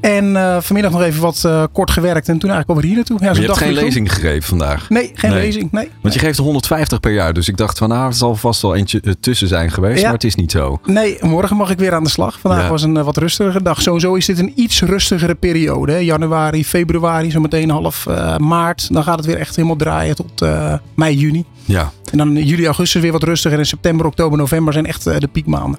En 0.00 0.24
uh, 0.24 0.56
vanmiddag 0.60 0.92
nog 0.92 1.02
even 1.02 1.20
wat 1.20 1.42
uh, 1.46 1.64
kort 1.72 1.90
gewerkt 1.90 2.28
en 2.28 2.38
toen 2.38 2.50
eigenlijk 2.50 2.68
alweer 2.68 2.84
hier 2.84 2.94
naartoe. 2.94 3.18
Ja, 3.20 3.32
je 3.32 3.46
hebt 3.46 3.58
geen 3.58 3.72
lezing 3.72 4.12
gegeven 4.12 4.42
vandaag? 4.42 4.90
Nee, 4.90 5.10
geen 5.14 5.30
nee. 5.30 5.40
lezing. 5.40 5.72
Nee. 5.72 5.90
Want 6.02 6.14
je 6.14 6.20
geeft 6.20 6.38
er 6.38 6.44
150 6.44 7.00
per 7.00 7.12
jaar. 7.12 7.32
Dus 7.32 7.48
ik 7.48 7.56
dacht 7.56 7.78
van 7.78 7.88
nou, 7.88 8.06
er 8.06 8.14
zal 8.14 8.36
vast 8.36 8.62
wel 8.62 8.74
eentje 8.74 9.00
uh, 9.04 9.12
tussen 9.20 9.48
zijn 9.48 9.70
geweest. 9.70 9.98
Ja. 9.98 10.04
Maar 10.04 10.12
het 10.12 10.24
is 10.24 10.34
niet 10.34 10.50
zo. 10.50 10.80
Nee, 10.84 11.18
morgen 11.20 11.56
mag 11.56 11.70
ik 11.70 11.78
weer 11.78 11.94
aan 11.94 12.04
de 12.04 12.10
slag. 12.10 12.40
Vandaag 12.40 12.62
ja. 12.62 12.68
was 12.68 12.82
een 12.82 13.02
wat 13.02 13.16
rustigere 13.16 13.62
dag. 13.62 13.82
Sowieso 13.82 14.14
is 14.14 14.26
dit 14.26 14.38
een 14.38 14.52
iets 14.54 14.82
rustigere 14.82 15.34
periode. 15.34 15.92
Hè. 15.92 15.98
Januari, 15.98 16.64
februari, 16.64 17.30
zo 17.30 17.40
meteen 17.40 17.70
half 17.70 18.06
maart. 18.38 18.92
Dan 18.92 19.02
gaat 19.02 19.16
het 19.16 19.26
weer 19.26 19.38
echt 19.38 19.56
helemaal 19.56 19.76
draaien 19.76 20.16
tot 20.16 20.46
mei, 20.94 21.16
juni. 21.16 21.44
Ja. 21.64 21.92
En 22.10 22.18
dan 22.18 22.36
juli, 22.44 22.66
augustus 22.66 23.02
weer 23.02 23.12
wat 23.12 23.22
rustiger. 23.22 23.58
En 23.58 23.66
september, 23.66 24.06
oktober, 24.06 24.38
november 24.38 24.72
zijn 24.72 24.86
echt 24.86 25.04
de 25.04 25.28
piekmaanden. 25.32 25.78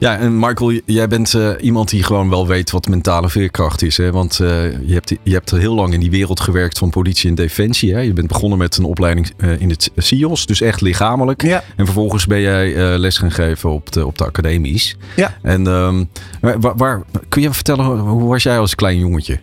Ja, 0.00 0.18
en 0.18 0.38
Michael, 0.38 0.80
jij 0.84 1.08
bent 1.08 1.32
uh, 1.32 1.50
iemand 1.60 1.88
die 1.88 2.02
gewoon 2.02 2.30
wel 2.30 2.46
weet 2.46 2.70
wat 2.70 2.88
mentale 2.88 3.28
veerkracht 3.28 3.82
is. 3.82 3.96
Hè? 3.96 4.12
Want 4.12 4.38
uh, 4.42 4.48
je, 4.86 4.94
hebt, 4.94 5.14
je 5.22 5.32
hebt 5.32 5.50
heel 5.50 5.74
lang 5.74 5.92
in 5.92 6.00
die 6.00 6.10
wereld 6.10 6.40
gewerkt 6.40 6.78
van 6.78 6.90
politie 6.90 7.28
en 7.28 7.34
defensie. 7.34 7.94
Hè? 7.94 8.00
Je 8.00 8.12
bent 8.12 8.26
begonnen 8.26 8.58
met 8.58 8.76
een 8.76 8.84
opleiding 8.84 9.30
uh, 9.36 9.60
in 9.60 9.70
het 9.70 9.90
CIOS, 9.96 10.46
dus 10.46 10.60
echt 10.60 10.80
lichamelijk. 10.80 11.42
Ja. 11.42 11.62
En 11.76 11.84
vervolgens 11.84 12.26
ben 12.26 12.40
jij 12.40 12.98
les 12.98 13.18
gaan 13.18 13.30
geven 13.30 13.70
op 13.70 13.92
de, 13.92 14.06
op 14.06 14.18
de 14.18 14.26
academies. 14.26 14.96
Ja. 15.16 15.36
En 15.42 15.66
um, 15.66 16.08
waar, 16.40 16.76
waar, 16.76 17.02
kun 17.28 17.42
je 17.42 17.52
vertellen, 17.52 17.98
hoe 17.98 18.28
was 18.28 18.42
jij 18.42 18.58
als 18.58 18.74
klein 18.74 18.98
jongetje? 18.98 19.40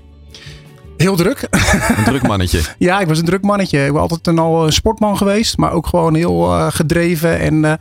Heel 0.97 1.15
druk. 1.15 1.47
Een 1.97 2.03
druk 2.03 2.27
mannetje. 2.27 2.61
ja, 2.77 2.99
ik 2.99 3.07
was 3.07 3.19
een 3.19 3.25
druk 3.25 3.43
mannetje. 3.43 3.85
Ik 3.85 3.91
ben 3.91 4.01
altijd 4.01 4.27
een, 4.27 4.39
al 4.39 4.65
een 4.65 4.73
sportman 4.73 5.17
geweest, 5.17 5.57
maar 5.57 5.71
ook 5.71 5.87
gewoon 5.87 6.15
heel 6.15 6.69
gedreven 6.71 7.39
en 7.39 7.79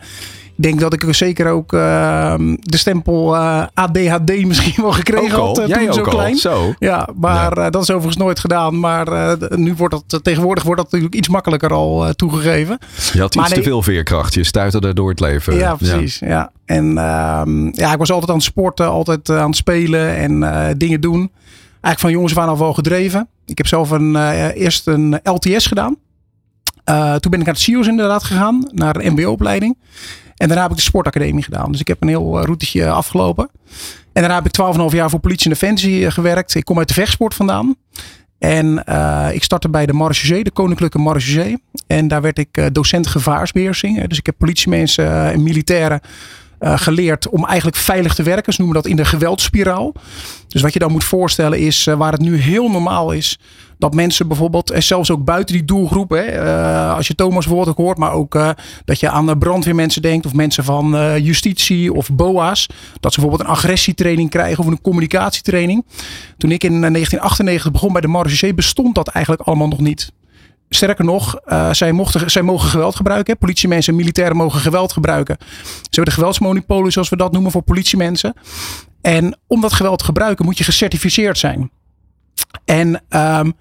denk 0.56 0.80
dat 0.80 0.92
ik 0.92 1.14
zeker 1.14 1.46
ook 1.46 1.72
uh, 1.72 2.34
de 2.60 2.76
stempel 2.76 3.34
uh, 3.34 3.66
ADHD 3.74 4.44
misschien 4.46 4.82
wel 4.82 4.92
gekregen 4.92 5.38
had. 5.38 5.58
Uh, 5.58 5.66
Jij 5.66 5.78
toen 5.78 5.88
ook 5.88 5.94
zo 5.94 6.02
al. 6.02 6.10
klein. 6.10 6.36
Zo. 6.36 6.74
Ja, 6.78 7.08
maar 7.16 7.58
ja. 7.58 7.70
dat 7.70 7.82
is 7.82 7.90
overigens 7.90 8.16
nooit 8.16 8.38
gedaan. 8.38 8.80
Maar 8.80 9.36
nu 9.48 9.74
wordt 9.74 10.02
dat 10.06 10.24
tegenwoordig 10.24 10.64
wordt 10.64 10.80
dat 10.80 10.90
natuurlijk 10.90 11.18
iets 11.18 11.28
makkelijker 11.28 11.72
al 11.72 12.12
toegegeven. 12.14 12.78
Je 13.12 13.20
had 13.20 13.34
maar 13.34 13.44
iets 13.44 13.54
nee, 13.54 13.62
te 13.62 13.68
veel 13.68 13.82
veerkracht. 13.82 14.34
Je 14.34 14.44
stuiterde 14.44 14.94
door 14.94 15.10
het 15.10 15.20
leven. 15.20 15.56
Ja, 15.56 15.74
precies. 15.74 16.18
Ja. 16.18 16.28
ja. 16.28 16.50
En 16.64 16.98
ehm, 16.98 17.64
ja, 17.72 17.92
ik 17.92 17.98
was 17.98 18.10
altijd 18.10 18.30
aan 18.30 18.36
het 18.36 18.44
sporten, 18.44 18.88
altijd 18.88 19.30
aan 19.30 19.46
het 19.46 19.56
spelen 19.56 20.16
en 20.16 20.74
dingen 20.78 21.00
doen. 21.00 21.30
Eigenlijk 21.70 21.98
van 21.98 22.10
jongens 22.10 22.32
waren 22.32 22.50
al 22.50 22.58
wel 22.58 22.74
gedreven. 22.74 23.28
Ik 23.46 23.56
heb 23.58 23.66
zelf 23.66 23.90
een, 23.90 24.16
eerst 24.52 24.86
een 24.86 25.20
LTS 25.22 25.66
gedaan. 25.66 25.96
toen 27.20 27.30
ben 27.30 27.40
ik 27.40 27.46
naar 27.46 27.54
het 27.54 27.58
CIO's 27.58 27.86
inderdaad 27.86 28.24
gegaan, 28.24 28.68
naar 28.72 28.96
een 28.96 29.12
MBO-opleiding. 29.12 29.76
En 30.36 30.46
daarna 30.46 30.62
heb 30.62 30.70
ik 30.70 30.76
de 30.76 30.82
sportacademie 30.82 31.42
gedaan. 31.42 31.70
Dus 31.72 31.80
ik 31.80 31.88
heb 31.88 32.02
een 32.02 32.08
heel 32.08 32.44
routetje 32.44 32.90
afgelopen. 32.90 33.50
En 34.12 34.22
daarna 34.22 34.42
heb 34.42 34.46
ik 34.46 34.76
12,5 34.90 34.96
jaar 34.96 35.10
voor 35.10 35.20
politie 35.20 35.44
en 35.44 35.58
defensie 35.58 36.10
gewerkt. 36.10 36.54
Ik 36.54 36.64
kom 36.64 36.78
uit 36.78 36.88
de 36.88 36.94
vechtsport 36.94 37.34
vandaan. 37.34 37.74
En 38.38 38.84
uh, 38.88 39.28
ik 39.32 39.42
startte 39.42 39.68
bij 39.68 39.86
de 39.86 39.92
Marechaussee, 39.92 40.44
de 40.44 40.50
Koninklijke 40.50 40.98
Marechaussee. 40.98 41.62
En 41.86 42.08
daar 42.08 42.22
werd 42.22 42.38
ik 42.38 42.74
docent 42.74 43.06
gevaarsbeheersing. 43.06 44.06
Dus 44.06 44.18
ik 44.18 44.26
heb 44.26 44.34
politiemensen 44.38 45.32
en 45.32 45.42
militairen 45.42 46.00
geleerd 46.60 47.28
om 47.28 47.44
eigenlijk 47.46 47.76
veilig 47.76 48.14
te 48.14 48.22
werken. 48.22 48.52
Ze 48.52 48.60
noemen 48.60 48.82
dat 48.82 48.90
in 48.90 48.96
de 48.96 49.04
geweldspiraal. 49.04 49.92
Dus 50.48 50.62
wat 50.62 50.72
je 50.72 50.78
dan 50.78 50.92
moet 50.92 51.04
voorstellen 51.04 51.58
is 51.58 51.84
waar 51.84 52.12
het 52.12 52.20
nu 52.20 52.36
heel 52.36 52.70
normaal 52.70 53.12
is. 53.12 53.38
Dat 53.78 53.94
mensen 53.94 54.28
bijvoorbeeld, 54.28 54.70
en 54.70 54.82
zelfs 54.82 55.10
ook 55.10 55.24
buiten 55.24 55.54
die 55.54 55.64
doelgroep. 55.64 56.10
Hè, 56.10 56.44
uh, 56.44 56.94
als 56.94 57.06
je 57.06 57.14
Thomas 57.14 57.46
bijvoorbeeld 57.46 57.68
ook 57.78 57.84
hoort. 57.84 57.98
Maar 57.98 58.12
ook 58.12 58.38
dat 58.84 59.00
je 59.00 59.10
aan 59.10 59.38
brandweermensen 59.38 60.02
denkt. 60.02 60.26
Of 60.26 60.34
mensen 60.34 60.64
van 60.64 60.90
justitie 61.22 61.92
of 61.92 62.10
BOA's. 62.12 62.66
Dat 63.00 63.12
ze 63.12 63.20
bijvoorbeeld 63.20 63.48
een 63.48 63.56
agressietraining 63.56 64.30
krijgen. 64.30 64.64
Of 64.64 64.70
een 64.70 64.80
communicatietraining. 64.80 65.84
Toen 66.38 66.50
ik 66.50 66.64
in 66.64 66.80
1998 66.80 67.70
begon 67.70 67.92
bij 67.92 68.00
de 68.00 68.08
Marge 68.08 68.54
bestond 68.54 68.94
dat 68.94 69.08
eigenlijk 69.08 69.46
allemaal 69.48 69.68
nog 69.68 69.80
niet. 69.80 70.12
Sterker 70.68 71.04
nog, 71.04 71.40
zij, 71.70 71.92
mochten, 71.92 72.30
zij 72.30 72.42
mogen 72.42 72.68
geweld 72.68 72.96
gebruiken. 72.96 73.38
Politiemensen 73.38 73.92
en 73.92 73.98
militairen 73.98 74.36
mogen 74.36 74.60
geweld 74.60 74.92
gebruiken. 74.92 75.36
Ze 75.38 75.46
hebben 75.82 76.04
de 76.04 76.10
geweldsmonopolie, 76.10 76.90
zoals 76.90 77.08
we 77.08 77.16
dat 77.16 77.32
noemen, 77.32 77.50
voor 77.50 77.62
politiemensen. 77.62 78.34
En 79.00 79.38
om 79.46 79.60
dat 79.60 79.72
geweld 79.72 79.98
te 79.98 80.04
gebruiken 80.04 80.44
moet 80.44 80.58
je 80.58 80.64
gecertificeerd 80.64 81.38
zijn. 81.38 81.70
En 82.64 83.02
um, 83.08 83.52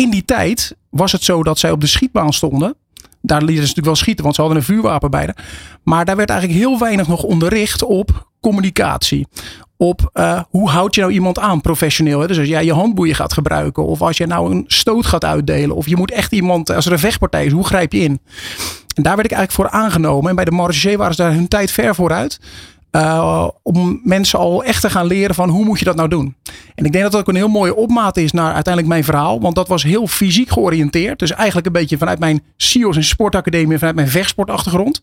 in 0.00 0.10
die 0.10 0.24
tijd 0.24 0.76
was 0.90 1.12
het 1.12 1.24
zo 1.24 1.42
dat 1.42 1.58
zij 1.58 1.70
op 1.70 1.80
de 1.80 1.86
schietbaan 1.86 2.32
stonden. 2.32 2.74
Daar 3.22 3.38
lieten 3.38 3.54
ze 3.54 3.60
natuurlijk 3.60 3.86
wel 3.86 3.96
schieten, 3.96 4.24
want 4.24 4.34
ze 4.34 4.40
hadden 4.40 4.60
een 4.60 4.66
vuurwapen 4.66 5.10
bij. 5.10 5.34
Maar 5.82 6.04
daar 6.04 6.16
werd 6.16 6.30
eigenlijk 6.30 6.60
heel 6.60 6.78
weinig 6.78 7.08
nog 7.08 7.22
onderricht 7.22 7.82
op 7.82 8.28
communicatie. 8.40 9.26
Op 9.76 10.10
uh, 10.14 10.42
hoe 10.50 10.68
houd 10.68 10.94
je 10.94 11.00
nou 11.00 11.12
iemand 11.12 11.38
aan 11.38 11.60
professioneel. 11.60 12.20
Hè? 12.20 12.26
Dus 12.26 12.38
als 12.38 12.48
jij 12.48 12.64
je 12.64 12.72
handboeien 12.72 13.14
gaat 13.14 13.32
gebruiken. 13.32 13.86
Of 13.86 14.02
als 14.02 14.16
je 14.16 14.26
nou 14.26 14.54
een 14.54 14.64
stoot 14.66 15.06
gaat 15.06 15.24
uitdelen. 15.24 15.76
Of 15.76 15.88
je 15.88 15.96
moet 15.96 16.10
echt 16.10 16.32
iemand, 16.32 16.70
als 16.70 16.86
er 16.86 16.92
een 16.92 16.98
vechtpartij 16.98 17.44
is, 17.44 17.52
hoe 17.52 17.66
grijp 17.66 17.92
je 17.92 18.00
in? 18.00 18.20
En 18.94 19.02
daar 19.02 19.16
werd 19.16 19.30
ik 19.30 19.36
eigenlijk 19.36 19.52
voor 19.70 19.80
aangenomen. 19.80 20.30
En 20.30 20.36
bij 20.36 20.44
de 20.44 20.50
Marge 20.50 20.96
waren 20.96 21.14
ze 21.14 21.22
daar 21.22 21.32
hun 21.32 21.48
tijd 21.48 21.70
ver 21.70 21.94
vooruit. 21.94 22.40
Uh, 22.92 23.48
om 23.62 24.00
mensen 24.04 24.38
al 24.38 24.64
echt 24.64 24.80
te 24.80 24.90
gaan 24.90 25.06
leren 25.06 25.34
van 25.34 25.48
hoe 25.48 25.64
moet 25.64 25.78
je 25.78 25.84
dat 25.84 25.96
nou 25.96 26.08
doen. 26.08 26.36
En 26.74 26.84
ik 26.84 26.92
denk 26.92 27.04
dat 27.04 27.12
dat 27.12 27.20
ook 27.20 27.28
een 27.28 27.34
heel 27.34 27.48
mooie 27.48 27.76
opmaat 27.76 28.16
is 28.16 28.32
naar 28.32 28.52
uiteindelijk 28.54 28.86
mijn 28.86 29.04
verhaal. 29.04 29.40
Want 29.40 29.54
dat 29.54 29.68
was 29.68 29.82
heel 29.82 30.06
fysiek 30.06 30.50
georiënteerd. 30.50 31.18
Dus 31.18 31.30
eigenlijk 31.30 31.66
een 31.66 31.72
beetje 31.72 31.98
vanuit 31.98 32.18
mijn 32.18 32.42
CIO's 32.56 32.96
en 32.96 33.04
sportacademie. 33.04 33.78
Vanuit 33.78 33.96
mijn 33.96 34.08
vechtsportachtergrond. 34.08 35.02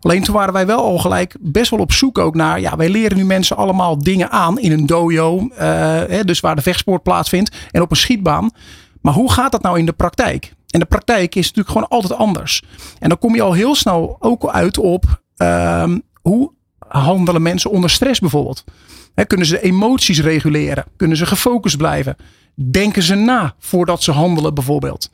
Alleen 0.00 0.22
toen 0.22 0.34
waren 0.34 0.52
wij 0.52 0.66
wel 0.66 0.84
al 0.84 0.98
gelijk 0.98 1.36
best 1.40 1.70
wel 1.70 1.80
op 1.80 1.92
zoek 1.92 2.18
ook 2.18 2.34
naar. 2.34 2.60
Ja, 2.60 2.76
wij 2.76 2.88
leren 2.88 3.16
nu 3.16 3.24
mensen 3.24 3.56
allemaal 3.56 3.98
dingen 3.98 4.30
aan 4.30 4.58
in 4.58 4.72
een 4.72 4.86
dojo. 4.86 5.48
Hè, 5.54 6.24
dus 6.24 6.40
waar 6.40 6.56
de 6.56 6.62
vechtsport 6.62 7.02
plaatsvindt. 7.02 7.56
En 7.70 7.82
op 7.82 7.90
een 7.90 7.96
schietbaan. 7.96 8.50
Maar 9.00 9.14
hoe 9.14 9.32
gaat 9.32 9.52
dat 9.52 9.62
nou 9.62 9.78
in 9.78 9.86
de 9.86 9.92
praktijk? 9.92 10.54
En 10.72 10.80
de 10.80 10.86
praktijk 10.86 11.34
is 11.34 11.46
natuurlijk 11.46 11.68
gewoon 11.68 11.88
altijd 11.88 12.18
anders. 12.18 12.62
En 12.98 13.08
dan 13.08 13.18
kom 13.18 13.34
je 13.34 13.42
al 13.42 13.52
heel 13.52 13.74
snel 13.74 14.16
ook 14.18 14.48
uit 14.48 14.78
op 14.78 15.22
uh, 15.36 15.84
hoe 16.22 16.52
handelen 16.98 17.42
mensen 17.42 17.70
onder 17.70 17.90
stress 17.90 18.20
bijvoorbeeld. 18.20 18.64
Kunnen 19.26 19.46
ze 19.46 19.62
emoties 19.62 20.20
reguleren? 20.20 20.84
Kunnen 20.96 21.16
ze 21.16 21.26
gefocust 21.26 21.76
blijven? 21.76 22.16
Denken 22.54 23.02
ze 23.02 23.14
na 23.14 23.54
voordat 23.58 24.02
ze 24.02 24.12
handelen 24.12 24.54
bijvoorbeeld? 24.54 25.10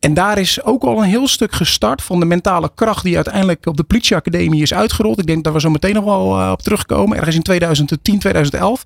En 0.00 0.14
daar 0.14 0.38
is 0.38 0.62
ook 0.62 0.82
al 0.82 1.02
een 1.02 1.08
heel 1.08 1.28
stuk 1.28 1.52
gestart 1.52 2.02
van 2.02 2.20
de 2.20 2.26
mentale 2.26 2.70
kracht 2.74 3.04
die 3.04 3.14
uiteindelijk 3.14 3.66
op 3.66 3.76
de 3.76 3.82
politieacademie 3.82 4.62
is 4.62 4.74
uitgerold. 4.74 5.18
Ik 5.18 5.26
denk 5.26 5.44
dat 5.44 5.52
we 5.52 5.60
zo 5.60 5.70
meteen 5.70 5.94
nog 5.94 6.04
wel 6.04 6.40
uh, 6.40 6.50
op 6.50 6.62
terugkomen. 6.62 7.16
Ergens 7.16 7.36
in 7.36 7.42
2010, 7.42 8.18
2011. 8.18 8.82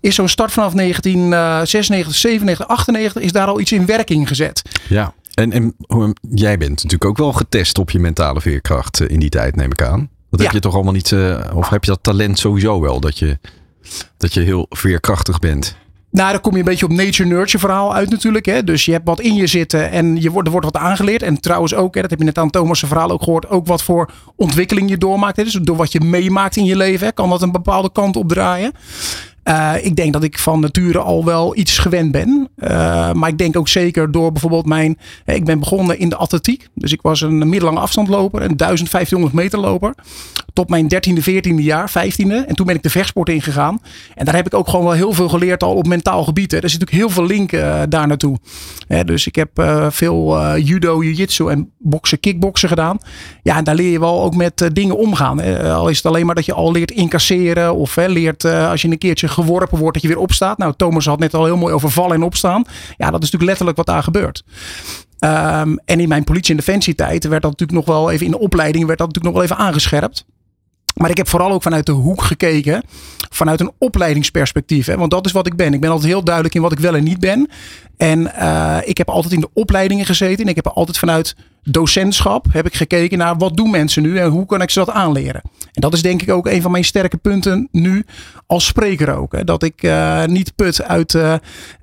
Is 0.00 0.14
zo'n 0.14 0.28
start 0.28 0.52
vanaf 0.52 0.72
1996, 0.72 2.14
97, 2.14 2.68
98 2.68 3.22
is 3.22 3.32
daar 3.32 3.46
al 3.46 3.60
iets 3.60 3.72
in 3.72 3.86
werking 3.86 4.28
gezet. 4.28 4.62
Ja, 4.88 5.14
en, 5.34 5.52
en 5.52 5.74
jij 6.30 6.58
bent 6.58 6.70
natuurlijk 6.70 7.04
ook 7.04 7.16
wel 7.16 7.32
getest 7.32 7.78
op 7.78 7.90
je 7.90 7.98
mentale 7.98 8.40
veerkracht 8.40 9.00
in 9.00 9.20
die 9.20 9.28
tijd, 9.28 9.56
neem 9.56 9.70
ik 9.72 9.82
aan. 9.82 10.08
Dat 10.36 10.42
Ja. 10.46 10.52
heb 10.52 10.62
je 10.62 10.68
toch 10.68 10.74
allemaal 10.74 10.92
niet, 10.92 11.12
eh, 11.12 11.50
of 11.54 11.68
heb 11.68 11.84
je 11.84 11.90
dat 11.90 12.02
talent 12.02 12.38
sowieso 12.38 12.80
wel, 12.80 13.00
dat 13.00 13.18
je, 13.18 13.38
dat 14.16 14.34
je 14.34 14.40
heel 14.40 14.66
veerkrachtig 14.70 15.38
bent? 15.38 15.76
Nou, 16.10 16.32
dan 16.32 16.40
kom 16.40 16.52
je 16.52 16.58
een 16.58 16.64
beetje 16.64 16.84
op 16.84 16.90
nature-nurture 16.92 17.58
verhaal 17.58 17.94
uit 17.94 18.10
natuurlijk. 18.10 18.46
Hè? 18.46 18.64
Dus 18.64 18.84
je 18.84 18.92
hebt 18.92 19.06
wat 19.06 19.20
in 19.20 19.34
je 19.34 19.46
zitten 19.46 19.90
en 19.90 20.20
je 20.22 20.30
wordt, 20.30 20.46
er 20.46 20.52
wordt 20.52 20.72
wat 20.72 20.82
aangeleerd. 20.82 21.22
En 21.22 21.40
trouwens 21.40 21.74
ook, 21.74 21.94
hè, 21.94 22.00
dat 22.00 22.10
heb 22.10 22.18
je 22.18 22.24
net 22.24 22.38
aan 22.38 22.50
Thomas' 22.50 22.78
verhaal 22.78 23.10
ook 23.10 23.22
gehoord, 23.22 23.48
ook 23.48 23.66
wat 23.66 23.82
voor 23.82 24.10
ontwikkeling 24.36 24.90
je 24.90 24.98
doormaakt. 24.98 25.36
Hè? 25.36 25.44
Dus 25.44 25.52
door 25.52 25.76
wat 25.76 25.92
je 25.92 26.00
meemaakt 26.00 26.56
in 26.56 26.64
je 26.64 26.76
leven, 26.76 27.06
hè, 27.06 27.12
kan 27.12 27.30
dat 27.30 27.42
een 27.42 27.52
bepaalde 27.52 27.92
kant 27.92 28.16
opdraaien. 28.16 28.72
Eh, 29.44 29.74
ik 29.80 29.96
denk 29.96 30.12
dat 30.12 30.22
ik 30.22 30.38
van 30.38 30.60
nature 30.60 30.98
al 30.98 31.24
wel 31.24 31.56
iets 31.56 31.78
gewend 31.78 32.12
ben. 32.12 32.48
Eh, 32.56 33.12
maar 33.12 33.28
ik 33.28 33.38
denk 33.38 33.56
ook 33.56 33.68
zeker 33.68 34.10
door 34.10 34.32
bijvoorbeeld 34.32 34.66
mijn... 34.66 34.98
hè, 35.24 35.34
ik 35.34 35.44
ben 35.44 35.58
begonnen 35.58 35.98
in 35.98 36.08
de 36.08 36.16
atletiek. 36.16 36.68
Dus 36.74 36.92
ik 36.92 37.02
was 37.02 37.20
een 37.20 37.48
middellange 37.48 37.80
afstandloper. 37.80 38.42
Een 38.42 38.56
1500 38.56 39.32
meter 39.34 39.58
loper. 39.58 39.94
Tot 40.54 40.68
mijn 40.68 40.88
13e, 40.94 41.22
14e 41.30 41.54
jaar, 41.54 41.90
15e. 41.90 42.46
En 42.46 42.54
toen 42.54 42.66
ben 42.66 42.74
ik 42.74 42.82
de 42.82 42.90
vechtsport 42.90 43.28
ingegaan. 43.28 43.78
En 44.14 44.24
daar 44.24 44.34
heb 44.34 44.46
ik 44.46 44.54
ook 44.54 44.68
gewoon 44.68 44.84
wel 44.84 44.94
heel 44.94 45.12
veel 45.12 45.28
geleerd 45.28 45.62
al 45.62 45.74
op 45.74 45.86
mentaal 45.86 46.24
gebied. 46.24 46.50
Hè. 46.50 46.58
Er 46.58 46.70
zit 46.70 46.80
natuurlijk 46.80 47.06
heel 47.06 47.14
veel 47.16 47.36
link 47.36 47.52
eh, 47.52 47.82
daar 47.88 48.06
naartoe. 48.06 48.38
Dus 49.04 49.26
ik 49.26 49.34
heb 49.34 49.58
eh, 49.58 49.86
veel 49.90 50.38
eh, 50.38 50.66
judo, 50.66 51.02
jiu-jitsu 51.02 51.48
en 51.48 51.70
boksen, 51.78 52.20
kickboksen 52.20 52.68
gedaan. 52.68 52.98
Ja, 53.42 53.56
en 53.56 53.64
daar 53.64 53.74
leer 53.74 53.90
je 53.90 54.00
wel 54.00 54.22
ook 54.22 54.34
met 54.34 54.70
dingen 54.72 54.96
omgaan. 54.96 55.40
Al 55.64 55.88
is 55.88 55.96
het 55.96 56.06
alleen 56.06 56.26
maar 56.26 56.34
dat 56.34 56.46
je 56.46 56.54
al 56.54 56.72
leert 56.72 56.90
incasseren. 56.90 57.74
Of 57.74 57.96
leert 57.96 58.44
als 58.44 58.82
je 58.82 58.88
een 58.88 58.98
keertje 58.98 59.28
geworpen 59.28 59.78
wordt 59.78 59.94
dat 59.94 60.02
je 60.02 60.08
weer 60.08 60.18
opstaat. 60.18 60.58
Nou, 60.58 60.74
Thomas 60.76 61.06
had 61.06 61.18
net 61.18 61.34
al 61.34 61.44
heel 61.44 61.56
mooi 61.56 61.74
over 61.74 61.90
vallen 61.90 62.16
en 62.16 62.22
opstaan. 62.22 62.64
Ja, 62.96 63.10
dat 63.10 63.22
is 63.22 63.30
natuurlijk 63.30 63.44
letterlijk 63.44 63.76
wat 63.76 63.86
daar 63.86 64.02
gebeurt. 64.02 64.44
Ehm, 65.18 65.76
en 65.84 66.00
in 66.00 66.08
mijn 66.08 66.24
politie- 66.24 66.50
en 66.50 66.56
defensietijd 66.56 67.24
werd 67.24 67.42
dat 67.42 67.50
natuurlijk 67.50 67.86
nog 67.86 67.96
wel 67.96 68.10
even 68.10 68.26
in 68.26 68.32
de 68.32 68.38
opleiding 68.38 68.86
werd 68.86 68.98
dat 68.98 69.06
natuurlijk 69.06 69.34
nog 69.34 69.44
wel 69.44 69.52
even 69.52 69.66
aangescherpt. 69.66 70.24
Maar 70.94 71.10
ik 71.10 71.16
heb 71.16 71.28
vooral 71.28 71.50
ook 71.50 71.62
vanuit 71.62 71.86
de 71.86 71.92
hoek 71.92 72.22
gekeken. 72.22 72.82
Vanuit 73.30 73.60
een 73.60 73.72
opleidingsperspectief. 73.78 74.86
Hè? 74.86 74.96
Want 74.96 75.10
dat 75.10 75.26
is 75.26 75.32
wat 75.32 75.46
ik 75.46 75.56
ben. 75.56 75.74
Ik 75.74 75.80
ben 75.80 75.90
altijd 75.90 76.08
heel 76.08 76.24
duidelijk 76.24 76.54
in 76.54 76.62
wat 76.62 76.72
ik 76.72 76.78
wel 76.78 76.94
en 76.94 77.04
niet 77.04 77.18
ben. 77.18 77.50
En 77.96 78.34
eh, 78.34 78.78
ik 78.84 78.98
heb 78.98 79.08
altijd 79.08 79.32
in 79.32 79.40
de 79.40 79.50
opleidingen 79.52 80.06
gezeten. 80.06 80.44
En 80.44 80.50
ik 80.50 80.56
heb 80.56 80.66
altijd 80.66 80.98
vanuit 80.98 81.36
docentschap 81.62 82.46
heb 82.50 82.66
ik 82.66 82.74
gekeken 82.74 83.18
naar 83.18 83.36
wat 83.36 83.56
doen 83.56 83.70
mensen 83.70 84.02
nu 84.02 84.18
en 84.18 84.28
hoe 84.28 84.46
kan 84.46 84.62
ik 84.62 84.70
ze 84.70 84.78
dat 84.78 84.90
aanleren. 84.90 85.42
En 85.72 85.80
dat 85.80 85.92
is 85.92 86.02
denk 86.02 86.22
ik 86.22 86.30
ook 86.30 86.46
een 86.46 86.62
van 86.62 86.70
mijn 86.70 86.84
sterke 86.84 87.16
punten 87.16 87.68
nu 87.70 88.04
als 88.46 88.66
spreker 88.66 89.16
ook. 89.16 89.32
Hè? 89.32 89.44
Dat 89.44 89.62
ik 89.62 89.82
eh, 89.82 90.24
niet 90.24 90.54
put 90.54 90.82
uit, 90.82 91.14
eh, 91.14 91.34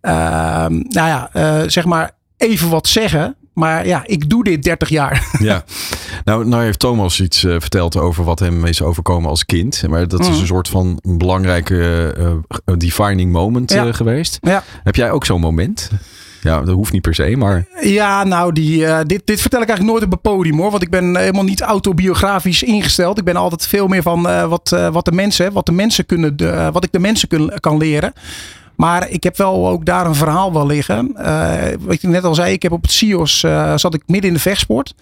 nou 0.01 0.85
ja, 0.89 1.29
zeg 1.69 1.85
maar 1.85 2.11
even 2.37 2.69
wat 2.69 2.87
zeggen. 2.87 3.35
Maar 3.53 3.87
ja, 3.87 4.03
ik 4.05 4.29
doe 4.29 4.43
dit 4.43 4.63
30 4.63 4.89
jaar. 4.89 5.27
Ja, 5.39 5.63
nou, 6.23 6.45
nou 6.47 6.63
heeft 6.63 6.79
Thomas 6.79 7.19
iets 7.21 7.43
eh, 7.43 7.55
verteld 7.59 7.97
over 7.97 8.23
wat 8.23 8.39
hem 8.39 8.65
is 8.65 8.81
overkomen 8.81 9.29
als 9.29 9.45
kind. 9.45 9.83
Maar 9.89 10.07
dat 10.07 10.19
is 10.19 10.29
Mhm. 10.29 10.39
een 10.39 10.45
soort 10.45 10.67
van 10.67 10.99
belangrijke 11.01 12.13
eh, 12.17 12.73
defining 12.77 13.31
moment 13.31 13.71
Ja. 13.71 13.91
geweest. 13.91 14.37
Ja. 14.41 14.63
Heb 14.83 14.95
jij 14.95 15.11
ook 15.11 15.25
zo'n 15.25 15.39
moment? 15.41 15.89
Ja, 16.41 16.61
dat 16.61 16.75
hoeft 16.75 16.91
niet 16.91 17.01
per 17.01 17.15
se, 17.15 17.35
maar 17.37 17.67
Ja, 17.81 18.23
nou, 18.23 18.53
die, 18.53 18.85
dit, 19.05 19.21
dit 19.25 19.41
vertel 19.41 19.61
ik 19.61 19.67
eigenlijk 19.67 19.99
nooit 19.99 20.03
op 20.03 20.11
het 20.11 20.21
podium 20.21 20.57
hoor. 20.59 20.71
Want 20.71 20.83
ik 20.83 20.89
ben 20.89 21.17
helemaal 21.17 21.43
niet 21.43 21.61
autobiografisch 21.61 22.63
ingesteld. 22.63 23.17
Ik 23.17 23.23
ben 23.23 23.35
altijd 23.35 23.67
veel 23.67 23.87
meer 23.87 24.01
van 24.01 24.21
wat, 24.49 24.75
wat 24.91 25.05
de 25.05 25.11
mensen, 25.11 25.53
wat 25.53 25.65
de 25.65 25.71
mensen 25.71 26.05
kunnen, 26.05 26.35
wat 26.71 26.83
ik 26.83 26.91
de 26.91 26.99
mensen 26.99 27.27
kun, 27.27 27.51
kan 27.59 27.77
leren. 27.77 28.13
Maar 28.81 29.09
ik 29.09 29.23
heb 29.23 29.37
wel 29.37 29.69
ook 29.69 29.85
daar 29.85 30.05
een 30.05 30.15
verhaal 30.15 30.53
wel 30.53 30.65
liggen. 30.65 31.15
Eh, 31.15 31.73
wat 31.79 31.93
ik 31.93 32.03
net 32.03 32.23
al 32.23 32.35
zei, 32.35 32.53
ik 32.53 32.61
heb 32.61 32.71
op 32.71 32.81
het 32.81 32.91
CIOS 32.91 33.43
eh, 33.43 33.77
zat 33.77 33.93
ik 33.93 34.03
midden 34.05 34.29
in 34.29 34.35
de 34.35 34.41
vechtsport. 34.41 34.93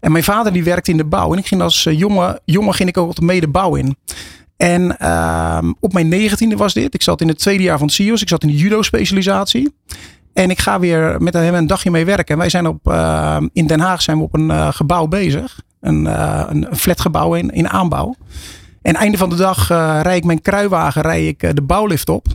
En 0.00 0.12
mijn 0.12 0.24
vader 0.24 0.52
die 0.52 0.64
werkte 0.64 0.90
in 0.90 0.96
de 0.96 1.04
bouw. 1.04 1.32
En 1.32 1.38
ik 1.38 1.46
ging 1.46 1.62
als 1.62 1.86
eh, 1.86 1.98
jongen, 1.98 2.40
jongen 2.44 2.74
ging 2.74 2.88
ik 2.88 2.96
ook 2.96 3.06
altijd 3.06 3.26
mee 3.26 3.40
de 3.40 3.48
bouw 3.48 3.74
in. 3.74 3.96
En 4.56 4.98
ehm, 4.98 5.72
op 5.80 5.92
mijn 5.92 6.08
negentiende 6.08 6.56
was 6.56 6.74
dit. 6.74 6.94
Ik 6.94 7.02
zat 7.02 7.20
in 7.20 7.28
het 7.28 7.38
tweede 7.38 7.62
jaar 7.62 7.78
van 7.78 7.86
het 7.86 7.96
CIOS. 7.96 8.22
Ik 8.22 8.28
zat 8.28 8.42
in 8.42 8.48
de 8.48 8.56
judo 8.56 8.82
specialisatie. 8.82 9.74
En 10.32 10.50
ik 10.50 10.58
ga 10.58 10.78
weer 10.78 11.22
met 11.22 11.34
hem 11.34 11.54
een 11.54 11.66
dagje 11.66 11.90
mee 11.90 12.04
werken. 12.04 12.34
En 12.34 12.40
wij 12.40 12.50
zijn 12.50 12.66
op, 12.66 12.88
eh, 12.88 13.36
in 13.52 13.66
Den 13.66 13.80
Haag 13.80 14.02
zijn 14.02 14.16
we 14.16 14.22
op 14.22 14.34
een 14.34 14.72
gebouw 14.74 15.06
bezig. 15.06 15.60
Een, 15.80 16.06
eh, 16.06 16.44
een 16.48 16.66
flatgebouw 16.72 17.34
in, 17.34 17.50
in 17.50 17.68
aanbouw. 17.68 18.14
En 18.82 18.94
einde 18.94 19.18
van 19.18 19.30
de 19.30 19.36
dag 19.36 19.68
rijd 20.02 20.16
ik 20.16 20.24
mijn 20.24 20.42
kruiwagen 20.42 21.02
rijd 21.02 21.26
ik, 21.26 21.56
de 21.56 21.62
bouwlift 21.62 22.08
op. 22.08 22.26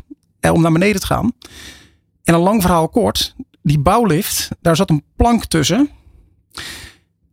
eh, 0.45 0.53
om 0.53 0.61
naar 0.61 0.71
beneden 0.71 1.01
te 1.01 1.07
gaan. 1.07 1.31
En 2.23 2.33
een 2.33 2.39
lang 2.39 2.61
verhaal 2.61 2.89
kort. 2.89 3.35
Die 3.61 3.79
bouwlift, 3.79 4.49
daar 4.61 4.75
zat 4.75 4.89
een 4.89 5.03
plank 5.15 5.45
tussen. 5.45 5.89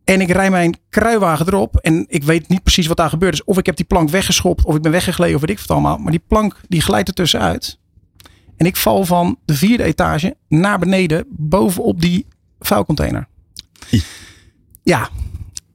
En 0.03 0.21
ik 0.21 0.31
rij 0.31 0.49
mijn 0.49 0.77
kruiwagen 0.89 1.47
erop. 1.47 1.77
En 1.77 2.05
ik 2.07 2.23
weet 2.23 2.47
niet 2.47 2.63
precies 2.63 2.87
wat 2.87 2.97
daar 2.97 3.09
gebeurd 3.09 3.33
is. 3.33 3.43
Of 3.43 3.57
ik 3.57 3.65
heb 3.65 3.75
die 3.75 3.85
plank 3.85 4.09
weggeschopt. 4.09 4.65
Of 4.65 4.75
ik 4.75 4.81
ben 4.81 4.91
weggegleden. 4.91 5.35
Of 5.35 5.41
weet 5.41 5.49
ik 5.49 5.59
wat 5.59 5.69
allemaal. 5.69 5.97
Maar 5.97 6.11
die 6.11 6.23
plank 6.27 6.55
die 6.67 6.81
glijdt 6.81 7.07
er 7.07 7.13
tussenuit. 7.13 7.79
En 8.57 8.65
ik 8.65 8.75
val 8.75 9.05
van 9.05 9.37
de 9.45 9.53
vierde 9.53 9.83
etage 9.83 10.35
naar 10.47 10.79
beneden. 10.79 11.25
Bovenop 11.29 12.01
die 12.01 12.25
vuilcontainer. 12.59 13.27
Ja. 14.83 15.09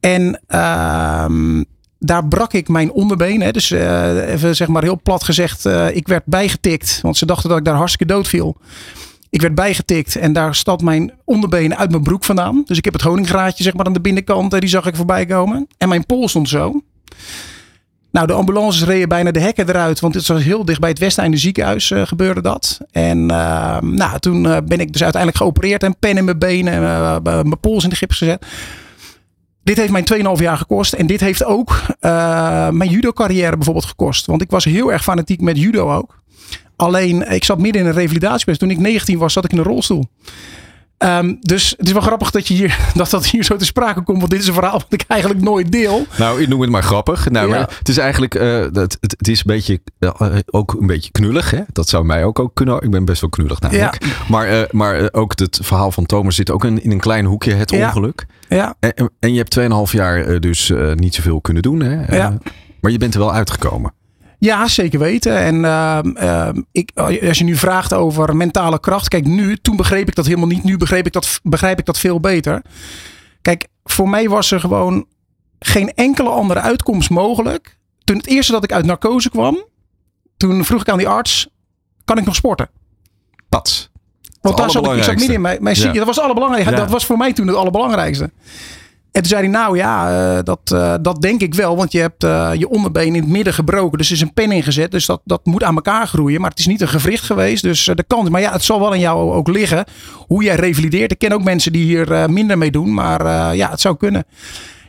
En 0.01 0.41
ehm, 0.47 1.63
daar 1.99 2.27
brak 2.27 2.53
ik 2.53 2.69
mijn 2.69 2.93
onderbeen. 2.93 3.41
Hè. 3.41 3.51
Dus 3.51 3.71
eh, 3.71 4.33
even 4.33 4.57
zeg 4.57 4.69
maar 4.69 4.83
heel 4.83 5.01
plat 5.03 5.25
gezegd. 5.25 5.67
eh, 5.67 5.97
ik 5.97 6.09
werd 6.09 6.25
bijgetikt. 6.25 6.99
Want 7.03 7.17
ze 7.17 7.27
dachten 7.27 7.49
dat 7.49 7.59
ik 7.59 7.65
daar 7.65 7.75
hartstikke 7.75 8.13
dood 8.13 8.29
viel. 8.29 8.57
Ik 9.31 9.41
werd 9.41 9.55
bijgetikt 9.55 10.17
en 10.17 10.33
daar 10.33 10.55
stat 10.55 10.83
mijn 10.83 11.13
onderbeen 11.25 11.77
uit 11.77 11.91
mijn 11.91 12.03
broek 12.03 12.25
vandaan. 12.25 12.63
Dus 12.65 12.79
ik 12.79 12.85
heb 12.85 12.93
het 12.93 13.03
honingraadje 13.03 13.63
zeg 13.65 13.75
maar 13.75 13.87
aan 13.87 13.93
de 13.93 14.01
binnenkant, 14.01 14.53
eh, 14.53 14.61
die 14.61 14.69
zag 14.69 14.87
ik 14.87 14.97
voorbij 14.97 15.27
komen. 15.27 15.67
En 15.79 15.89
mijn 15.89 16.07
pols 16.07 16.31
stond 16.31 16.49
zo. 16.49 16.83
Nou, 18.11 18.27
de 18.27 18.33
ambulances 18.33 18.85
reden 18.85 19.09
bijna 19.09 19.31
de 19.31 19.41
hekken 19.41 19.69
eruit, 19.69 20.01
want 20.01 20.15
het 20.15 20.27
was 20.27 20.43
heel 20.43 20.65
dicht 20.65 20.81
bij 20.81 20.89
het 20.89 20.99
Westeinde 20.99 21.37
ziekenhuis 21.37 21.93
gebeurde 21.95 22.43
dat. 22.43 22.79
En 22.91 23.31
eh, 23.31 23.81
nou, 23.81 24.19
toen 24.19 24.43
ben 24.43 24.81
ik 24.81 24.93
dus 24.93 25.03
uiteindelijk 25.03 25.37
geopereerd 25.43 25.83
en 25.83 25.97
pen 25.99 26.17
in 26.17 26.25
mijn 26.25 26.39
benen 26.39 26.73
en 26.73 27.23
mijn 27.23 27.61
pols 27.61 27.85
in 27.85 27.91
de 27.91 27.97
gips 27.97 28.19
gezet. 28.19 28.47
Dit 29.69 29.77
heeft 29.77 29.93
mij 29.93 30.05
2,5 30.37 30.43
jaar 30.43 30.57
gekost. 30.57 30.93
En 30.93 31.07
dit 31.07 31.21
heeft 31.21 31.45
ook 31.45 31.81
eh, 32.01 32.11
mijn 32.71 32.91
judo 32.91 33.13
carrière 33.13 33.57
bijvoorbeeld 33.57 33.85
gekost. 33.87 34.27
Want 34.27 34.43
ik 34.43 34.51
was 34.51 34.65
heel 34.65 34.93
erg 34.93 35.03
fanatiek 35.03 35.41
met 35.41 35.59
judo 35.59 35.93
ook. 35.95 36.21
Alleen, 36.77 37.31
ik 37.31 37.45
zat 37.45 37.59
midden 37.59 37.83
in 37.83 37.89
een 37.89 37.95
revalidatieperiode. 37.95 38.59
Toen 38.67 38.71
ik 38.71 38.79
19 38.79 39.19
was, 39.19 39.33
zat 39.33 39.45
ik 39.45 39.53
in 39.53 39.59
een 39.59 39.65
rolstoel. 39.65 40.05
Ehm, 40.99 41.35
dus 41.41 41.75
het 41.77 41.87
is 41.87 41.93
wel 41.93 42.03
grappig 42.03 42.31
dat, 42.31 42.49
je 42.49 42.55
hier, 42.55 42.79
dat 42.95 43.11
dat 43.11 43.27
hier 43.27 43.45
zo 43.45 43.57
te 43.57 43.65
sprake 43.65 44.03
komt. 44.03 44.19
Want 44.19 44.31
dit 44.31 44.41
is 44.41 44.47
een 44.47 44.55
verhaal 44.55 44.73
wat 44.73 44.87
ik 44.89 45.05
eigenlijk 45.09 45.43
nooit 45.43 45.73
deel. 45.73 46.07
Nou, 46.19 46.43
ik 46.43 46.49
noem 46.49 46.61
het 46.61 46.71
maar 46.71 46.83
grappig. 46.83 47.31
Nou, 47.31 47.49
Ja. 47.49 47.55
maar 47.55 47.77
het 47.79 47.89
is 47.89 47.99
eigenlijk, 47.99 48.33
dat, 48.73 48.97
het, 49.01 49.15
het 49.19 49.29
is 49.29 49.39
een 49.39 49.45
beetje, 49.47 49.81
eh, 49.99 50.37
ook 50.47 50.73
een 50.81 50.87
beetje 50.87 51.11
knullig. 51.11 51.51
Hè? 51.51 51.61
Dat 51.73 51.89
zou 51.89 52.05
mij 52.05 52.25
ook, 52.25 52.39
ook 52.39 52.55
kunnen. 52.55 52.83
Ik 52.83 52.91
ben 52.91 53.05
best 53.05 53.21
wel 53.21 53.31
knullig 53.31 53.61
namelijk. 53.61 53.99
Maar, 54.29 54.69
maar 54.71 55.09
ook 55.13 55.39
het 55.39 55.59
verhaal 55.63 55.93
van 55.93 56.07
Thomas 56.07 56.35
zit 56.35 56.51
ook 56.51 56.65
in, 56.65 56.83
in 56.83 56.91
een 56.91 57.01
klein 57.01 57.25
hoekje, 57.25 57.55
het 57.55 57.71
Ja. 57.71 57.87
ongeluk. 57.87 58.27
Ja, 58.49 58.75
En, 58.81 59.33
je 59.33 59.37
hebt 59.39 59.59
2,5 59.61 59.93
jaar 59.93 60.25
eh, 60.27 60.41
dus 60.41 60.71
eh, 60.71 60.93
niet 60.93 61.15
zoveel 61.15 61.41
kunnen 61.41 61.63
doen. 61.63 61.81
Hè? 61.81 62.03
Eh, 62.05 62.17
Ja. 62.17 62.39
maar 62.81 62.91
je 62.91 62.99
bent 62.99 63.15
er 63.15 63.21
wel 63.21 63.33
uitgekomen. 63.33 63.93
ja 64.39 64.69
zeker 64.69 64.99
weten. 64.99 65.37
En 65.39 65.65
ehm, 65.65 66.11
ehm, 66.17 66.63
ik, 66.73 66.91
als 66.95 67.39
je 67.39 67.45
nu 67.45 67.57
vraagt 67.57 67.93
over 67.95 68.37
mentale 68.37 68.81
kracht. 68.81 69.09
Kijk, 69.09 69.27
nu, 69.27 69.57
toen 69.57 69.77
begreep 69.77 70.09
ik 70.09 70.15
dat 70.15 70.27
helemaal 70.27 70.47
niet. 70.49 70.65
Nu 70.65 70.77
begreep 70.77 71.07
ik 71.07 71.13
dat, 71.13 71.41
begrijp 71.43 71.79
ik 71.79 71.85
dat 71.85 71.99
veel 71.99 72.21
beter. 72.21 72.63
Kijk, 73.43 73.67
voor 73.85 74.09
mij 74.09 74.29
was 74.29 74.51
er 74.51 74.61
gewoon 74.61 75.07
geen 75.59 75.95
enkele 75.95 76.29
andere 76.29 76.61
uitkomst 76.61 77.11
mogelijk. 77.11 77.79
Toen 78.05 78.17
het 78.17 78.27
eerste 78.27 78.53
dat 78.53 78.65
ik 78.65 78.73
uit 78.73 78.85
narcose 78.87 79.31
kwam. 79.31 79.65
Toen 80.37 80.65
vroeg 80.65 80.81
ik 80.81 80.89
aan 80.89 80.99
die 80.99 81.09
arts. 81.09 81.49
Kan 82.05 82.19
ik 82.19 82.25
nog 82.25 82.35
sporten? 82.35 82.69
Pats. 83.49 83.88
Want 84.41 84.57
daar 84.57 84.71
zat 84.71 84.87
ik, 84.87 84.93
ik 84.93 85.03
zat 85.03 85.17
midden 85.17 85.35
in 85.35 85.41
mijn, 85.41 85.63
mijn 85.63 85.77
ziekte. 85.77 85.93
Ja. 85.93 85.99
Dat 86.05 86.15
was 86.15 86.21
allerbelangrijkste. 86.21 86.75
Ja. 86.75 86.81
Dat 86.81 86.91
was 86.91 87.07
voor 87.07 87.17
mij 87.17 87.33
toen 87.33 87.47
het 87.47 87.57
allerbelangrijkste. 87.57 88.31
En 89.13 89.25
toen 89.25 89.33
zei 89.33 89.43
hij, 89.43 89.51
nou 89.51 89.77
ja, 89.77 90.11
eh, 90.37 90.43
dat, 90.45 90.61
eh, 90.65 90.95
dat 91.01 91.23
denk 91.23 91.41
ik 91.41 91.55
wel. 91.55 91.77
Want 91.77 91.93
je 91.93 92.01
hebt 92.01 92.25
eh, 92.25 92.51
je 92.55 92.69
onderbeen 92.69 93.15
in 93.15 93.21
het 93.23 93.31
midden 93.31 93.55
gebroken. 93.55 93.99
Dus 93.99 94.07
er 94.09 94.15
is 94.15 94.21
een 94.21 94.33
pen 94.33 94.53
ingezet. 94.53 94.91
Dus 94.91 95.07
dat, 95.07 95.21
dat 95.25 95.47
moet 95.47 95.63
aan 95.63 95.75
elkaar 95.75 96.07
groeien. 96.07 96.41
Maar 96.41 96.51
het 96.51 96.59
is 96.59 96.67
niet 96.67 96.81
een 96.81 96.89
gewricht 96.89 97.25
geweest. 97.25 97.63
Dus 97.63 97.85
de 97.85 98.05
kans. 98.07 98.29
Maar 98.29 98.41
ja, 98.41 98.53
het 98.53 98.65
zal 98.65 98.81
wel 98.81 98.91
aan 98.91 98.99
jou 98.99 99.33
ook 99.33 99.49
liggen. 99.49 99.85
Hoe 100.27 100.43
jij 100.43 100.55
revalideert. 100.55 101.13
Ik 101.13 101.19
ken 101.19 101.33
ook 101.33 101.45
mensen 101.45 101.73
die 101.73 101.85
hier 101.85 102.31
minder 102.31 102.59
mee 102.59 102.71
doen. 102.71 102.95
Maar 102.95 103.55
ja, 103.57 103.71
het 103.71 103.81
zou 103.81 103.97
kunnen. 103.97 104.25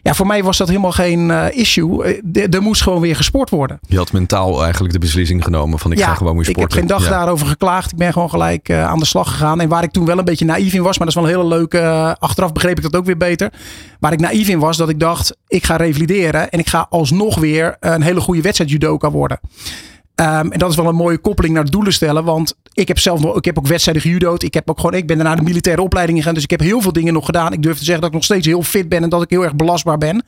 Ja, 0.01 0.13
voor 0.13 0.27
mij 0.27 0.43
was 0.43 0.57
dat 0.57 0.67
helemaal 0.67 0.91
geen 0.91 1.31
eh, 1.31 1.57
issue. 1.57 2.03
Eh, 2.33 2.53
er 2.53 2.61
moest 2.61 2.81
gewoon 2.81 3.01
weer 3.01 3.15
gesport 3.15 3.49
worden. 3.49 3.79
Je 3.87 3.97
had 3.97 4.11
mentaal 4.11 4.61
eigenlijk 4.63 4.93
de 4.93 4.99
beslissing 4.99 5.43
genomen 5.43 5.79
van 5.79 5.91
ik 5.91 5.99
ga 6.01 6.13
gewoon 6.13 6.33
weer 6.37 6.41
ik 6.41 6.49
sporten. 6.49 6.77
heb 6.77 6.79
geen 6.79 6.97
dag 6.97 7.03
Ja. 7.03 7.09
daarover 7.09 7.47
geklaagd. 7.47 7.91
Ik 7.91 7.97
ben 7.97 8.13
gewoon 8.13 8.29
gelijk 8.29 8.69
eh, 8.69 8.85
aan 8.85 8.99
de 8.99 9.05
slag 9.05 9.29
gegaan. 9.31 9.61
En 9.61 9.69
waar 9.69 9.83
ik 9.83 9.91
toen 9.91 10.05
wel 10.05 10.17
een 10.17 10.25
beetje 10.25 10.45
naïef 10.45 10.73
in 10.73 10.81
was, 10.83 10.97
maar 10.97 11.07
dat 11.07 11.15
is 11.15 11.21
wel 11.23 11.31
een 11.31 11.37
hele 11.39 11.55
leuke. 11.55 12.15
achteraf 12.19 12.51
begreep 12.51 12.77
ik 12.77 12.83
dat 12.83 12.95
ook 12.95 13.05
weer 13.05 13.17
beter. 13.17 13.51
Waar 13.99 14.13
ik 14.13 14.19
naïef 14.19 14.47
in 14.47 14.59
was, 14.59 14.77
dat 14.77 14.89
ik 14.89 14.99
dacht, 14.99 15.37
ik 15.47 15.65
ga 15.65 15.75
revalideren. 15.75 16.49
En 16.49 16.59
ik 16.59 16.67
ga 16.69 16.87
alsnog 16.89 17.37
weer 17.39 17.75
een 17.79 18.01
hele 18.01 18.19
goede 18.19 18.41
wedstrijd 18.41 18.71
judoka 18.71 19.11
worden. 19.11 19.39
Ehm, 20.19 20.51
en 20.51 20.59
dat 20.59 20.69
is 20.69 20.75
wel 20.75 20.87
een 20.87 20.95
mooie 20.95 21.17
koppeling 21.17 21.53
naar 21.53 21.65
doelen 21.65 21.93
stellen. 21.93 22.23
Want 22.23 22.55
ik 22.73 22.87
heb 22.87 22.99
zelf 22.99 23.21
nog, 23.21 23.37
ik 23.37 23.45
heb 23.45 23.57
ook 23.57 23.67
wedstrijden 23.67 24.03
gejudo'd. 24.03 24.43
Ik 24.43 24.53
heb 24.53 24.69
ook 24.69 24.79
gewoon, 24.79 24.93
ik 24.93 25.07
ben 25.07 25.17
daarna 25.17 25.35
de 25.35 25.41
militaire 25.41 25.81
opleiding 25.81 26.17
gegaan. 26.17 26.33
Dus 26.33 26.43
ik 26.43 26.49
heb 26.49 26.59
heel 26.59 26.81
veel 26.81 26.93
dingen 26.93 27.13
nog 27.13 27.25
gedaan. 27.25 27.53
Ik 27.53 27.63
durf 27.63 27.77
te 27.77 27.83
zeggen 27.83 28.01
dat 28.01 28.09
ik 28.09 28.15
nog 28.15 28.25
steeds 28.25 28.47
heel 28.47 28.63
fit 28.63 28.89
ben 28.89 29.03
en 29.03 29.09
dat 29.09 29.21
ik 29.21 29.29
heel 29.29 29.43
erg 29.43 29.55
belastbaar 29.55 29.97
ben. 29.97 30.23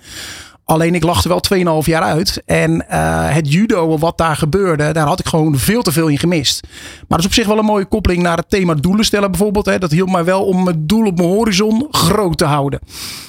Alleen 0.65 0.95
ik 0.95 1.03
lag 1.03 1.23
er 1.23 1.29
wel 1.29 1.81
2,5 1.83 1.87
jaar 1.87 2.01
uit. 2.01 2.41
En 2.45 2.71
uh, 2.91 3.33
het 3.33 3.53
judo, 3.53 3.97
wat 3.97 4.17
daar 4.17 4.35
gebeurde, 4.35 4.91
daar 4.91 5.07
had 5.07 5.19
ik 5.19 5.27
gewoon 5.27 5.57
veel 5.57 5.81
te 5.81 5.91
veel 5.91 6.07
in 6.07 6.17
gemist. 6.17 6.67
Maar 6.71 7.05
dat 7.07 7.19
is 7.19 7.25
op 7.25 7.33
zich 7.33 7.47
wel 7.47 7.57
een 7.57 7.65
mooie 7.65 7.85
koppeling 7.85 8.23
naar 8.23 8.37
het 8.37 8.49
thema 8.49 8.73
doelen 8.73 9.05
stellen 9.05 9.31
bijvoorbeeld. 9.31 9.65
Hè. 9.65 9.77
Dat 9.77 9.91
hielp 9.91 10.09
mij 10.09 10.23
wel 10.23 10.45
om 10.45 10.67
het 10.67 10.89
doel 10.89 11.05
op 11.05 11.17
mijn 11.17 11.29
horizon 11.29 11.87
groot 11.91 12.37
te 12.37 12.45
houden. 12.45 12.79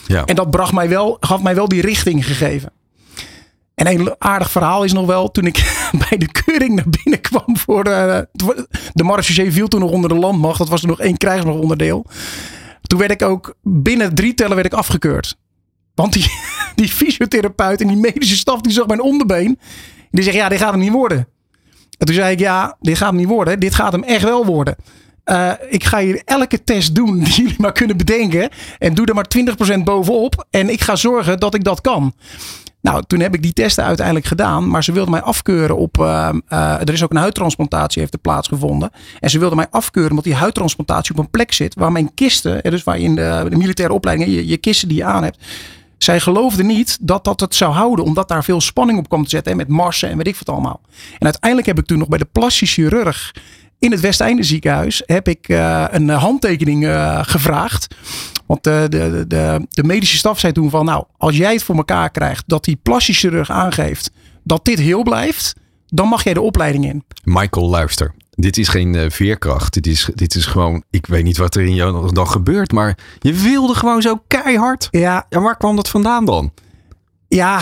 Ja. 0.06 0.24
En 0.24 0.34
dat 0.34 0.50
bracht 0.50 0.72
mij 0.72 0.88
wel, 0.88 1.16
gaf 1.20 1.42
mij 1.42 1.54
wel 1.54 1.68
die 1.68 1.80
richting 1.80 2.26
gegeven. 2.26 2.72
En 3.74 3.86
een 3.86 4.14
aardig 4.18 4.50
verhaal 4.50 4.84
is 4.84 4.92
nog 4.92 5.06
wel, 5.06 5.30
toen 5.30 5.46
ik 5.46 5.56
bij 6.08 6.18
de 6.18 6.32
keuring 6.32 6.74
naar 6.74 6.88
binnen 7.02 7.20
kwam 7.20 7.56
voor 7.56 7.84
de, 7.84 8.28
de 8.92 9.04
marechaussee 9.04 9.52
viel 9.52 9.68
toen 9.68 9.80
nog 9.80 9.90
onder 9.90 10.08
de 10.08 10.16
landmacht. 10.16 10.58
Dat 10.58 10.68
was 10.68 10.82
er 10.82 10.88
nog 10.88 11.00
één 11.00 11.16
krijgsmachtonderdeel. 11.16 12.06
Toen 12.82 12.98
werd 12.98 13.10
ik 13.10 13.22
ook 13.22 13.54
binnen 13.62 14.14
drie 14.14 14.34
tellen 14.34 14.54
werd 14.54 14.72
ik 14.72 14.78
afgekeurd. 14.78 15.36
Want 15.94 16.12
die, 16.12 16.26
die 16.74 16.88
fysiotherapeut 16.88 17.80
en 17.80 17.88
die 17.88 17.96
medische 17.96 18.36
staf 18.36 18.60
die 18.60 18.72
zag 18.72 18.86
mijn 18.86 19.02
onderbeen. 19.02 19.58
Die 20.10 20.24
zegt 20.24 20.36
ja, 20.36 20.48
dit 20.48 20.58
gaat 20.58 20.70
hem 20.70 20.80
niet 20.80 20.92
worden. 20.92 21.28
En 21.98 22.06
toen 22.06 22.14
zei 22.14 22.32
ik 22.32 22.38
ja, 22.38 22.76
dit 22.80 22.96
gaat 22.96 23.08
hem 23.08 23.16
niet 23.16 23.28
worden. 23.28 23.60
Dit 23.60 23.74
gaat 23.74 23.92
hem 23.92 24.02
echt 24.02 24.22
wel 24.22 24.46
worden. 24.46 24.76
Uh, 25.24 25.52
ik 25.68 25.84
ga 25.84 25.98
hier 25.98 26.22
elke 26.24 26.64
test 26.64 26.94
doen 26.94 27.18
die 27.18 27.34
jullie 27.42 27.54
maar 27.58 27.72
kunnen 27.72 27.96
bedenken. 27.96 28.48
En 28.78 28.94
doe 28.94 29.06
er 29.06 29.14
maar 29.14 29.30
20% 29.78 29.82
bovenop. 29.82 30.46
En 30.50 30.68
ik 30.68 30.80
ga 30.80 30.96
zorgen 30.96 31.40
dat 31.40 31.54
ik 31.54 31.64
dat 31.64 31.80
kan. 31.80 32.14
Nou, 32.82 33.02
toen 33.06 33.20
heb 33.20 33.34
ik 33.34 33.42
die 33.42 33.52
testen 33.52 33.84
uiteindelijk 33.84 34.26
gedaan. 34.26 34.68
Maar 34.68 34.84
ze 34.84 34.92
wilden 34.92 35.12
mij 35.12 35.22
afkeuren 35.22 35.76
op. 35.76 35.98
Uh, 35.98 36.28
uh, 36.48 36.80
er 36.80 36.92
is 36.92 37.02
ook 37.02 37.10
een 37.10 37.16
huidtransplantatie 37.16 38.00
heeft 38.00 38.14
er 38.14 38.20
plaatsgevonden. 38.20 38.90
En 39.20 39.30
ze 39.30 39.38
wilden 39.38 39.56
mij 39.56 39.66
afkeuren 39.70 40.10
omdat 40.10 40.24
die 40.24 40.34
huidtransplantatie 40.34 41.12
op 41.12 41.18
een 41.18 41.30
plek 41.30 41.52
zit. 41.52 41.74
Waar 41.74 41.92
mijn 41.92 42.14
kisten, 42.14 42.62
dus 42.62 42.84
waar 42.84 42.98
je 42.98 43.04
in 43.04 43.14
de, 43.14 43.46
militaire 43.50 43.94
opleiding 43.94 44.30
je, 44.30 44.46
je 44.46 44.56
kisten 44.56 44.88
die 44.88 44.96
je 44.96 45.04
aan 45.04 45.22
hebt. 45.22 45.38
Zij 45.98 46.20
geloofden 46.20 46.66
niet 46.66 46.98
dat 47.00 47.24
dat 47.24 47.40
het 47.40 47.54
zou 47.54 47.72
houden, 47.72 48.04
omdat 48.04 48.28
daar 48.28 48.44
veel 48.44 48.60
spanning 48.60 48.98
op 48.98 49.08
kwam 49.08 49.24
te 49.24 49.30
zetten. 49.30 49.52
En 49.52 49.58
met 49.58 49.68
marsen 49.68 50.10
en 50.10 50.16
weet 50.16 50.26
ik 50.26 50.36
wat 50.36 50.48
allemaal. 50.48 50.80
En 51.18 51.24
uiteindelijk 51.24 51.66
heb 51.66 51.78
ik 51.78 51.86
toen 51.86 51.98
nog 51.98 52.08
bij 52.08 52.18
de 52.18 52.28
plastisch 52.32 52.72
chirurg 52.72 53.32
in 53.82 53.90
het 53.90 54.00
Westeinde 54.00 54.42
ziekenhuis 54.42 55.02
heb 55.06 55.28
ik 55.28 55.48
uh, 55.48 55.84
een 55.90 56.08
handtekening 56.08 56.84
uh, 56.84 57.18
gevraagd. 57.22 57.94
Want 58.46 58.64
de, 58.64 58.86
de, 58.88 59.24
de, 59.28 59.66
de, 59.68 59.84
medische 59.84 60.16
staf 60.16 60.38
zei 60.38 60.52
toen 60.52 60.70
van, 60.70 60.84
nou, 60.84 61.04
als 61.16 61.36
jij 61.36 61.52
het 61.52 61.62
voor 61.62 61.76
elkaar 61.76 62.10
krijgt 62.10 62.44
dat 62.46 62.64
die 62.64 62.78
plastisch 62.82 63.18
chirurg 63.18 63.50
aangeeft 63.50 64.10
dat 64.42 64.64
dit 64.64 64.78
heel 64.78 65.02
blijft, 65.02 65.54
dan 65.86 66.08
mag 66.08 66.24
jij 66.24 66.34
de 66.34 66.40
opleiding 66.40 66.84
in. 66.84 67.04
Michael, 67.24 67.68
luister. 67.68 68.14
Dit 68.30 68.58
is 68.58 68.68
geen 68.68 69.10
veerkracht. 69.10 69.74
Dit 69.74 69.86
is, 69.86 70.10
dit 70.14 70.34
is 70.34 70.46
gewoon, 70.46 70.82
ik 70.90 71.06
weet 71.06 71.24
niet 71.24 71.36
wat 71.36 71.54
er 71.54 71.62
in 71.62 71.74
jou 71.74 72.12
dan 72.12 72.28
gebeurt, 72.28 72.72
maar 72.72 72.98
je 73.18 73.32
wilde 73.32 73.74
gewoon 73.74 74.02
zo 74.02 74.22
keihard. 74.26 74.88
Ja. 74.90 75.26
En 75.28 75.42
waar 75.42 75.56
kwam 75.56 75.76
dat 75.76 75.88
vandaan 75.88 76.24
dan? 76.24 76.52
Ja, 77.34 77.60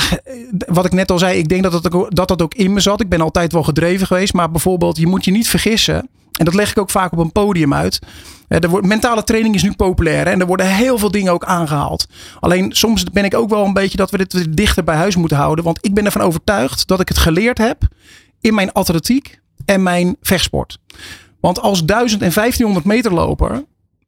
wat 0.66 0.84
ik 0.84 0.92
net 0.92 1.10
al 1.10 1.18
zei, 1.18 1.38
ik 1.38 1.48
denk 1.48 1.62
dat 1.62 1.72
dat, 1.72 1.92
ook, 1.92 2.14
dat 2.14 2.28
dat 2.28 2.42
ook 2.42 2.54
in 2.54 2.72
me 2.72 2.80
zat. 2.80 3.00
Ik 3.00 3.08
ben 3.08 3.20
altijd 3.20 3.52
wel 3.52 3.62
gedreven 3.62 4.06
geweest, 4.06 4.32
maar 4.32 4.50
bijvoorbeeld, 4.50 4.96
je 4.96 5.06
moet 5.06 5.24
je 5.24 5.30
niet 5.30 5.48
vergissen. 5.48 6.08
En 6.38 6.44
dat 6.44 6.54
leg 6.54 6.70
ik 6.70 6.78
ook 6.78 6.90
vaak 6.90 7.12
op 7.12 7.18
een 7.18 7.32
podium 7.32 7.74
uit. 7.74 7.98
De 8.48 8.78
mentale 8.82 9.24
training 9.24 9.54
is 9.54 9.62
nu 9.62 9.72
populair 9.72 10.24
hè, 10.24 10.30
en 10.30 10.40
er 10.40 10.46
worden 10.46 10.66
heel 10.66 10.98
veel 10.98 11.10
dingen 11.10 11.32
ook 11.32 11.44
aangehaald. 11.44 12.06
Alleen 12.40 12.72
soms 12.72 13.04
ben 13.04 13.24
ik 13.24 13.34
ook 13.34 13.50
wel 13.50 13.64
een 13.64 13.72
beetje 13.72 13.96
dat 13.96 14.10
we 14.10 14.16
dit 14.16 14.56
dichter 14.56 14.84
bij 14.84 14.96
huis 14.96 15.16
moeten 15.16 15.36
houden. 15.36 15.64
Want 15.64 15.78
ik 15.80 15.94
ben 15.94 16.04
ervan 16.04 16.22
overtuigd 16.22 16.86
dat 16.86 17.00
ik 17.00 17.08
het 17.08 17.18
geleerd 17.18 17.58
heb 17.58 17.82
in 18.40 18.54
mijn 18.54 18.72
atletiek 18.72 19.40
en 19.64 19.82
mijn 19.82 20.16
vechtsport. 20.22 20.78
Want 21.40 21.60
als 21.60 21.84
1000 21.84 22.22
en 22.22 22.32
1500 22.32 22.86
meter 22.86 23.14
loper 23.14 23.64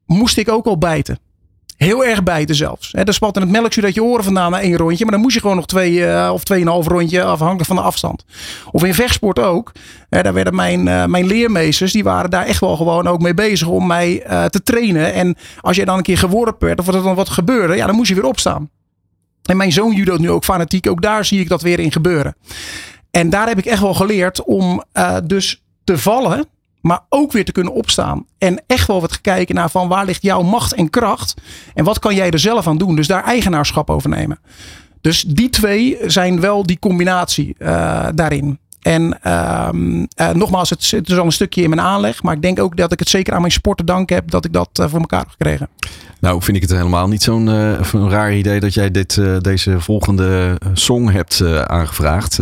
moest 0.07 0.37
ik 0.37 0.49
ook 0.49 0.67
al 0.67 0.79
bijten. 0.79 1.19
Heel 1.83 2.05
erg 2.05 2.23
bijten 2.23 2.55
zelfs. 2.55 2.93
He, 2.93 3.13
spat 3.13 3.37
in 3.37 3.43
het 3.43 3.51
melkzuur 3.51 3.85
dat 3.85 3.95
je 3.95 4.03
oren 4.03 4.25
vandaan 4.25 4.51
na 4.51 4.61
één 4.61 4.77
rondje. 4.77 5.05
Maar 5.05 5.13
dan 5.13 5.23
moest 5.23 5.35
je 5.35 5.41
gewoon 5.41 5.57
nog 5.57 5.67
twee 5.67 5.93
uh, 5.93 6.31
of 6.33 6.45
tweeënhalf 6.45 6.87
rondje 6.87 7.23
afhankelijk 7.23 7.67
van 7.67 7.77
de 7.77 7.83
afstand. 7.83 8.25
Of 8.71 8.85
in 8.85 8.95
vechtsport 8.95 9.39
ook. 9.39 9.73
Daar 10.09 10.33
werden 10.33 10.55
mijn, 10.55 10.87
uh, 10.87 11.05
mijn 11.05 11.27
leermeesters, 11.27 11.93
die 11.93 12.05
waren 12.05 12.31
daar 12.31 12.47
echt 12.47 12.61
wel 12.61 12.77
gewoon 12.77 13.07
ook 13.07 13.21
mee 13.21 13.35
bezig 13.35 13.69
om 13.69 13.87
mij 13.87 14.27
uh, 14.27 14.45
te 14.45 14.63
trainen. 14.63 15.13
En 15.13 15.37
als 15.61 15.77
je 15.77 15.85
dan 15.85 15.97
een 15.97 16.03
keer 16.03 16.19
geworpen 16.19 16.67
werd 16.67 16.81
of 16.81 16.87
er 16.87 17.03
dan 17.03 17.15
wat 17.15 17.29
gebeurde, 17.29 17.77
ja, 17.77 17.87
dan 17.87 17.95
moest 17.95 18.09
je 18.09 18.15
weer 18.15 18.25
opstaan. 18.25 18.71
En 19.43 19.57
mijn 19.57 19.73
zoon 19.73 19.95
judo 19.95 20.17
nu 20.17 20.31
ook 20.31 20.45
fanatiek. 20.45 20.89
Ook 20.89 21.03
daar 21.03 21.25
zie 21.25 21.41
ik 21.41 21.49
dat 21.49 21.63
weer 21.63 21.79
in 21.79 21.93
gebeuren. 21.93 22.37
En 23.11 23.31
daar 23.31 23.49
heb 23.49 23.59
ik 23.59 23.67
echt 23.67 23.81
wel 23.81 23.95
geleerd 23.95 24.45
om 24.45 24.85
dus 25.25 25.63
te 25.85 25.99
vallen 25.99 26.47
maar 26.83 27.01
ook 27.09 27.33
weer 27.33 27.45
te 27.45 27.53
kunnen 27.53 27.73
opstaan. 27.73 28.27
En 28.39 28.63
echt 28.67 28.87
wel 28.87 29.01
wat 29.01 29.21
kijken 29.21 29.55
naar 29.55 29.71
van 29.71 29.89
waar 29.89 30.05
ligt 30.05 30.23
jouw 30.23 30.43
macht 30.43 30.75
en 30.75 30.91
kracht. 30.91 31.35
En 31.75 31.85
wat 31.85 31.99
kan 31.99 32.15
jij 32.15 32.31
er 32.31 32.39
zelf 32.39 32.67
aan 32.67 32.79
doen. 32.79 32.97
Dus 32.97 33.07
daar 33.07 33.25
eigenaarschap 33.25 33.91
over 33.91 34.09
nemen. 34.09 34.39
Dus 35.01 35.23
die 35.23 35.51
twee 35.51 35.99
zijn 36.07 36.41
wel 36.41 36.67
die 36.67 36.79
combinatie 36.79 37.55
uh, 37.59 38.07
daarin. 38.15 38.59
En 38.83 39.19
uh, 39.27 39.69
uh, 39.73 40.31
nogmaals, 40.31 40.71
het 40.71 40.85
zit 40.85 41.07
dus 41.07 41.19
al 41.19 41.25
een 41.25 41.33
stukje 41.33 41.63
in 41.63 41.69
mijn 41.69 41.81
aanleg. 41.81 42.23
Maar 42.23 42.35
ik 42.35 42.43
denk 42.43 42.61
ook 42.61 42.77
dat 42.77 42.93
ik 42.93 42.99
het 42.99 43.09
zeker 43.09 43.35
aan 43.35 43.41
mijn 43.41 43.53
sport 43.53 43.79
te 43.79 43.85
danken 43.85 44.17
heb 44.17 44.31
dat 44.31 44.45
ik 44.45 44.53
dat 44.53 44.69
uh, 44.81 44.87
voor 44.89 45.01
elkaar 45.01 45.21
heb 45.21 45.29
gekregen. 45.29 45.69
Nou, 46.21 46.43
vind 46.43 46.57
ik 46.57 46.63
het 46.63 46.73
helemaal 46.73 47.09
niet 47.09 47.23
zo'n 47.23 47.49
raar 48.09 48.35
idee 48.35 48.61
dat 48.61 48.75
jij 48.75 48.91
dit, 48.91 49.21
deze 49.41 49.81
volgende 49.81 50.59
song 50.73 51.09
hebt 51.11 51.43
aangevraagd. 51.67 52.39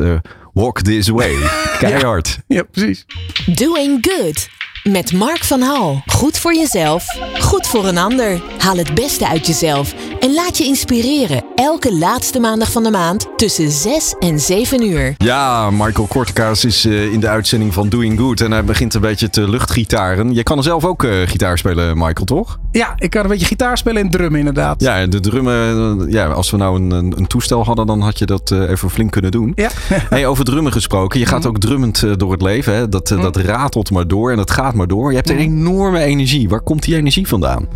Walk 0.55 0.82
This 0.82 1.09
Way. 1.11 1.36
Keihard. 1.80 2.42
ja, 2.48 2.57
ja, 2.57 2.64
precies. 2.64 3.07
Doing 3.46 4.01
Good. 4.03 4.48
Met 4.82 5.12
Mark 5.12 5.44
van 5.44 5.60
Hal. 5.60 6.02
Goed 6.06 6.38
voor 6.38 6.54
jezelf, 6.54 7.04
goed 7.40 7.66
voor 7.66 7.86
een 7.86 7.98
ander. 7.98 8.42
Haal 8.58 8.76
het 8.76 8.94
beste 8.94 9.28
uit 9.28 9.46
jezelf 9.46 9.94
en 10.20 10.34
laat 10.34 10.58
je 10.58 10.64
inspireren. 10.64 11.44
Elke 11.54 11.96
laatste 11.96 12.40
maandag 12.40 12.72
van 12.72 12.82
de 12.82 12.90
maand 12.90 13.28
tussen 13.36 13.70
6 13.70 14.14
en 14.18 14.40
7 14.40 14.82
uur. 14.90 15.14
Ja, 15.16 15.70
Michael 15.70 16.06
Kortekaas 16.06 16.64
is 16.64 16.84
uh, 16.84 17.12
in 17.12 17.20
de 17.20 17.28
uitzending 17.28 17.74
van 17.74 17.88
Doing 17.88 18.18
Good. 18.18 18.40
En 18.40 18.50
hij 18.50 18.64
begint 18.64 18.94
een 18.94 19.00
beetje 19.00 19.30
te 19.30 19.50
luchtgitaren. 19.50 20.34
Je 20.34 20.42
kan 20.42 20.56
er 20.56 20.62
zelf 20.62 20.84
ook 20.84 21.02
uh, 21.02 21.26
gitaar 21.26 21.58
spelen, 21.58 21.98
Michael, 21.98 22.24
toch? 22.24 22.58
Ja, 22.72 22.92
ik 22.96 23.10
kan 23.10 23.22
een 23.22 23.28
beetje 23.28 23.46
gitaar 23.46 23.78
spelen 23.78 24.02
en 24.02 24.10
drummen 24.10 24.38
inderdaad. 24.38 24.80
Ja, 24.80 25.06
de 25.06 25.20
drummen. 25.20 26.10
Ja, 26.10 26.26
als 26.26 26.50
we 26.50 26.56
nou 26.56 26.80
een, 26.80 26.90
een, 26.90 27.26
toestel 27.26 27.64
hadden, 27.64 27.86
dan 27.86 28.00
had 28.00 28.18
je 28.18 28.26
dat 28.26 28.50
uh, 28.50 28.70
even 28.70 28.90
flink 28.90 29.10
kunnen 29.10 29.30
doen. 29.30 29.52
Ja. 29.54 29.70
hey, 30.10 30.26
over 30.26 30.44
drummen 30.44 30.72
gesproken. 30.72 31.20
Je 31.20 31.26
gaat 31.26 31.46
ook 31.46 31.58
drummend 31.58 32.18
door 32.18 32.32
het 32.32 32.42
leven. 32.42 32.74
Hè? 32.74 32.88
Dat, 32.88 33.08
dat 33.08 33.36
ratelt 33.36 33.90
maar 33.90 34.06
door 34.06 34.30
en 34.30 34.36
dat 34.36 34.50
gaat 34.50 34.69
maar 34.74 34.86
door. 34.86 35.10
Je 35.10 35.16
hebt 35.16 35.30
een 35.30 35.38
enorme 35.38 36.00
energie. 36.00 36.48
Waar 36.48 36.60
komt 36.60 36.82
die 36.82 36.96
energie 36.96 37.28
vandaan? 37.28 37.68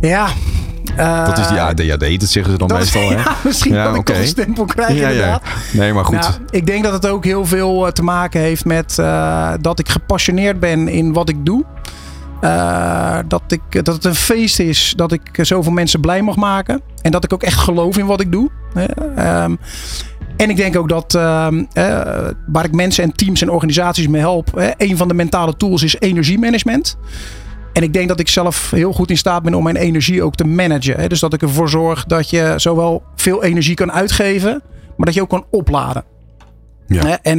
Ja, 0.00 0.28
uh, 0.96 1.26
dat 1.26 1.38
is 1.38 1.48
die 1.48 1.60
ADHD, 1.60 2.20
dat 2.20 2.28
zeggen 2.28 2.52
ze 2.52 2.58
dan 2.58 2.78
meestal. 2.78 3.02
Hè? 3.02 3.16
Ja, 3.24 3.36
misschien 3.44 3.74
ja, 3.74 3.96
okay. 3.96 4.16
ik 4.16 4.22
een 4.22 4.26
stempel 4.26 4.64
krijg 4.64 4.98
ja, 4.98 5.08
inderdaad. 5.08 5.42
Nee, 5.72 5.92
maar 5.92 6.04
goed. 6.04 6.18
Nou, 6.20 6.32
ik 6.50 6.66
denk 6.66 6.84
dat 6.84 6.92
het 6.92 7.06
ook 7.06 7.24
heel 7.24 7.46
veel 7.46 7.92
te 7.92 8.02
maken 8.02 8.40
heeft 8.40 8.64
met 8.64 8.96
uh, 9.00 9.52
dat 9.60 9.78
ik 9.78 9.88
gepassioneerd 9.88 10.60
ben 10.60 10.88
in 10.88 11.12
wat 11.12 11.28
ik 11.28 11.46
doe. 11.46 11.64
Uh, 12.40 13.18
dat, 13.28 13.42
ik, 13.46 13.84
dat 13.84 13.94
het 13.94 14.04
een 14.04 14.14
feest 14.14 14.58
is 14.58 14.92
dat 14.96 15.12
ik 15.12 15.22
zoveel 15.32 15.72
mensen 15.72 16.00
blij 16.00 16.22
mag 16.22 16.36
maken. 16.36 16.80
En 17.02 17.10
dat 17.10 17.24
ik 17.24 17.32
ook 17.32 17.42
echt 17.42 17.58
geloof 17.58 17.98
in 17.98 18.06
wat 18.06 18.20
ik 18.20 18.32
doe. 18.32 18.50
Um, 19.18 19.58
en 20.36 20.50
ik 20.50 20.56
denk 20.56 20.76
ook 20.76 20.88
dat 20.88 21.14
uh, 21.14 21.48
uh, 21.52 21.60
waar 22.46 22.64
ik 22.64 22.72
mensen 22.72 23.04
en 23.04 23.12
teams 23.12 23.42
en 23.42 23.50
organisaties 23.50 24.08
mee 24.08 24.20
help, 24.20 24.58
uh, 24.58 24.68
een 24.76 24.96
van 24.96 25.08
de 25.08 25.14
mentale 25.14 25.56
tools 25.56 25.82
is 25.82 25.96
energiemanagement. 25.98 26.96
En 27.72 27.82
ik 27.82 27.92
denk 27.92 28.08
dat 28.08 28.20
ik 28.20 28.28
zelf 28.28 28.70
heel 28.70 28.92
goed 28.92 29.10
in 29.10 29.16
staat 29.16 29.42
ben 29.42 29.54
om 29.54 29.62
mijn 29.62 29.76
energie 29.76 30.22
ook 30.22 30.34
te 30.34 30.44
managen. 30.44 31.00
Hè? 31.00 31.06
Dus 31.06 31.20
dat 31.20 31.32
ik 31.32 31.42
ervoor 31.42 31.68
zorg 31.68 32.04
dat 32.04 32.30
je 32.30 32.54
zowel 32.56 33.02
veel 33.16 33.42
energie 33.42 33.74
kan 33.74 33.92
uitgeven, 33.92 34.62
maar 34.96 35.06
dat 35.06 35.14
je 35.14 35.22
ook 35.22 35.28
kan 35.28 35.46
opladen. 35.50 36.04
Ja. 36.86 37.18
En 37.22 37.38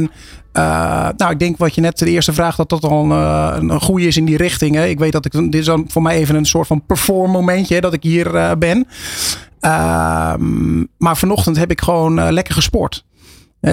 uh, 0.52 1.08
nou, 1.16 1.32
ik 1.32 1.38
denk 1.38 1.56
wat 1.56 1.74
je 1.74 1.80
net 1.80 1.98
de 1.98 2.10
eerste 2.10 2.32
vraag 2.32 2.56
dat 2.56 2.68
dat 2.68 2.84
al 2.84 3.10
een, 3.10 3.68
een 3.70 3.80
goede 3.80 4.06
is 4.06 4.16
in 4.16 4.24
die 4.24 4.36
richting. 4.36 4.74
Hè. 4.74 4.86
Ik 4.86 4.98
weet 4.98 5.12
dat 5.12 5.24
ik 5.24 5.32
dit 5.32 5.54
is 5.54 5.64
dan 5.64 5.84
voor 5.88 6.02
mij 6.02 6.16
even 6.16 6.34
een 6.34 6.46
soort 6.46 6.66
van 6.66 6.86
perform 6.86 7.30
momentje 7.30 7.74
hè, 7.74 7.80
dat 7.80 7.92
ik 7.92 8.02
hier 8.02 8.34
uh, 8.34 8.50
ben. 8.58 8.86
Uh, 9.60 10.34
maar 10.98 11.16
vanochtend 11.16 11.56
heb 11.56 11.70
ik 11.70 11.80
gewoon 11.80 12.18
uh, 12.18 12.26
lekker 12.30 12.54
gesport. 12.54 13.04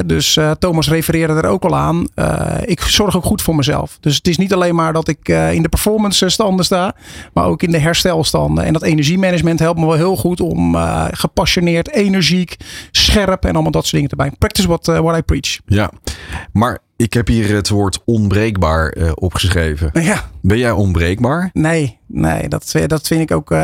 dus 0.05 0.35
uh, 0.35 0.51
Thomas 0.51 0.89
refereerde 0.89 1.33
er 1.33 1.45
ook 1.45 1.63
al 1.63 1.75
aan. 1.75 2.07
Uh, 2.15 2.57
ik 2.65 2.81
zorg 2.81 3.15
ook 3.15 3.23
goed 3.23 3.41
voor 3.41 3.55
mezelf. 3.55 3.97
Dus 3.99 4.15
het 4.15 4.27
is 4.27 4.37
niet 4.37 4.53
alleen 4.53 4.75
maar 4.75 4.93
dat 4.93 5.07
ik 5.07 5.29
uh, 5.29 5.53
in 5.53 5.61
de 5.61 5.69
performance 5.69 6.29
standen 6.29 6.65
sta, 6.65 6.95
maar 7.33 7.45
ook 7.45 7.63
in 7.63 7.71
de 7.71 7.77
herstelstanden. 7.77 8.63
En 8.63 8.73
dat 8.73 8.83
energiemanagement 8.83 9.59
helpt 9.59 9.79
me 9.79 9.85
wel 9.85 9.95
heel 9.95 10.15
goed 10.15 10.41
om 10.41 10.75
gepassioneerd, 11.11 11.89
energiek, 11.89 12.57
scherp 12.91 13.45
en 13.45 13.53
allemaal 13.53 13.71
dat 13.71 13.81
soort 13.81 13.93
dingen 13.93 14.09
te 14.09 14.15
bij. 14.15 14.31
Practice 14.37 14.67
what, 14.67 14.85
what 14.85 15.17
I 15.17 15.21
preach. 15.21 15.59
Ja, 15.65 15.91
maar 16.51 16.79
ik 16.95 17.13
heb 17.13 17.27
hier 17.27 17.55
het 17.55 17.69
woord 17.69 17.99
onbreekbaar 18.05 18.95
opgeschreven. 19.13 19.89
Ja. 19.93 20.29
Ben 20.41 20.57
jij 20.57 20.71
onbreekbaar? 20.71 21.49
Nee, 21.53 21.99
nee 22.07 22.47
dat, 22.47 22.73
dat 22.87 23.07
vind 23.07 23.21
ik 23.21 23.31
ook 23.31 23.55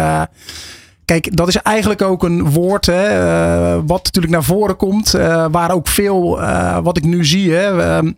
Kijk, 1.09 1.35
dat 1.35 1.47
is 1.47 1.55
eigenlijk 1.55 2.01
ook 2.01 2.23
een 2.23 2.49
woord 2.49 2.85
hè, 2.85 3.23
uh, 3.23 3.81
wat 3.85 4.03
natuurlijk 4.03 4.33
naar 4.33 4.43
voren 4.43 4.75
komt. 4.75 5.15
Uh, 5.15 5.45
waar 5.51 5.71
ook 5.71 5.87
veel 5.87 6.41
uh, 6.41 6.77
wat 6.83 6.97
ik 6.97 7.03
nu 7.03 7.25
zie. 7.25 7.51
Hè, 7.51 7.81
ehm, 7.81 8.11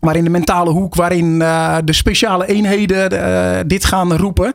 waarin 0.00 0.24
de 0.24 0.30
mentale 0.30 0.70
hoek, 0.70 0.94
waarin 0.94 1.38
de 1.84 1.92
speciale 1.92 2.46
eenheden 2.46 3.68
dit 3.68 3.84
gaan 3.84 4.16
roepen. 4.16 4.52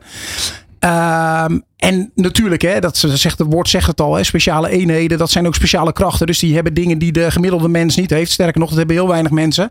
Ehm, 0.78 1.58
en 1.76 2.10
natuurlijk, 2.14 2.62
hè, 2.62 2.80
dat 2.80 2.96
zegt, 2.96 3.38
het 3.38 3.52
woord 3.52 3.68
zegt 3.68 3.86
het 3.86 4.00
al, 4.00 4.24
speciale 4.24 4.68
eenheden, 4.68 5.18
dat 5.18 5.30
zijn 5.30 5.46
ook 5.46 5.54
speciale 5.54 5.92
krachten. 5.92 6.26
Dus 6.26 6.38
die 6.38 6.54
hebben 6.54 6.74
dingen 6.74 6.98
die 6.98 7.12
de 7.12 7.30
gemiddelde 7.30 7.68
mens 7.68 7.96
niet 7.96 8.10
heeft. 8.10 8.30
Sterker 8.32 8.60
nog, 8.60 8.68
dat 8.68 8.78
hebben 8.78 8.96
heel 8.96 9.08
weinig 9.08 9.30
mensen. 9.30 9.70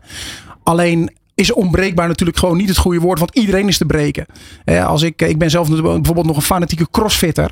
Alleen 0.62 1.10
is 1.34 1.52
onbreekbaar 1.52 2.08
natuurlijk 2.08 2.38
gewoon 2.38 2.56
niet 2.56 2.68
het 2.68 2.76
goede 2.76 3.00
woord, 3.00 3.18
want 3.18 3.34
iedereen 3.34 3.68
is 3.68 3.78
te 3.78 3.86
breken. 3.86 4.26
als 4.86 5.02
ik, 5.02 5.22
ik 5.22 5.38
ben 5.38 5.50
zelf 5.50 5.68
bijvoorbeeld 5.68 6.26
nog 6.26 6.36
een 6.36 6.42
fanatieke 6.42 6.90
crossfitter. 6.90 7.50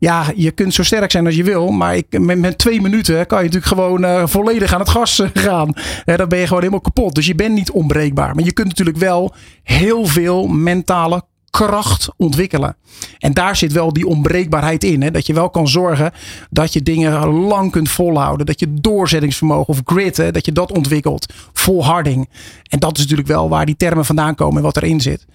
Ja, 0.00 0.24
je 0.34 0.50
kunt 0.50 0.74
zo 0.74 0.82
sterk 0.82 1.10
zijn 1.10 1.26
als 1.26 1.34
je 1.34 1.44
wil. 1.44 1.70
Maar 1.70 1.96
ik, 1.96 2.18
met, 2.18 2.58
twee 2.58 2.80
minuten 2.80 3.26
kan 3.26 3.38
je 3.38 3.44
natuurlijk 3.44 3.72
gewoon 3.72 4.04
uh, 4.04 4.26
volledig 4.26 4.74
aan 4.74 4.80
het 4.80 4.88
gas 4.88 5.18
eh, 5.18 5.28
gaan. 5.32 5.72
Ja, 6.04 6.16
dan 6.16 6.28
ben 6.28 6.38
je 6.38 6.44
gewoon 6.46 6.60
helemaal 6.60 6.80
kapot. 6.80 7.14
Dus 7.14 7.26
je 7.26 7.34
bent 7.34 7.54
niet 7.54 7.70
onbreekbaar. 7.70 8.34
Maar 8.34 8.44
je 8.44 8.52
kunt 8.52 8.68
natuurlijk 8.68 8.96
wel 8.96 9.34
heel 9.62 10.06
veel 10.06 10.46
mentale 10.46 11.22
kracht 11.50 12.08
ontwikkelen. 12.16 12.76
En 13.18 13.32
daar 13.32 13.56
zit 13.56 13.72
wel 13.72 13.92
die 13.92 14.06
onbreekbaarheid 14.06 14.84
in. 14.84 15.02
Hè? 15.02 15.10
Dat 15.10 15.26
je 15.26 15.32
wel 15.32 15.50
kan 15.50 15.68
zorgen 15.68 16.12
dat 16.50 16.72
je 16.72 16.82
dingen 16.82 17.26
lang 17.26 17.70
kunt 17.70 17.90
volhouden. 17.90 18.46
Dat 18.46 18.60
je 18.60 18.74
doorzettingsvermogen 18.74 19.68
of 19.68 19.80
grit, 19.84 20.16
hè, 20.16 20.30
dat 20.30 20.44
je 20.44 20.52
dat 20.52 20.72
ontwikkelt. 20.72 21.32
Volharding. 21.52 22.28
En 22.68 22.78
dat 22.78 22.96
is 22.96 23.02
natuurlijk 23.02 23.28
wel 23.28 23.48
waar 23.48 23.66
die 23.66 23.76
termen 23.76 24.04
vandaan 24.04 24.34
komen 24.34 24.56
en 24.56 24.62
wat 24.62 24.76
erin 24.76 25.00
zit. 25.00 25.26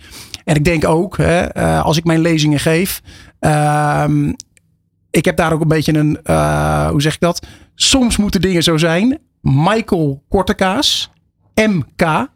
En 0.44 0.56
ik 0.56 0.66
denk 0.66 0.86
ook, 0.86 1.18
hè, 1.18 1.42
eh, 1.42 1.84
als 1.84 1.98
ik 1.98 2.04
mijn 2.04 2.20
lezingen 2.20 2.60
geef. 2.60 3.02
Uh, 3.40 4.06
ik 5.12 5.26
heb 5.26 5.38
daar 5.38 5.54
ook 5.54 5.62
een 5.62 5.68
beetje 5.68 5.98
een, 5.98 6.20
uh, 6.24 6.90
hoe 6.90 7.02
zeg 7.02 7.14
ik 7.14 7.20
dat? 7.20 7.46
Soms 7.76 8.18
moeten 8.18 8.42
dingen 8.42 8.64
zo 8.64 8.78
zijn. 8.78 9.20
Michael 9.42 10.24
Kortekaas, 10.30 11.12
MK, 11.56 12.28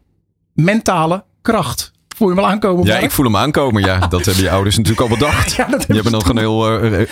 mentale 0.52 1.24
kracht. 1.42 1.92
Voel 2.20 2.28
je 2.28 2.34
hem 2.34 2.44
al 2.44 2.50
aankomen? 2.50 2.86
Ja, 2.86 2.98
ik 2.98 3.10
voel 3.10 3.24
hem 3.24 3.36
aankomen. 3.36 3.82
Ja, 3.82 3.98
dat 3.98 4.24
hebben 4.24 4.42
je 4.42 4.50
ouders 4.50 4.76
natuurlijk 4.76 5.10
al 5.10 5.16
bedacht. 5.16 5.52
ja, 5.56 5.66
dat 5.66 5.84
je 5.86 5.94
hebt 5.94 6.10
nog 6.10 6.28
een 6.28 6.38
heel, 6.38 6.84
uh, 6.84 7.06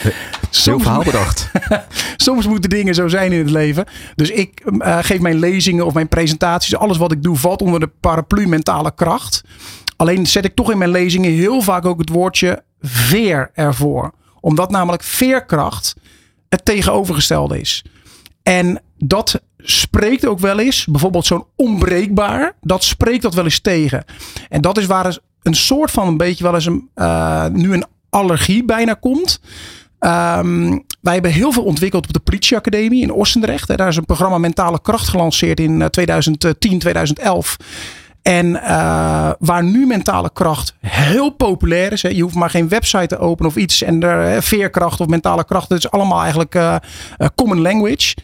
heel 0.50 0.78
verhaal 0.78 1.02
bedacht. 1.02 1.50
Soms 2.16 2.46
moeten 2.46 2.70
dingen 2.70 2.94
zo 2.94 3.08
zijn 3.08 3.32
in 3.32 3.38
het 3.38 3.50
leven. 3.50 3.84
Dus 4.14 4.30
ik 4.30 4.62
uh, 4.64 4.98
geef 5.00 5.20
mijn 5.20 5.38
lezingen 5.38 5.86
of 5.86 5.94
mijn 5.94 6.08
presentaties. 6.08 6.76
Alles 6.76 6.96
wat 6.96 7.12
ik 7.12 7.22
doe 7.22 7.36
valt 7.36 7.62
onder 7.62 7.80
de 7.80 7.90
paraplu 8.00 8.48
mentale 8.48 8.94
kracht. 8.94 9.42
Alleen 9.96 10.26
zet 10.26 10.44
ik 10.44 10.54
toch 10.54 10.70
in 10.70 10.78
mijn 10.78 10.90
lezingen 10.90 11.30
heel 11.30 11.60
vaak 11.60 11.84
ook 11.84 11.98
het 11.98 12.10
woordje 12.10 12.62
veer 12.80 13.50
ervoor 13.54 14.12
omdat 14.40 14.70
namelijk 14.70 15.02
veerkracht 15.02 15.94
het 16.48 16.64
tegenovergestelde 16.64 17.60
is. 17.60 17.84
En 18.42 18.82
dat 18.98 19.40
spreekt 19.58 20.26
ook 20.26 20.38
wel 20.38 20.58
eens, 20.58 20.86
bijvoorbeeld 20.86 21.26
zo'n 21.26 21.44
onbreekbaar, 21.56 22.52
dat 22.60 22.84
spreekt 22.84 23.22
dat 23.22 23.34
wel 23.34 23.44
eens 23.44 23.60
tegen. 23.60 24.04
En 24.48 24.60
dat 24.60 24.78
is 24.78 24.86
waar 24.86 25.18
een 25.42 25.54
soort 25.54 25.90
van 25.90 26.08
een 26.08 26.16
beetje 26.16 26.44
wel 26.44 26.54
eens 26.54 26.66
een, 26.66 26.88
uh, 26.96 27.46
nu 27.46 27.72
een 27.72 27.84
allergie 28.10 28.64
bijna 28.64 28.94
komt. 28.94 29.40
Um, 30.00 30.84
wij 31.00 31.12
hebben 31.12 31.32
heel 31.32 31.52
veel 31.52 31.64
ontwikkeld 31.64 32.06
op 32.06 32.12
de 32.12 32.20
politieacademie 32.20 33.02
in 33.02 33.12
Ossendrecht. 33.12 33.76
Daar 33.76 33.88
is 33.88 33.96
een 33.96 34.04
programma 34.04 34.38
Mentale 34.38 34.80
Kracht 34.80 35.08
gelanceerd 35.08 35.60
in 35.60 35.90
2010, 35.90 36.78
2011. 36.78 37.56
En 38.22 38.46
uh, 38.46 39.30
waar 39.38 39.64
nu 39.64 39.86
mentale 39.86 40.30
kracht 40.32 40.74
heel 40.80 41.30
populair 41.30 41.92
is. 41.92 42.02
Hè, 42.02 42.08
je 42.08 42.22
hoeft 42.22 42.34
maar 42.34 42.50
geen 42.50 42.68
website 42.68 43.06
te 43.06 43.18
openen 43.18 43.50
of 43.50 43.56
iets. 43.56 43.82
En 43.82 44.02
er, 44.02 44.42
veerkracht 44.42 45.00
of 45.00 45.06
mentale 45.06 45.44
kracht. 45.44 45.68
Dat 45.68 45.78
is 45.78 45.90
allemaal 45.90 46.20
eigenlijk 46.20 46.80
common 47.34 47.60
language. 47.60 48.14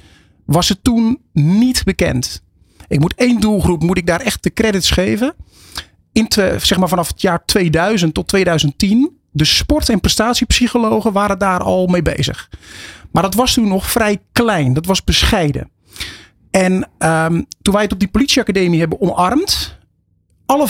Was 0.46 0.68
het 0.68 0.84
toen 0.84 1.20
niet 1.32 1.84
bekend. 1.84 2.42
Ik 2.88 3.00
moet 3.00 3.14
één 3.14 3.40
doelgroep, 3.40 3.82
moet 3.82 3.98
ik 3.98 4.06
daar 4.06 4.20
echt 4.20 4.42
de 4.42 4.52
credits 4.52 4.90
geven. 4.90 5.34
In 6.12 6.26
zeg 6.58 6.76
maar 6.76 6.88
vanaf 6.88 7.08
het 7.08 7.20
jaar 7.20 7.44
2000 7.44 8.14
tot 8.14 8.28
2010. 8.28 9.18
De 9.30 9.44
sport- 9.44 9.88
en 9.88 10.00
prestatiepsychologen 10.00 11.12
waren 11.12 11.38
daar 11.38 11.60
al 11.60 11.86
mee 11.86 12.02
bezig. 12.02 12.50
Maar 13.10 13.22
dat 13.22 13.34
was 13.34 13.54
toen 13.54 13.68
nog 13.68 13.90
vrij 13.90 14.18
klein. 14.32 14.72
Dat 14.72 14.86
was 14.86 15.04
bescheiden. 15.04 15.70
En 16.50 16.88
um, 16.98 17.46
toen 17.62 17.74
wij 17.74 17.82
het 17.82 17.92
op 17.92 17.98
die 17.98 18.08
politieacademie 18.08 18.80
hebben 18.80 19.00
omarmd, 19.00 19.78
alle 20.46 20.68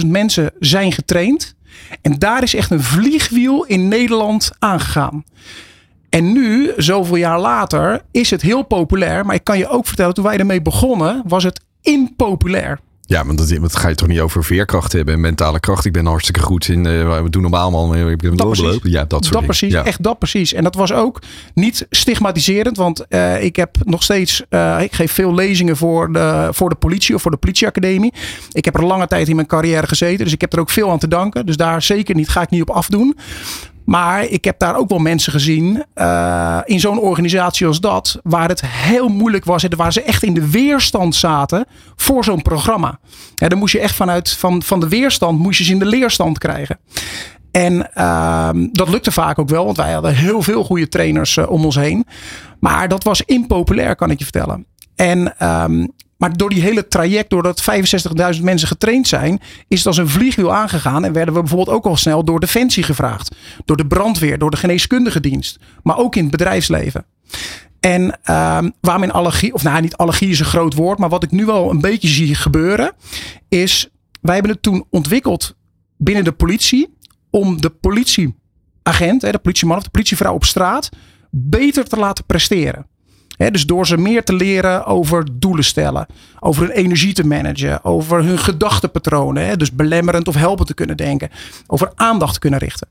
65.000 0.00 0.06
mensen 0.06 0.50
zijn 0.58 0.92
getraind. 0.92 1.54
En 2.02 2.18
daar 2.18 2.42
is 2.42 2.54
echt 2.54 2.70
een 2.70 2.82
vliegwiel 2.82 3.64
in 3.64 3.88
Nederland 3.88 4.50
aangegaan. 4.58 5.24
En 6.12 6.32
nu, 6.32 6.72
zoveel 6.76 7.16
jaar 7.16 7.40
later, 7.40 8.02
is 8.10 8.30
het 8.30 8.42
heel 8.42 8.62
populair. 8.62 9.26
Maar 9.26 9.34
ik 9.34 9.44
kan 9.44 9.58
je 9.58 9.68
ook 9.68 9.86
vertellen, 9.86 10.14
toen 10.14 10.24
wij 10.24 10.38
ermee 10.38 10.62
begonnen, 10.62 11.22
was 11.26 11.44
het 11.44 11.60
impopulair. 11.82 12.80
Ja, 13.00 13.22
maar 13.22 13.36
dat, 13.36 13.48
dat, 13.48 13.76
ga 13.76 13.88
je 13.88 13.94
toch 13.94 14.08
niet 14.08 14.20
over 14.20 14.44
veerkracht 14.44 14.92
hebben 14.92 15.14
en 15.14 15.20
mentale 15.20 15.60
kracht. 15.60 15.84
Ik 15.84 15.92
ben 15.92 16.06
hartstikke 16.06 16.40
goed 16.40 16.68
in. 16.68 16.86
Uh, 16.86 17.22
we 17.22 17.30
doen 17.30 17.42
normaal 17.42 17.74
allemaal. 17.74 18.10
Ik 18.10 18.16
ben 18.16 18.36
dat 18.36 18.50
precies. 18.50 18.78
Ja, 18.82 19.04
dat 19.04 19.24
soort 19.24 19.34
dat 19.34 19.44
precies. 19.44 19.72
Ja. 19.72 19.84
Echt 19.84 20.02
dat 20.02 20.18
precies. 20.18 20.52
En 20.52 20.62
dat 20.62 20.74
was 20.74 20.92
ook 20.92 21.22
niet 21.54 21.86
stigmatiserend. 21.90 22.76
Want 22.76 23.04
uh, 23.08 23.42
ik 23.42 23.56
heb 23.56 23.76
nog 23.84 24.02
steeds. 24.02 24.42
Uh, 24.50 24.80
ik 24.80 24.92
geef 24.92 25.12
veel 25.12 25.34
lezingen 25.34 25.76
voor 25.76 26.12
de, 26.12 26.48
voor 26.50 26.68
de 26.68 26.74
politie 26.74 27.14
of 27.14 27.22
voor 27.22 27.30
de 27.30 27.36
politieacademie. 27.36 28.12
Ik 28.52 28.64
heb 28.64 28.74
er 28.74 28.84
lange 28.84 29.06
tijd 29.06 29.28
in 29.28 29.36
mijn 29.36 29.48
carrière 29.48 29.86
gezeten. 29.86 30.24
Dus 30.24 30.34
ik 30.34 30.40
heb 30.40 30.52
er 30.52 30.60
ook 30.60 30.70
veel 30.70 30.90
aan 30.90 30.98
te 30.98 31.08
danken. 31.08 31.46
Dus 31.46 31.56
daar 31.56 31.82
zeker 31.82 32.14
niet. 32.14 32.28
Ga 32.28 32.42
ik 32.42 32.50
niet 32.50 32.62
op 32.62 32.70
afdoen. 32.70 33.16
Maar 33.84 34.24
ik 34.24 34.44
heb 34.44 34.58
daar 34.58 34.76
ook 34.76 34.88
wel 34.88 34.98
mensen 34.98 35.32
gezien 35.32 35.84
uh, 35.94 36.58
in 36.64 36.80
zo'n 36.80 36.98
organisatie 36.98 37.66
als 37.66 37.80
dat, 37.80 38.20
waar 38.22 38.48
het 38.48 38.66
heel 38.66 39.08
moeilijk 39.08 39.44
was, 39.44 39.64
waar 39.76 39.92
ze 39.92 40.02
echt 40.02 40.22
in 40.22 40.34
de 40.34 40.50
weerstand 40.50 41.14
zaten 41.14 41.66
voor 41.96 42.24
zo'n 42.24 42.42
programma. 42.42 42.98
Ja, 43.34 43.48
dan 43.48 43.58
moest 43.58 43.72
je 43.72 43.80
echt 43.80 43.94
vanuit 43.94 44.30
van, 44.30 44.62
van 44.62 44.80
de 44.80 44.88
weerstand, 44.88 45.38
moest 45.38 45.58
je 45.58 45.64
ze 45.64 45.72
in 45.72 45.78
de 45.78 45.86
leerstand 45.86 46.38
krijgen. 46.38 46.78
En 47.50 47.90
uh, 47.94 48.48
dat 48.72 48.88
lukte 48.88 49.12
vaak 49.12 49.38
ook 49.38 49.48
wel, 49.48 49.64
want 49.64 49.76
wij 49.76 49.92
hadden 49.92 50.14
heel 50.14 50.42
veel 50.42 50.64
goede 50.64 50.88
trainers 50.88 51.36
uh, 51.36 51.50
om 51.50 51.64
ons 51.64 51.76
heen. 51.76 52.06
Maar 52.60 52.88
dat 52.88 53.04
was 53.04 53.22
impopulair, 53.22 53.96
kan 53.96 54.10
ik 54.10 54.18
je 54.18 54.24
vertellen. 54.24 54.66
En 54.96 55.46
um, 55.48 55.92
maar 56.22 56.36
door 56.36 56.50
die 56.50 56.62
hele 56.62 56.88
traject, 56.88 57.30
doordat 57.30 57.64
65.000 58.36 58.42
mensen 58.42 58.68
getraind 58.68 59.08
zijn, 59.08 59.40
is 59.68 59.78
het 59.78 59.86
als 59.86 59.96
een 59.96 60.08
vliegwiel 60.08 60.54
aangegaan. 60.54 61.04
En 61.04 61.12
werden 61.12 61.34
we 61.34 61.40
bijvoorbeeld 61.40 61.76
ook 61.76 61.84
al 61.84 61.96
snel 61.96 62.24
door 62.24 62.40
Defensie 62.40 62.82
gevraagd. 62.82 63.34
Door 63.64 63.76
de 63.76 63.86
brandweer, 63.86 64.38
door 64.38 64.50
de 64.50 64.56
geneeskundige 64.56 65.20
dienst. 65.20 65.58
Maar 65.82 65.96
ook 65.96 66.16
in 66.16 66.22
het 66.22 66.30
bedrijfsleven. 66.30 67.04
En 67.80 68.02
uh, 68.02 68.58
waar 68.80 68.98
mijn 68.98 69.10
allergie, 69.10 69.54
of 69.54 69.62
nou 69.62 69.80
niet 69.80 69.96
allergie 69.96 70.30
is 70.30 70.38
een 70.38 70.44
groot 70.44 70.74
woord, 70.74 70.98
maar 70.98 71.08
wat 71.08 71.22
ik 71.22 71.30
nu 71.30 71.44
wel 71.44 71.70
een 71.70 71.80
beetje 71.80 72.08
zie 72.08 72.34
gebeuren, 72.34 72.92
is 73.48 73.88
wij 74.20 74.34
hebben 74.34 74.52
het 74.52 74.62
toen 74.62 74.84
ontwikkeld 74.90 75.56
binnen 75.96 76.24
de 76.24 76.32
politie 76.32 76.96
om 77.30 77.60
de 77.60 77.70
politieagent, 77.70 79.20
de 79.20 79.38
politieman 79.42 79.76
of 79.76 79.82
de 79.82 79.90
politievrouw 79.90 80.34
op 80.34 80.44
straat, 80.44 80.88
beter 81.30 81.84
te 81.84 81.96
laten 81.96 82.24
presteren 82.24 82.90
dus 83.50 83.66
door 83.66 83.86
ze 83.86 83.96
meer 83.96 84.24
te 84.24 84.34
leren 84.34 84.86
over 84.86 85.26
doelen 85.32 85.64
stellen, 85.64 86.06
over 86.40 86.62
hun 86.62 86.70
energie 86.70 87.12
te 87.12 87.26
managen, 87.26 87.84
over 87.84 88.24
hun 88.24 88.38
gedachtenpatronen, 88.38 89.58
dus 89.58 89.72
belemmerend 89.72 90.28
of 90.28 90.34
helpend 90.34 90.68
te 90.68 90.74
kunnen 90.74 90.96
denken, 90.96 91.30
over 91.66 91.92
aandacht 91.94 92.32
te 92.32 92.38
kunnen 92.40 92.58
richten. 92.58 92.88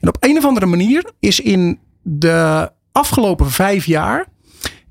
En 0.00 0.08
op 0.08 0.16
een 0.20 0.36
of 0.36 0.44
andere 0.44 0.66
manier 0.66 1.12
is 1.20 1.40
in 1.40 1.78
de 2.02 2.70
afgelopen 2.92 3.50
vijf 3.50 3.86
jaar 3.86 4.26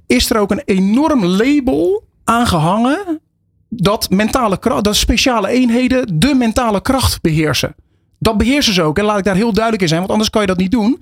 is 0.07 0.29
er 0.29 0.37
ook 0.37 0.51
een 0.51 0.61
enorm 0.65 1.25
label 1.25 2.03
aangehangen 2.23 3.21
dat 3.69 4.09
mentale 4.09 4.59
kracht, 4.59 4.83
dat 4.83 4.95
speciale 4.95 5.47
eenheden 5.47 6.19
de 6.19 6.33
mentale 6.33 6.81
kracht 6.81 7.21
beheersen. 7.21 7.75
Dat 8.19 8.37
beheersen 8.37 8.73
ze 8.73 8.81
ook. 8.81 8.97
En 8.97 9.03
laat 9.03 9.17
ik 9.17 9.23
daar 9.23 9.35
heel 9.35 9.53
duidelijk 9.53 9.81
in 9.81 9.87
zijn, 9.87 9.99
want 9.99 10.11
anders 10.11 10.29
kan 10.29 10.41
je 10.41 10.47
dat 10.47 10.57
niet 10.57 10.71
doen. 10.71 11.01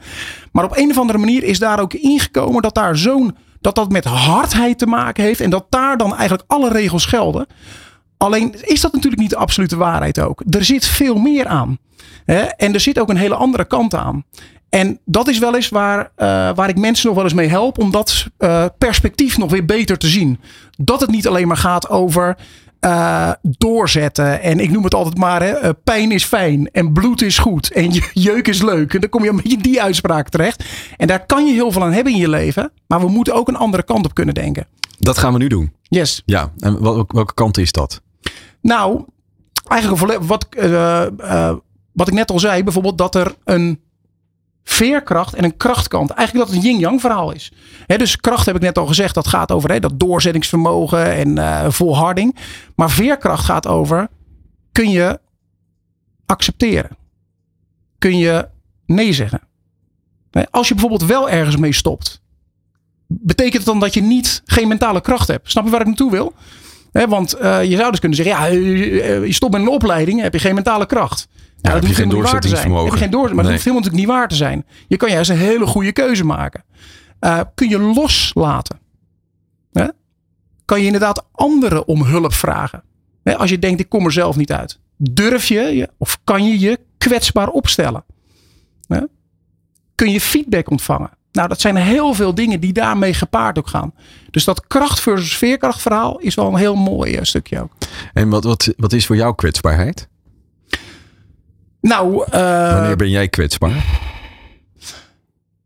Maar 0.51 0.63
op 0.63 0.77
een 0.77 0.89
of 0.89 0.97
andere 0.97 1.19
manier 1.19 1.43
is 1.43 1.59
daar 1.59 1.79
ook 1.79 1.93
ingekomen 1.93 2.61
dat 2.61 2.75
daar 2.75 2.97
zo'n 2.97 3.35
dat 3.61 3.75
dat 3.75 3.91
met 3.91 4.05
hardheid 4.05 4.77
te 4.77 4.85
maken 4.85 5.23
heeft 5.23 5.39
en 5.39 5.49
dat 5.49 5.65
daar 5.69 5.97
dan 5.97 6.15
eigenlijk 6.15 6.43
alle 6.47 6.69
regels 6.69 7.05
gelden. 7.05 7.47
Alleen 8.17 8.55
is 8.61 8.81
dat 8.81 8.93
natuurlijk 8.93 9.21
niet 9.21 9.29
de 9.29 9.37
absolute 9.37 9.77
waarheid 9.77 10.19
ook. 10.19 10.43
Er 10.49 10.63
zit 10.63 10.85
veel 10.85 11.15
meer 11.15 11.47
aan. 11.47 11.77
Hè? 12.25 12.41
En 12.41 12.73
er 12.73 12.79
zit 12.79 12.99
ook 12.99 13.09
een 13.09 13.17
hele 13.17 13.35
andere 13.35 13.65
kant 13.65 13.95
aan. 13.95 14.25
En 14.69 14.99
dat 15.05 15.27
is 15.27 15.39
wel 15.39 15.55
eens 15.55 15.69
waar, 15.69 15.99
uh, 15.99 16.05
waar 16.55 16.69
ik 16.69 16.77
mensen 16.77 17.05
nog 17.07 17.15
wel 17.15 17.23
eens 17.23 17.33
mee 17.33 17.47
help 17.47 17.79
om 17.79 17.91
dat 17.91 18.25
uh, 18.39 18.65
perspectief 18.77 19.37
nog 19.37 19.51
weer 19.51 19.65
beter 19.65 19.97
te 19.97 20.07
zien. 20.07 20.39
Dat 20.77 21.01
het 21.01 21.09
niet 21.09 21.27
alleen 21.27 21.47
maar 21.47 21.57
gaat 21.57 21.89
over 21.89 22.37
uh, 22.85 23.31
doorzetten. 23.41 24.41
En 24.41 24.59
ik 24.59 24.71
noem 24.71 24.83
het 24.83 24.93
altijd 24.93 25.17
maar, 25.17 25.41
hè, 25.41 25.63
uh, 25.63 25.69
pijn 25.83 26.11
is 26.11 26.23
fijn 26.23 26.71
en 26.71 26.93
bloed 26.93 27.21
is 27.21 27.37
goed 27.37 27.71
en 27.71 27.91
jeuk 28.13 28.47
is 28.47 28.61
leuk. 28.61 28.93
En 28.93 28.99
dan 28.99 29.09
kom 29.09 29.23
je 29.23 29.29
een 29.29 29.35
beetje 29.35 29.57
in 29.57 29.61
die 29.61 29.81
uitspraak 29.81 30.29
terecht. 30.29 30.65
En 30.97 31.07
daar 31.07 31.25
kan 31.25 31.45
je 31.45 31.53
heel 31.53 31.71
veel 31.71 31.83
aan 31.83 31.93
hebben 31.93 32.13
in 32.13 32.19
je 32.19 32.29
leven. 32.29 32.71
Maar 32.87 32.99
we 32.99 33.07
moeten 33.07 33.33
ook 33.33 33.47
een 33.47 33.55
andere 33.55 33.83
kant 33.83 34.05
op 34.05 34.13
kunnen 34.13 34.33
denken. 34.33 34.67
Dat 34.99 35.17
gaan 35.17 35.33
we 35.33 35.39
nu 35.39 35.47
doen. 35.47 35.73
Yes. 35.83 36.21
Ja, 36.25 36.51
en 36.59 36.81
welke 36.81 37.33
kant 37.33 37.57
is 37.57 37.71
dat? 37.71 38.01
Nou, 38.61 39.05
eigenlijk 39.67 40.23
wat, 40.23 40.47
uh, 40.49 41.05
wat 41.91 42.07
ik 42.07 42.13
net 42.13 42.31
al 42.31 42.39
zei, 42.39 42.63
bijvoorbeeld 42.63 42.97
dat 42.97 43.15
er 43.15 43.35
een 43.43 43.79
veerkracht 44.63 45.33
en 45.33 45.43
een 45.43 45.57
krachtkant. 45.57 46.09
Eigenlijk 46.09 46.47
dat 46.47 46.55
het 46.55 46.65
een 46.65 46.71
yin-yang 46.71 47.01
verhaal 47.01 47.31
is. 47.31 47.51
dus 47.87 48.17
kracht 48.17 48.45
heb 48.45 48.55
ik 48.55 48.61
net 48.61 48.77
al 48.77 48.87
gezegd, 48.87 49.15
dat 49.15 49.27
gaat 49.27 49.51
over 49.51 49.81
dat 49.81 49.99
doorzettingsvermogen 49.99 51.13
en 51.13 51.37
uh, 51.37 51.69
volharding. 51.69 52.35
Maar 52.75 52.91
veerkracht 52.91 53.45
gaat 53.45 53.67
over, 53.67 54.07
kun 54.71 54.89
je 54.89 55.19
accepteren? 56.25 56.97
Kun 57.97 58.17
je 58.17 58.47
nee 58.85 59.13
zeggen. 59.13 59.41
Als 60.49 60.67
je 60.67 60.73
bijvoorbeeld 60.73 61.09
wel 61.09 61.29
ergens 61.29 61.57
mee 61.57 61.73
stopt, 61.73 62.21
betekent 63.07 63.57
het 63.57 63.65
dan 63.65 63.79
dat 63.79 63.93
je 63.93 64.01
niet 64.01 64.41
geen 64.45 64.67
mentale 64.67 65.01
kracht 65.01 65.27
hebt? 65.27 65.51
Snap 65.51 65.63
je 65.63 65.69
waar 65.69 65.81
ik 65.81 65.87
naartoe 65.87 66.11
wil? 66.11 66.33
want 66.91 67.35
uh, 67.41 67.63
je 67.63 67.75
zou 67.75 67.91
dus 67.91 67.99
kunnen 67.99 68.17
zeggen, 68.17 68.35
ja, 68.35 68.45
je 69.25 69.33
stopt 69.33 69.51
met 69.51 69.61
een 69.61 69.67
opleiding, 69.67 70.21
heb 70.21 70.33
je 70.33 70.39
geen 70.39 70.55
mentale 70.55 70.85
kracht. 70.85 71.27
Ja, 71.61 71.73
heb 71.73 71.83
je 71.85 71.93
geen 71.93 72.09
doorzettingsvermogen. 72.09 72.83
Heb 72.83 72.93
je 72.93 72.99
geen 72.99 73.35
maar 73.35 73.43
dat 73.43 73.51
hoeft 73.51 73.63
helemaal 73.63 73.81
natuurlijk 73.81 73.93
niet 73.93 74.17
waar 74.17 74.27
te 74.27 74.35
zijn. 74.35 74.65
Je 74.87 74.97
kan 74.97 75.09
juist 75.09 75.29
een 75.29 75.37
hele 75.37 75.65
goede 75.65 75.91
keuze 75.91 76.25
maken. 76.25 76.63
Uh, 77.21 77.39
kun 77.55 77.69
je 77.69 77.79
loslaten? 77.79 78.79
Hè? 79.71 79.87
Kan 80.65 80.79
je 80.79 80.85
inderdaad 80.85 81.25
anderen 81.31 81.87
om 81.87 82.03
hulp 82.03 82.33
vragen? 82.33 82.83
Hè? 83.23 83.37
Als 83.37 83.49
je 83.49 83.59
denkt, 83.59 83.79
ik 83.79 83.89
kom 83.89 84.05
er 84.05 84.11
zelf 84.11 84.35
niet 84.35 84.51
uit. 84.51 84.79
Durf 84.97 85.45
je 85.45 85.89
of 85.97 86.19
kan 86.23 86.45
je 86.45 86.59
je 86.59 86.79
kwetsbaar 86.97 87.47
opstellen? 87.47 88.03
Hè? 88.87 89.01
Kun 89.95 90.11
je 90.11 90.21
feedback 90.21 90.69
ontvangen? 90.69 91.09
Nou, 91.31 91.47
dat 91.47 91.61
zijn 91.61 91.75
heel 91.75 92.13
veel 92.13 92.35
dingen 92.35 92.59
die 92.59 92.73
daarmee 92.73 93.13
gepaard 93.13 93.57
ook 93.57 93.67
gaan. 93.67 93.93
Dus 94.31 94.43
dat 94.43 94.67
kracht 94.67 94.99
versus 94.99 95.37
veerkracht 95.37 95.81
verhaal 95.81 96.19
is 96.19 96.35
wel 96.35 96.47
een 96.47 96.55
heel 96.55 96.75
mooi 96.75 97.15
uh, 97.15 97.23
stukje 97.23 97.61
ook. 97.61 97.71
En 98.13 98.29
wat, 98.29 98.43
wat, 98.43 98.73
wat 98.77 98.93
is 98.93 99.05
voor 99.05 99.15
jou 99.15 99.35
kwetsbaarheid? 99.35 100.09
Nou, 101.81 102.25
uh, 102.33 102.73
wanneer 102.73 102.95
ben 102.95 103.09
jij 103.09 103.27
kwetsbaar? 103.27 103.85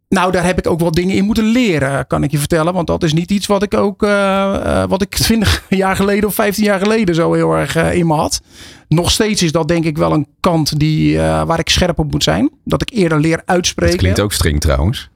Nou, 0.09 0.31
daar 0.31 0.43
heb 0.43 0.57
ik 0.57 0.67
ook 0.67 0.79
wel 0.79 0.91
dingen 0.91 1.15
in 1.15 1.25
moeten 1.25 1.45
leren, 1.45 2.07
kan 2.07 2.23
ik 2.23 2.31
je 2.31 2.37
vertellen. 2.37 2.73
Want 2.73 2.87
dat 2.87 3.03
is 3.03 3.13
niet 3.13 3.31
iets 3.31 3.47
wat 3.47 3.63
ik 3.63 3.73
ook, 3.73 4.03
uh, 4.03 4.83
wat 4.87 5.01
ik 5.01 5.09
20 5.25 5.63
jaar 5.69 5.95
geleden 5.95 6.29
of 6.29 6.35
15 6.35 6.63
jaar 6.63 6.79
geleden 6.79 7.15
zo 7.15 7.33
heel 7.33 7.53
erg 7.53 7.77
uh, 7.77 7.93
in 7.93 8.07
me 8.07 8.13
had. 8.13 8.41
Nog 8.87 9.11
steeds 9.11 9.43
is 9.43 9.51
dat 9.51 9.67
denk 9.67 9.85
ik 9.85 9.97
wel 9.97 10.13
een 10.13 10.27
kant 10.39 10.79
die, 10.79 11.17
waar 11.17 11.59
ik 11.59 11.69
scherp 11.69 11.99
op 11.99 12.11
moet 12.11 12.23
zijn. 12.23 12.49
Dat 12.63 12.81
ik 12.81 12.89
eerder 12.89 13.19
leer 13.19 13.41
uitspreken. 13.45 13.93
Dat 13.93 14.01
klinkt 14.01 14.19
ook 14.19 14.33
streng 14.33 14.59
trouwens. 14.59 15.09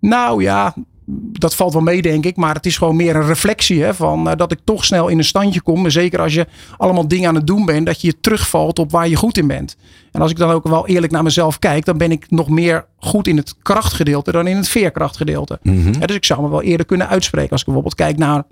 Nou 0.00 0.42
ja, 0.42 0.74
dat 1.06 1.54
valt 1.54 1.72
wel 1.72 1.82
mee, 1.82 2.02
denk 2.02 2.24
ik. 2.24 2.36
Maar 2.36 2.54
het 2.54 2.66
is 2.66 2.76
gewoon 2.76 2.96
meer 2.96 3.16
een 3.16 3.26
reflectie 3.26 3.82
hè, 3.82 3.94
van 3.94 4.28
uh, 4.28 4.32
dat 4.36 4.52
ik 4.52 4.58
toch 4.64 4.84
snel 4.84 5.08
in 5.08 5.18
een 5.18 5.24
standje 5.24 5.60
kom. 5.60 5.90
Zeker 5.90 6.20
als 6.20 6.34
je 6.34 6.46
allemaal 6.76 7.08
dingen 7.08 7.28
aan 7.28 7.34
het 7.34 7.46
doen 7.46 7.64
bent, 7.64 7.86
dat 7.86 8.00
je 8.00 8.06
je 8.06 8.20
terugvalt 8.20 8.78
op 8.78 8.90
waar 8.90 9.08
je 9.08 9.16
goed 9.16 9.38
in 9.38 9.46
bent. 9.46 9.76
En 10.12 10.20
als 10.20 10.30
ik 10.30 10.36
dan 10.36 10.50
ook 10.50 10.68
wel 10.68 10.86
eerlijk 10.86 11.12
naar 11.12 11.22
mezelf 11.22 11.58
kijk, 11.58 11.84
dan 11.84 11.98
ben 11.98 12.10
ik 12.10 12.30
nog 12.30 12.48
meer 12.48 12.86
goed 12.96 13.26
in 13.26 13.36
het 13.36 13.54
krachtgedeelte 13.62 14.32
dan 14.32 14.46
in 14.46 14.56
het 14.56 14.68
veerkrachtgedeelte. 14.68 15.58
Mm 15.62 15.90
dus 15.92 16.16
ik 16.16 16.24
zou 16.24 16.42
me 16.42 16.48
wel 16.48 16.62
eerder 16.62 16.86
kunnen 16.86 17.08
uitspreken. 17.08 17.50
Als 17.50 17.60
ik 17.60 17.66
bijvoorbeeld 17.66 17.94
kijk 17.94 18.16
naar 18.16 18.44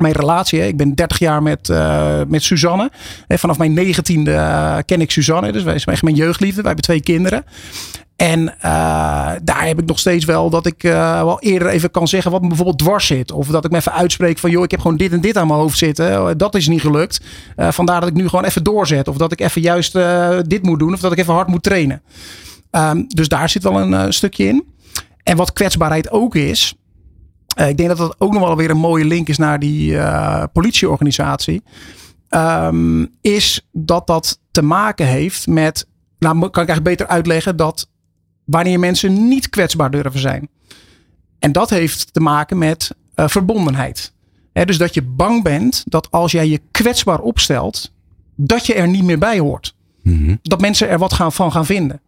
mijn 0.00 0.12
relatie. 0.12 0.66
Ik 0.66 0.76
ben 0.76 0.94
30 0.94 1.18
jaar 1.18 1.42
met, 1.42 1.68
uh, 1.68 2.20
met 2.28 2.42
Suzanne. 2.42 2.90
Hè, 3.26 3.38
vanaf 3.38 3.58
mijn 3.58 3.72
negentiende 3.72 4.30
uh, 4.30 4.76
ken 4.84 5.00
ik 5.00 5.10
Suzanne. 5.10 5.52
Dus 5.52 5.62
wij 5.62 5.78
zijn 5.78 5.94
echt 5.94 6.02
mijn 6.04 6.16
jeugdliefde. 6.16 6.62
Wij 6.62 6.72
hebben 6.72 6.84
twee 6.84 7.00
kinderen. 7.00 7.44
En 8.16 8.40
uh, 8.40 8.52
daar 9.42 9.66
heb 9.66 9.78
ik 9.80 9.86
nog 9.86 9.98
steeds 9.98 10.24
wel 10.24 10.50
dat 10.50 10.66
ik 10.66 10.82
wel 10.82 11.40
eerder 11.40 11.68
even 11.68 11.90
kan 11.90 12.08
zeggen 12.08 12.30
wat 12.30 12.42
me 12.42 12.48
bijvoorbeeld 12.48 12.78
dwars 12.78 13.06
zit. 13.06 13.32
Of 13.32 13.46
dat 13.46 13.64
ik 13.64 13.70
me 13.70 13.76
even 13.76 13.92
uitspreek 13.92 14.38
van 14.38 14.50
joh, 14.50 14.62
ik 14.62 14.70
heb 14.70 14.80
gewoon 14.80 14.96
dit 14.96 15.12
en 15.12 15.20
dit 15.20 15.36
aan 15.36 15.46
mijn 15.46 15.58
hoofd 15.58 15.78
zitten. 15.78 16.38
Dat 16.38 16.54
is 16.54 16.68
niet 16.68 16.80
gelukt. 16.80 17.20
Vandaar 17.56 18.00
dat 18.00 18.08
ik 18.08 18.14
nu 18.14 18.28
gewoon 18.28 18.44
even 18.44 18.64
doorzet. 18.64 19.08
Of 19.08 19.16
dat 19.16 19.32
ik 19.32 19.40
even 19.40 19.60
juist 19.60 19.92
dit 20.46 20.62
moet 20.62 20.78
doen. 20.78 20.92
Of 20.92 21.00
dat 21.00 21.12
ik 21.12 21.18
even 21.18 21.34
hard 21.34 21.48
moet 21.48 21.62
trainen. 21.62 22.02
Um, 22.70 23.04
dus 23.08 23.28
daar 23.28 23.48
zit 23.48 23.62
wel 23.62 23.80
een 23.80 24.12
stukje 24.12 24.44
in. 24.44 24.64
En 25.22 25.36
wat 25.36 25.52
kwetsbaarheid 25.52 26.10
ook 26.10 26.34
is. 26.34 26.74
Ik 27.66 27.76
denk 27.76 27.88
dat 27.88 27.98
dat 27.98 28.14
ook 28.18 28.32
nog 28.32 28.42
wel 28.42 28.56
weer 28.56 28.70
een 28.70 28.76
mooie 28.76 29.04
link 29.04 29.28
is 29.28 29.38
naar 29.38 29.58
die 29.58 29.98
politieorganisatie. 30.52 31.62
Um, 32.30 33.08
is 33.20 33.68
dat 33.72 34.06
dat 34.06 34.40
te 34.50 34.62
maken 34.62 35.06
heeft 35.06 35.46
met. 35.46 35.86
Nou, 36.18 36.38
kan 36.38 36.48
ik 36.48 36.54
eigenlijk 36.54 36.82
beter 36.82 37.06
uitleggen 37.06 37.56
dat 37.56 37.88
wanneer 38.44 38.78
mensen 38.78 39.28
niet 39.28 39.48
kwetsbaar 39.48 39.90
durven 39.90 40.20
zijn. 40.20 40.48
En 41.38 41.52
dat 41.52 41.70
heeft 41.70 42.12
te 42.12 42.20
maken 42.20 42.58
met 42.58 42.90
uh, 43.16 43.28
verbondenheid. 43.28 44.12
He, 44.52 44.64
dus 44.64 44.78
dat 44.78 44.94
je 44.94 45.02
bang 45.02 45.42
bent 45.42 45.82
dat 45.86 46.10
als 46.10 46.32
jij 46.32 46.48
je 46.48 46.60
kwetsbaar 46.70 47.20
opstelt, 47.20 47.92
dat 48.36 48.66
je 48.66 48.74
er 48.74 48.88
niet 48.88 49.04
meer 49.04 49.18
bij 49.18 49.38
hoort. 49.38 49.74
Mm 50.02 50.16
-hmm. 50.16 50.38
Dat 50.42 50.60
mensen 50.60 50.88
er 50.88 50.98
wat 50.98 51.12
gaan, 51.12 51.32
van 51.32 51.52
gaan 51.52 51.66
vinden. 51.66 52.00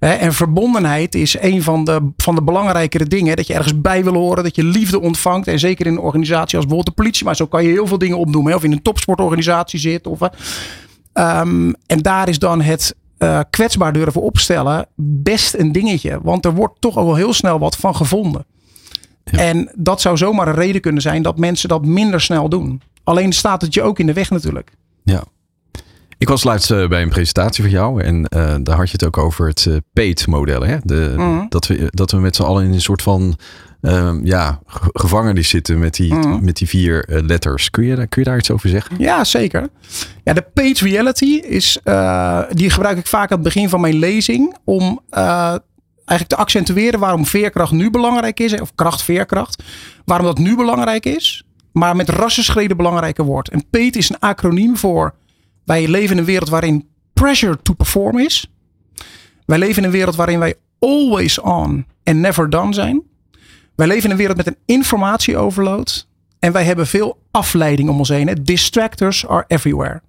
En 0.00 0.32
verbondenheid 0.32 1.14
is 1.14 1.40
een 1.40 1.62
van 1.62 1.84
de, 1.84 2.10
van 2.16 2.34
de 2.34 2.42
belangrijkere 2.42 3.04
dingen. 3.04 3.36
Dat 3.36 3.46
je 3.46 3.54
ergens 3.54 3.80
bij 3.80 4.04
wil 4.04 4.14
horen, 4.14 4.44
dat 4.44 4.56
je 4.56 4.64
liefde 4.64 5.00
ontvangt. 5.00 5.48
En 5.48 5.58
zeker 5.58 5.86
in 5.86 5.92
een 5.92 5.98
organisatie 5.98 6.56
als 6.56 6.66
bijvoorbeeld 6.66 6.96
de 6.96 7.02
politie. 7.02 7.24
Maar 7.24 7.36
zo 7.36 7.46
kan 7.46 7.62
je 7.62 7.68
heel 7.68 7.86
veel 7.86 7.98
dingen 7.98 8.18
opnoemen. 8.18 8.54
Of 8.54 8.64
in 8.64 8.72
een 8.72 8.82
topsportorganisatie 8.82 9.78
zit. 9.78 10.06
Of, 10.06 10.20
um, 10.22 11.74
en 11.86 11.98
daar 11.98 12.28
is 12.28 12.38
dan 12.38 12.60
het 12.60 12.94
uh, 13.18 13.40
kwetsbaar 13.50 13.92
durven 13.92 14.22
opstellen 14.22 14.86
best 14.96 15.54
een 15.54 15.72
dingetje. 15.72 16.18
Want 16.22 16.44
er 16.44 16.54
wordt 16.54 16.80
toch 16.80 16.96
al 16.96 17.04
wel 17.04 17.14
heel 17.14 17.32
snel 17.32 17.58
wat 17.58 17.76
van 17.76 17.96
gevonden. 17.96 18.44
Ja. 19.24 19.38
En 19.38 19.70
dat 19.74 20.00
zou 20.00 20.16
zomaar 20.16 20.48
een 20.48 20.54
reden 20.54 20.80
kunnen 20.80 21.02
zijn 21.02 21.22
dat 21.22 21.38
mensen 21.38 21.68
dat 21.68 21.84
minder 21.84 22.20
snel 22.20 22.48
doen. 22.48 22.82
Alleen 23.04 23.32
staat 23.32 23.62
het 23.62 23.74
je 23.74 23.82
ook 23.82 23.98
in 23.98 24.06
de 24.06 24.12
weg 24.12 24.30
natuurlijk. 24.30 24.72
Ja. 25.02 25.24
Ik 26.20 26.28
was 26.28 26.44
laatst 26.44 26.70
uh, 26.70 26.88
bij 26.88 27.02
een 27.02 27.08
presentatie 27.08 27.62
van 27.62 27.72
jou 27.72 28.02
en 28.02 28.16
uh, 28.36 28.54
daar 28.62 28.76
had 28.76 28.86
je 28.86 28.92
het 28.92 29.04
ook 29.04 29.18
over 29.18 29.48
het 29.48 29.64
uh, 29.68 29.76
PATE-model. 29.92 30.62
Hè? 30.62 30.76
De, 30.82 31.12
mm 31.16 31.24
-hmm. 31.24 31.46
dat, 31.48 31.66
we, 31.66 31.86
dat 31.90 32.10
we 32.10 32.18
met 32.18 32.36
z'n 32.36 32.42
allen 32.42 32.64
in 32.64 32.72
een 32.72 32.80
soort 32.80 33.02
van 33.02 33.38
um, 33.80 34.26
ja, 34.26 34.60
gevangenis 34.92 35.48
zitten 35.48 35.78
met 35.78 35.94
die, 35.94 36.14
mm. 36.14 36.44
met 36.44 36.56
die 36.56 36.68
vier 36.68 37.08
uh, 37.08 37.22
letters. 37.22 37.70
Kun 37.70 37.84
je, 37.84 37.94
kun 37.94 38.22
je 38.22 38.28
daar 38.28 38.38
iets 38.38 38.50
over 38.50 38.68
zeggen? 38.68 38.96
Ja, 38.98 39.24
zeker. 39.24 39.68
Ja, 40.24 40.32
de 40.32 40.46
page 40.54 40.84
reality 40.84 41.24
is, 41.34 41.78
die 42.50 42.70
gebruik 42.70 42.98
ik 42.98 43.06
vaak 43.06 43.30
aan 43.30 43.38
het 43.38 43.46
begin 43.46 43.68
van 43.68 43.80
mijn 43.80 43.98
lezing 43.98 44.56
om 44.64 45.00
eigenlijk 45.10 46.26
te 46.26 46.36
accentueren 46.36 47.00
waarom 47.00 47.26
veerkracht 47.26 47.72
nu 47.72 47.90
belangrijk 47.90 48.40
is, 48.40 48.60
of 48.60 48.74
kracht-veerkracht, 48.74 49.62
waarom 50.04 50.26
dat 50.26 50.38
nu 50.38 50.56
belangrijk 50.56 51.06
is, 51.06 51.44
maar 51.72 51.96
met 51.96 52.08
rassenschreden 52.08 52.76
belangrijker 52.76 53.24
wordt. 53.24 53.48
En 53.48 53.64
PATE 53.70 53.98
is 53.98 54.08
een 54.10 54.18
acroniem 54.18 54.76
voor 54.76 55.14
wij 55.64 55.88
leven 55.88 56.12
in 56.12 56.18
een 56.18 56.24
wereld 56.24 56.48
waarin 56.48 56.88
pressure 57.12 57.58
to 57.62 57.74
perform 57.74 58.18
is. 58.18 58.50
Wij 59.46 59.58
leven 59.58 59.76
in 59.76 59.84
een 59.84 59.94
wereld 59.94 60.16
waarin 60.16 60.38
wij 60.38 60.54
always 60.78 61.38
on 61.38 61.86
and 62.04 62.16
never 62.16 62.50
done 62.50 62.74
zijn. 62.74 63.02
Wij 63.76 63.86
leven 63.86 64.04
in 64.04 64.10
een 64.10 64.16
wereld 64.16 64.36
met 64.36 64.46
een 64.46 64.56
informatieoverload. 64.64 66.08
En 66.38 66.52
wij 66.52 66.64
hebben 66.64 66.86
veel 66.86 67.18
afleiding 67.30 67.88
om 67.88 67.98
ons 67.98 68.08
heen. 68.08 68.38
Distractors 68.42 69.26
are 69.26 69.44
everywhere. 69.46 70.02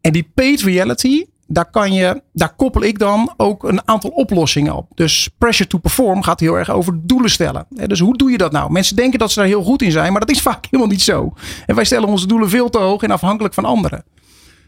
En 0.00 0.12
die 0.12 0.30
paid 0.34 0.60
reality, 0.60 1.24
daar, 1.46 1.70
kan 1.70 1.92
je, 1.92 2.22
daar 2.32 2.54
koppel 2.54 2.82
ik 2.82 2.98
dan 2.98 3.34
ook 3.36 3.64
een 3.64 3.88
aantal 3.88 4.10
oplossingen 4.10 4.74
op. 4.74 4.90
Dus 4.94 5.28
pressure 5.38 5.68
to 5.68 5.78
perform 5.78 6.22
gaat 6.22 6.40
heel 6.40 6.58
erg 6.58 6.70
over 6.70 7.00
doelen 7.02 7.30
stellen. 7.30 7.66
Dus 7.68 8.00
hoe 8.00 8.16
doe 8.16 8.30
je 8.30 8.38
dat 8.38 8.52
nou? 8.52 8.70
Mensen 8.70 8.96
denken 8.96 9.18
dat 9.18 9.32
ze 9.32 9.38
daar 9.38 9.48
heel 9.48 9.62
goed 9.62 9.82
in 9.82 9.90
zijn, 9.90 10.12
maar 10.12 10.20
dat 10.20 10.30
is 10.30 10.40
vaak 10.50 10.64
helemaal 10.64 10.92
niet 10.92 11.02
zo. 11.02 11.34
En 11.66 11.74
wij 11.74 11.84
stellen 11.84 12.08
onze 12.08 12.26
doelen 12.26 12.50
veel 12.50 12.70
te 12.70 12.78
hoog 12.78 13.02
en 13.02 13.10
afhankelijk 13.10 13.54
van 13.54 13.64
anderen. 13.64 14.04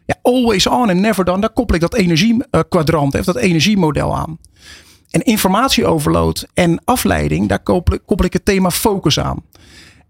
Ja, 0.07 0.14
always 0.22 0.66
on 0.66 0.90
and 0.90 1.00
never 1.00 1.24
done, 1.24 1.40
daar 1.40 1.50
koppel 1.50 1.74
ik 1.74 1.80
dat 1.80 1.94
energiekwadrant, 1.94 3.24
dat 3.24 3.36
energiemodel 3.36 4.16
aan. 4.16 4.38
En 5.11 5.22
informatieoverload 5.22 6.46
en 6.54 6.80
afleiding, 6.84 7.48
daar 7.48 7.62
koppel, 7.62 7.98
koppel 8.07 8.26
ik 8.26 8.32
het 8.32 8.44
thema 8.44 8.70
focus 8.70 9.20
aan. 9.20 9.44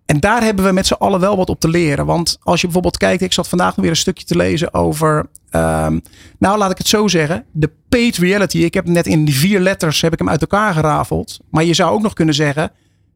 En 0.06 0.20
daar 0.20 0.42
hebben 0.42 0.64
we 0.64 0.72
met 0.72 0.86
z'n 0.86 0.92
allen 0.92 1.20
wel 1.20 1.36
wat 1.36 1.48
op 1.48 1.60
te 1.60 1.68
leren. 1.68 2.06
Want 2.06 2.38
als 2.42 2.60
je 2.60 2.66
bijvoorbeeld 2.66 2.96
kijkt, 2.96 3.22
ik 3.22 3.32
zat 3.32 3.48
vandaag 3.48 3.74
weer 3.74 3.90
een 3.90 3.96
stukje 3.96 4.24
te 4.24 4.36
lezen 4.36 4.74
over. 4.74 5.18
Um, 5.50 6.02
nou, 6.38 6.58
laat 6.58 6.70
ik 6.70 6.78
het 6.78 6.88
zo 6.88 7.08
zeggen. 7.08 7.44
De 7.52 7.70
paid 7.88 8.16
reality. 8.16 8.58
Ik 8.58 8.74
heb 8.74 8.86
net 8.86 9.06
in 9.06 9.24
die 9.24 9.34
vier 9.34 9.60
letters 9.60 10.00
heb 10.00 10.12
ik 10.12 10.18
hem 10.18 10.28
uit 10.28 10.40
elkaar 10.40 10.74
gerafeld. 10.74 11.38
Maar 11.50 11.64
je 11.64 11.74
zou 11.74 11.92
ook 11.92 12.02
nog 12.02 12.12
kunnen 12.12 12.34
zeggen. 12.34 12.70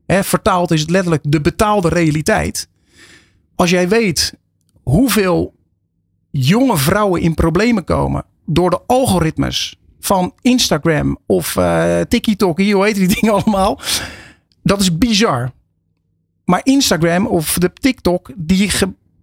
Vertaald 0.06 0.70
is 0.70 0.80
het 0.80 0.90
letterlijk 0.90 1.22
de 1.28 1.40
betaalde 1.40 1.88
realiteit. 1.88 2.68
Als 3.54 3.70
jij 3.70 3.88
weet 3.88 4.34
hoeveel 4.82 5.54
jonge 6.30 6.76
vrouwen 6.76 7.20
in 7.20 7.34
problemen 7.34 7.84
komen 7.84 8.24
door 8.46 8.70
de 8.70 8.80
algoritmes 8.86 9.78
van 10.00 10.32
Instagram 10.40 11.18
of 11.26 11.56
uh, 11.56 12.00
TikTok, 12.00 12.60
hoe 12.60 12.84
heet 12.84 12.94
die 12.94 13.14
dingen 13.20 13.32
allemaal. 13.32 13.80
Dat 14.62 14.80
is 14.80 14.98
bizar. 14.98 15.50
Maar 16.44 16.60
Instagram 16.62 17.26
of 17.26 17.58
de 17.58 17.72
TikTok, 17.72 18.30
die, 18.36 18.70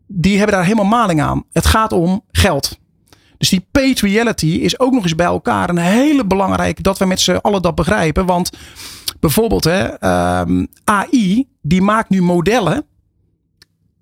die 0.08 0.38
hebben 0.38 0.56
daar 0.56 0.66
helemaal 0.66 0.86
maling 0.86 1.22
aan. 1.22 1.44
Het 1.52 1.66
gaat 1.66 1.92
om 1.92 2.24
geld. 2.32 2.80
Dus 3.38 3.50
die 3.50 3.68
paid 3.72 4.00
reality 4.00 4.48
is 4.48 4.80
ook 4.80 4.94
nog 4.94 5.04
eens 5.04 5.16
bij 5.16 5.26
elkaar 5.26 5.70
een 5.70 5.78
hele 5.78 6.26
belangrijke 6.26 6.82
dat 6.82 6.98
we 6.98 7.06
met 7.06 7.20
z'n 7.20 7.36
allen 7.36 7.62
dat 7.62 7.76
begrijpen. 7.76 8.26
Want 8.26 8.50
bijvoorbeeld 9.20 9.64
hè, 9.64 9.86
um, 10.40 10.68
AI, 10.84 11.48
die 11.62 11.82
maakt 11.82 12.10
nu 12.10 12.22
modellen. 12.22 12.86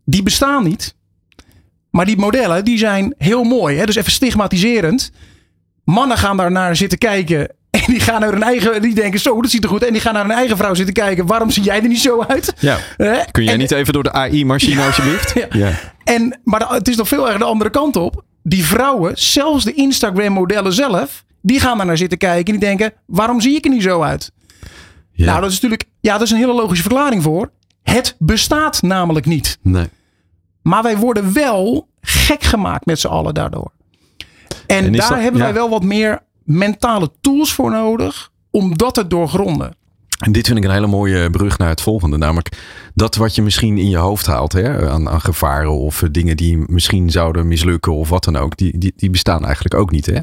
Die 0.05 0.23
bestaan 0.23 0.63
niet. 0.63 0.95
Maar 1.95 2.05
die 2.05 2.17
modellen 2.17 2.65
die 2.65 2.77
zijn 2.77 3.13
heel 3.17 3.43
mooi. 3.43 3.77
Hè? 3.77 3.85
Dus 3.85 3.95
even 3.95 4.11
stigmatiserend. 4.11 5.11
Mannen 5.83 6.17
gaan 6.17 6.37
daar 6.37 6.51
naar 6.51 6.75
zitten 6.75 6.97
kijken. 6.97 7.47
En 7.69 7.81
die 7.85 7.99
gaan 7.99 8.19
naar 8.19 8.31
hun 8.31 8.43
eigen. 8.43 8.81
Die 8.81 8.93
denken 8.93 9.19
zo, 9.19 9.41
dat 9.41 9.51
ziet 9.51 9.63
er 9.63 9.69
goed. 9.69 9.83
En 9.83 9.91
die 9.93 10.01
gaan 10.01 10.13
naar 10.13 10.25
hun 10.25 10.35
eigen 10.35 10.57
vrouw 10.57 10.73
zitten 10.73 10.93
kijken. 10.93 11.25
Waarom 11.25 11.51
zie 11.51 11.63
jij 11.63 11.81
er 11.81 11.87
niet 11.87 11.99
zo 11.99 12.23
uit? 12.27 12.53
Ja. 12.59 12.77
Kun 13.31 13.43
jij 13.43 13.53
en, 13.53 13.59
niet 13.59 13.71
even 13.71 13.93
door 13.93 14.03
de 14.03 14.11
AI-machine 14.11 14.79
ja, 14.79 14.85
alsjeblieft? 14.85 15.33
Ja. 15.39 15.47
ja. 15.49 15.71
En, 16.03 16.39
maar 16.43 16.69
het 16.69 16.87
is 16.87 16.95
nog 16.95 17.07
veel 17.07 17.29
erg 17.29 17.37
de 17.37 17.43
andere 17.43 17.69
kant 17.69 17.95
op. 17.95 18.23
Die 18.43 18.65
vrouwen, 18.65 19.11
zelfs 19.15 19.63
de 19.63 19.73
Instagram-modellen 19.73 20.73
zelf. 20.73 21.23
Die 21.41 21.59
gaan 21.59 21.77
daar 21.77 21.85
naar 21.85 21.97
zitten 21.97 22.17
kijken 22.17 22.53
en 22.53 22.59
die 22.59 22.69
denken, 22.69 22.93
waarom 23.05 23.41
zie 23.41 23.55
ik 23.55 23.65
er 23.65 23.71
niet 23.71 23.83
zo 23.83 24.01
uit? 24.01 24.31
Ja. 25.11 25.25
Nou, 25.25 25.41
dat 25.41 25.49
is 25.49 25.55
natuurlijk, 25.55 25.83
ja, 25.99 26.13
dat 26.13 26.21
is 26.21 26.31
een 26.31 26.37
hele 26.37 26.53
logische 26.53 26.83
verklaring 26.83 27.23
voor. 27.23 27.51
Het 27.83 28.15
bestaat 28.19 28.81
namelijk 28.81 29.25
niet. 29.25 29.57
nee. 29.61 29.87
Maar 30.65 30.83
wij 30.83 30.97
worden 30.97 31.33
wel 31.33 31.87
gek 32.01 32.43
gemaakt 32.43 32.85
met 32.85 32.99
z'n 32.99 33.07
allen 33.07 33.33
daardoor. 33.33 33.71
En, 34.67 34.91
daar 34.91 35.09
dat- 35.09 35.19
hebben 35.19 35.37
ja. 35.41 35.45
wij 35.45 35.53
wel 35.53 35.69
wat 35.69 35.83
meer 35.83 36.19
mentale 36.43 37.11
tools 37.21 37.53
voor 37.53 37.71
nodig 37.71 38.31
om 38.51 38.77
dat 38.77 38.93
te 38.93 39.07
doorgronden. 39.07 39.75
En 40.19 40.31
dit 40.31 40.45
vind 40.45 40.57
ik 40.57 40.63
een 40.63 40.71
hele 40.71 40.87
mooie 40.87 41.29
brug 41.29 41.57
naar 41.57 41.69
het 41.69 41.81
volgende. 41.81 42.17
Namelijk 42.17 42.57
dat 42.93 43.15
wat 43.15 43.35
je 43.35 43.41
misschien 43.41 43.77
in 43.77 43.89
je 43.89 43.97
hoofd 43.97 44.25
haalt 44.25 44.53
hè, 44.53 44.89
aan, 44.89 45.09
aan 45.09 45.21
gevaren 45.21 45.71
of 45.71 46.01
eh, 46.03 46.09
dingen 46.11 46.37
die 46.37 46.63
misschien 46.67 47.09
zouden 47.09 47.47
mislukken 47.47 47.93
of 47.93 48.09
wat 48.09 48.23
dan 48.23 48.35
ook. 48.35 48.57
Die, 48.57 48.77
die, 48.77 48.93
die 48.95 49.09
bestaan 49.09 49.45
eigenlijk 49.45 49.75
ook 49.75 49.91
niet. 49.91 50.05
Hè? 50.05 50.19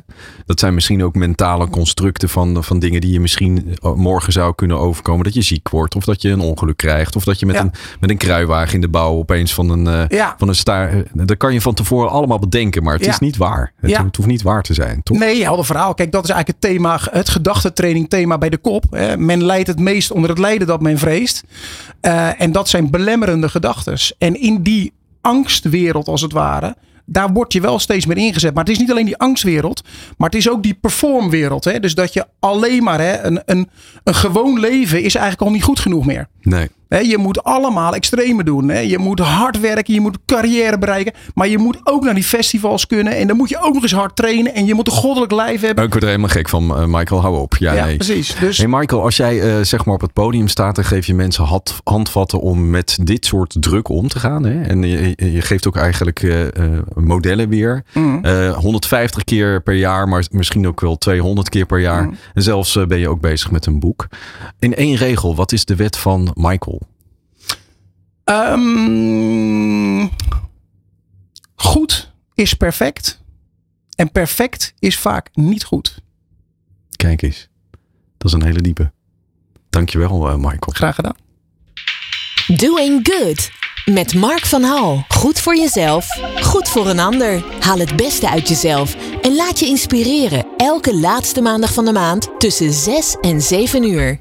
Dat 0.47 0.61
zijn 0.61 0.74
misschien 0.74 1.05
ook 1.05 1.14
mentale 1.14 1.68
constructen 1.68 2.28
van, 2.28 2.64
van 2.64 2.78
dingen 2.78 3.01
die 3.01 3.12
je 3.12 3.20
misschien 3.20 3.76
eh, 3.82 3.95
morgen 3.95 4.32
zou 4.32 4.55
kunnen 4.55 4.78
overkomen. 4.78 5.24
Dat 5.24 5.34
je 5.34 5.43
ziek 5.43 5.68
wordt 5.68 5.95
of 5.95 6.05
dat 6.05 6.22
je 6.22 6.28
een 6.30 6.40
ongeluk 6.40 6.76
krijgt. 6.76 7.16
Of 7.16 7.24
dat 7.24 7.38
je 7.40 7.47
met, 7.47 7.55
Ja. 7.55 7.62
een, 7.62 7.72
met 8.01 8.11
een 8.11 8.16
kruiwagen 8.16 8.74
in 8.74 8.80
de 8.80 8.88
bouw 8.88 9.12
opeens 9.16 9.55
van 9.55 9.68
een, 9.70 9.86
eh, 9.86 10.18
Ja. 10.18 10.34
van 10.38 10.49
een 10.49 10.55
staar... 10.55 11.03
Dat 11.12 11.36
kan 11.36 11.53
je 11.53 11.61
van 11.61 11.74
tevoren 11.74 12.11
allemaal 12.11 12.38
bedenken, 12.38 12.82
maar 12.82 12.95
het 12.95 13.05
Ja. 13.05 13.11
is 13.11 13.18
niet 13.18 13.36
waar. 13.36 13.72
Het, 13.80 14.16
hoeft 14.16 14.28
niet 14.28 14.43
waar 14.43 14.62
te 14.62 14.74
zijn, 14.74 15.03
toch? 15.03 15.18
Nee, 15.18 15.43
helder 15.43 15.64
verhaal. 15.64 15.95
Kijk, 15.95 16.12
dat 16.12 16.24
is 16.24 16.30
eigenlijk 16.30 16.62
het 16.64 16.72
thema, 16.72 16.99
het 17.11 17.28
gedachtentraining 17.28 18.09
thema 18.09 18.38
bij 18.38 18.49
de 18.51 18.59
kop. 18.59 18.84
Hè. 18.90 19.16
Men 19.16 19.45
leidt 19.45 19.66
het 19.68 19.78
meest 19.83 20.11
onder 20.11 20.30
het 20.30 20.39
lijden 20.39 20.66
dat 20.66 20.80
men 20.80 20.99
vreest. 20.99 21.45
Eh, 22.01 22.41
en 22.41 22.53
dat 22.53 22.68
zijn 22.68 22.91
belemmerende 22.91 23.49
gedachten. 23.49 23.99
En 24.18 24.41
in 24.41 24.62
die 24.62 24.93
angstwereld 25.20 26.09
als 26.09 26.20
het 26.20 26.33
ware, 26.33 26.76
daar 27.05 27.33
word 27.33 27.53
je 27.53 27.61
wel 27.61 27.78
steeds 27.78 28.07
meer 28.07 28.16
ingezet. 28.16 28.55
Maar 28.55 28.64
het 28.64 28.72
is 28.72 28.78
niet 28.78 28.91
alleen 28.91 29.05
die 29.05 29.16
angstwereld, 29.16 29.83
maar 30.16 30.28
het 30.28 30.39
is 30.39 30.49
ook 30.49 30.62
die 30.62 30.74
performwereld. 30.74 31.64
Hè. 31.64 31.80
Dus 31.80 31.95
dat 31.95 32.12
je 32.12 32.26
alleen 32.41 32.83
maar 32.83 33.01
hè, 33.01 33.22
een, 33.22 33.43
een, 33.45 33.68
een 34.05 34.14
gewoon 34.14 34.61
leven 34.61 35.03
is 35.03 35.14
eigenlijk 35.14 35.47
al 35.47 35.55
niet 35.55 35.62
goed 35.62 35.80
genoeg 35.80 36.07
meer. 36.07 36.28
Nee. 36.43 36.68
Je 37.01 37.18
moet 37.18 37.45
allemaal 37.45 37.95
extreme 37.95 38.45
doen. 38.45 38.86
Je 38.88 38.99
moet 38.99 39.18
hard 39.18 39.61
werken, 39.61 39.95
je 39.95 40.01
moet 40.01 40.18
carrière 40.26 40.78
bereiken. 40.78 41.12
Maar 41.34 41.49
je 41.49 41.59
moet 41.59 41.80
ook 41.84 42.05
naar 42.05 42.14
die 42.14 42.24
festivals 42.24 42.86
kunnen. 42.86 43.16
En 43.16 43.26
dan 43.26 43.36
moet 43.36 43.49
je 43.49 43.59
ook 43.61 43.74
nog 43.74 43.82
eens 43.82 43.93
hard 43.93 44.16
trainen. 44.16 44.55
En 44.55 44.66
je 44.66 44.74
moet 44.74 44.86
een 44.86 44.93
goddelijk 44.93 45.32
lijf 45.32 45.61
hebben. 45.61 45.84
Ik 45.84 45.90
word 45.90 46.03
er 46.03 46.09
helemaal 46.09 46.30
gek 46.30 46.49
van, 46.49 46.76
eh, 46.76 46.84
Michael. 46.86 47.20
Hou 47.20 47.38
op. 47.38 47.57
Ja, 47.57 47.72
Ja, 47.72 47.84
nee. 47.84 47.97
precies. 47.97 48.34
Dus 48.40 48.59
Hey 48.59 48.68
Michael, 48.68 49.03
als 49.03 49.16
jij 49.16 49.40
eh, 49.40 49.64
zeg 49.64 49.84
maar 49.84 49.95
op 49.95 50.01
het 50.01 50.12
podium 50.12 50.49
staat, 50.49 50.74
dan 50.74 50.84
geef 50.84 51.07
je 51.07 51.14
mensen 51.14 51.45
hand, 51.45 51.80
handvatten 51.84 52.40
om 52.40 52.70
met 52.70 52.99
dit 53.03 53.26
soort 53.26 53.57
druk 53.61 53.88
om 53.88 54.09
te 54.09 54.18
gaan. 54.18 54.45
Hè? 54.45 54.62
En 54.62 54.82
je, 54.82 55.14
je 55.16 55.40
geeft 55.40 55.66
ook 55.66 55.76
eigenlijk 55.76 56.22
eh, 56.22 56.38
modellen 56.95 57.49
weer. 57.49 57.84
Mhm. 57.93 58.24
Eh, 58.24 58.57
150 58.57 59.24
keer 59.24 59.62
per 59.62 59.74
jaar, 59.74 60.09
maar 60.09 60.24
misschien 60.30 60.66
ook 60.66 60.80
wel 60.80 60.99
200 60.99 61.49
keer 61.49 61.66
per 61.66 61.80
jaar. 61.80 62.03
Mhm. 62.05 62.14
En 62.34 62.43
zelfs 62.43 62.78
ben 62.88 62.99
je 62.99 63.09
ook 63.09 63.20
bezig 63.20 63.51
met 63.51 63.66
een 63.66 63.80
boek. 63.80 64.07
In 64.59 64.74
één 64.74 64.97
regel, 64.97 65.34
wat 65.34 65.53
is 65.53 65.64
de 65.64 65.76
wet 65.76 65.97
van 65.97 66.32
Michael? 66.35 66.80
Ehm, 68.24 70.07
goed 71.55 72.12
is 72.35 72.55
perfect. 72.55 73.20
En 73.97 74.12
perfect 74.12 74.74
is 74.78 74.99
vaak 74.99 75.28
niet 75.33 75.64
goed. 75.64 76.03
Kijk 76.97 77.22
eens. 77.22 77.49
Dat 78.18 78.30
is 78.30 78.33
een 78.33 78.45
hele 78.45 78.61
diepe. 78.61 78.93
Dankjewel, 79.70 80.28
eh 80.28 80.35
Michael. 80.35 80.72
Graag 80.72 80.95
gedaan. 80.95 81.16
Doing 82.47 83.09
Good. 83.09 83.51
Met 83.85 84.14
Mark 84.14 84.47
van 84.47 84.62
Hal. 84.62 85.05
Goed 85.09 85.41
voor 85.41 85.57
jezelf, 85.57 86.07
goed 86.41 86.68
voor 86.68 86.89
een 86.89 86.99
ander. 86.99 87.45
Haal 87.61 87.78
het 87.78 87.97
beste 87.97 88.30
uit 88.30 88.49
jezelf 88.49 88.97
en 89.22 89.35
laat 89.35 89.59
je 89.59 89.66
inspireren. 89.66 90.47
Elke 90.57 90.97
laatste 90.97 91.41
maandag 91.41 91.72
van 91.72 91.85
de 91.85 91.93
maand 91.93 92.28
tussen 92.39 92.72
6 92.72 93.16
en 93.20 93.41
7 93.41 93.85
uur. 93.85 94.18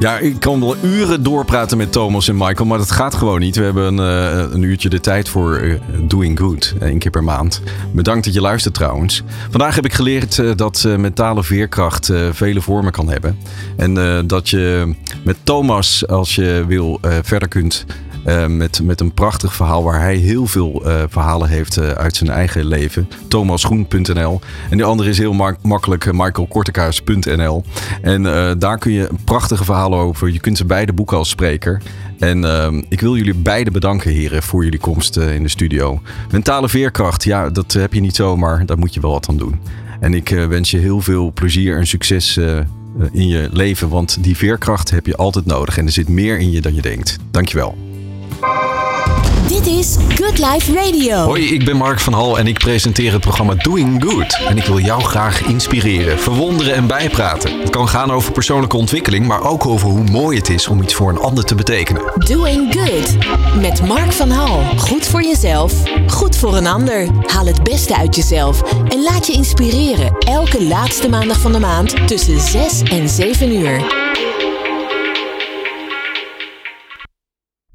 Ja, 0.00 0.18
ik 0.18 0.40
kan 0.40 0.60
wel 0.60 0.76
uren 0.82 1.22
doorpraten 1.22 1.76
met 1.76 1.92
Thomas 1.92 2.28
en 2.28 2.36
Michael, 2.36 2.66
maar 2.68 2.78
dat 2.78 2.90
gaat 2.90 3.14
gewoon 3.14 3.40
niet. 3.40 3.56
We 3.56 3.62
hebben 3.64 3.98
een, 3.98 4.34
eh, 4.46 4.52
een 4.52 4.62
uurtje 4.62 4.88
de 4.88 5.00
tijd 5.00 5.28
voor 5.28 5.56
eh, 5.56 5.80
Doing 6.02 6.38
Good, 6.38 6.74
één 6.80 6.98
keer 6.98 7.10
per 7.10 7.24
maand. 7.24 7.62
Bedankt 7.92 8.24
dat 8.24 8.34
je 8.34 8.40
luistert 8.40 8.74
trouwens. 8.74 9.22
Vandaag 9.50 9.74
heb 9.74 9.84
ik 9.84 9.92
geleerd 9.92 10.38
eh, 10.38 10.50
dat 10.56 10.84
eh, 10.86 10.96
mentale 10.96 11.44
veerkracht 11.44 12.08
eh, 12.08 12.28
vele 12.32 12.60
vormen 12.60 12.92
kan 12.92 13.08
hebben. 13.08 13.38
En 13.76 13.98
eh, 13.98 14.18
dat 14.26 14.48
je 14.48 14.94
met 15.24 15.36
Thomas, 15.42 16.06
als 16.06 16.34
je 16.34 16.64
wil, 16.66 16.98
eh, 17.02 17.12
verder 17.22 17.48
kunt 17.48 17.84
eh, 18.24 18.46
met, 18.46 18.80
met 18.82 19.00
een 19.00 19.14
prachtig 19.14 19.54
verhaal 19.54 19.82
waar 19.82 20.00
hij 20.00 20.16
heel 20.16 20.46
veel 20.46 20.82
eh, 20.84 21.02
verhalen 21.08 21.48
heeft 21.48 21.76
eh, 21.76 21.88
uit 21.88 22.16
zijn 22.16 22.30
eigen 22.30 22.66
leven. 22.66 23.08
thomasgroen.nl. 23.28 24.40
En 24.70 24.76
de 24.76 24.84
andere 24.84 25.08
is 25.08 25.18
heel 25.18 25.32
mak- 25.32 25.62
makkelijk 25.62 26.12
michaelkortekaars.nl. 26.12 27.64
En 28.02 28.22
daar 28.58 28.78
kun 28.78 28.92
je 28.92 29.08
prachtige 29.24 29.64
verhalen 29.64 29.98
over. 29.98 30.32
Je 30.32 30.40
kunt 30.40 30.56
ze 30.56 30.64
beide 30.64 30.92
boeken 30.92 31.16
als 31.16 31.28
spreker. 31.28 31.82
En 32.18 32.44
ik 32.88 33.00
wil 33.00 33.16
jullie 33.16 33.34
beiden 33.34 33.72
bedanken, 33.72 34.10
heren, 34.10 34.42
voor 34.42 34.64
jullie 34.64 34.78
komst 34.78 35.16
in 35.16 35.42
de 35.42 35.48
studio. 35.48 36.00
Mentale 36.30 36.68
veerkracht, 36.68 37.24
ja, 37.24 37.50
dat 37.50 37.72
heb 37.72 37.92
je 37.92 38.00
niet 38.00 38.16
zomaar. 38.16 38.66
Daar 38.66 38.78
moet 38.78 38.94
je 38.94 39.00
wel 39.00 39.10
wat 39.10 39.28
aan 39.28 39.36
doen. 39.36 39.60
En 40.00 40.14
ik 40.14 40.28
wens 40.28 40.70
je 40.70 40.78
heel 40.78 41.00
veel 41.00 41.32
plezier 41.32 41.76
en 41.76 41.86
succes 41.86 42.36
in 43.12 43.28
je 43.28 43.48
leven. 43.52 43.88
Want 43.88 44.22
die 44.24 44.36
veerkracht 44.36 44.90
heb 44.90 45.06
je 45.06 45.16
altijd 45.16 45.46
nodig. 45.46 45.78
En 45.78 45.86
er 45.86 45.92
zit 45.92 46.08
meer 46.08 46.38
in 46.38 46.50
je 46.50 46.60
dan 46.60 46.74
je 46.74 46.82
denkt. 46.82 47.16
Dankjewel. 47.30 47.89
Dit 49.50 49.66
is 49.66 49.96
Good 50.08 50.38
Life 50.38 50.72
Radio. 50.72 51.16
Hoi, 51.16 51.54
ik 51.54 51.64
ben 51.64 51.76
Mark 51.76 52.00
van 52.00 52.12
Hal 52.12 52.38
en 52.38 52.46
ik 52.46 52.58
presenteer 52.58 53.12
het 53.12 53.20
programma 53.20 53.54
Doing 53.54 54.04
Good. 54.04 54.38
En 54.48 54.56
ik 54.56 54.64
wil 54.64 54.78
jou 54.78 55.02
graag 55.02 55.42
inspireren, 55.42 56.18
verwonderen 56.18 56.74
en 56.74 56.86
bijpraten. 56.86 57.60
Het 57.60 57.70
kan 57.70 57.88
gaan 57.88 58.10
over 58.10 58.32
persoonlijke 58.32 58.76
ontwikkeling, 58.76 59.26
maar 59.26 59.42
ook 59.42 59.66
over 59.66 59.88
hoe 59.88 60.04
mooi 60.04 60.38
het 60.38 60.48
is 60.48 60.68
om 60.68 60.82
iets 60.82 60.94
voor 60.94 61.08
een 61.08 61.18
ander 61.18 61.44
te 61.44 61.54
betekenen. 61.54 62.02
Doing 62.14 62.74
Good. 62.74 63.16
Met 63.60 63.86
Mark 63.86 64.12
van 64.12 64.30
Hal. 64.30 64.62
Goed 64.76 65.06
voor 65.06 65.22
jezelf, 65.22 65.72
goed 66.06 66.36
voor 66.36 66.56
een 66.56 66.66
ander. 66.66 67.08
Haal 67.26 67.46
het 67.46 67.62
beste 67.62 67.96
uit 67.96 68.16
jezelf 68.16 68.62
en 68.88 69.02
laat 69.02 69.26
je 69.26 69.32
inspireren. 69.32 70.16
Elke 70.18 70.64
laatste 70.64 71.08
maandag 71.08 71.40
van 71.40 71.52
de 71.52 71.60
maand 71.60 72.08
tussen 72.08 72.40
6 72.40 72.82
en 72.82 73.08
7 73.08 73.54
uur. 73.54 74.08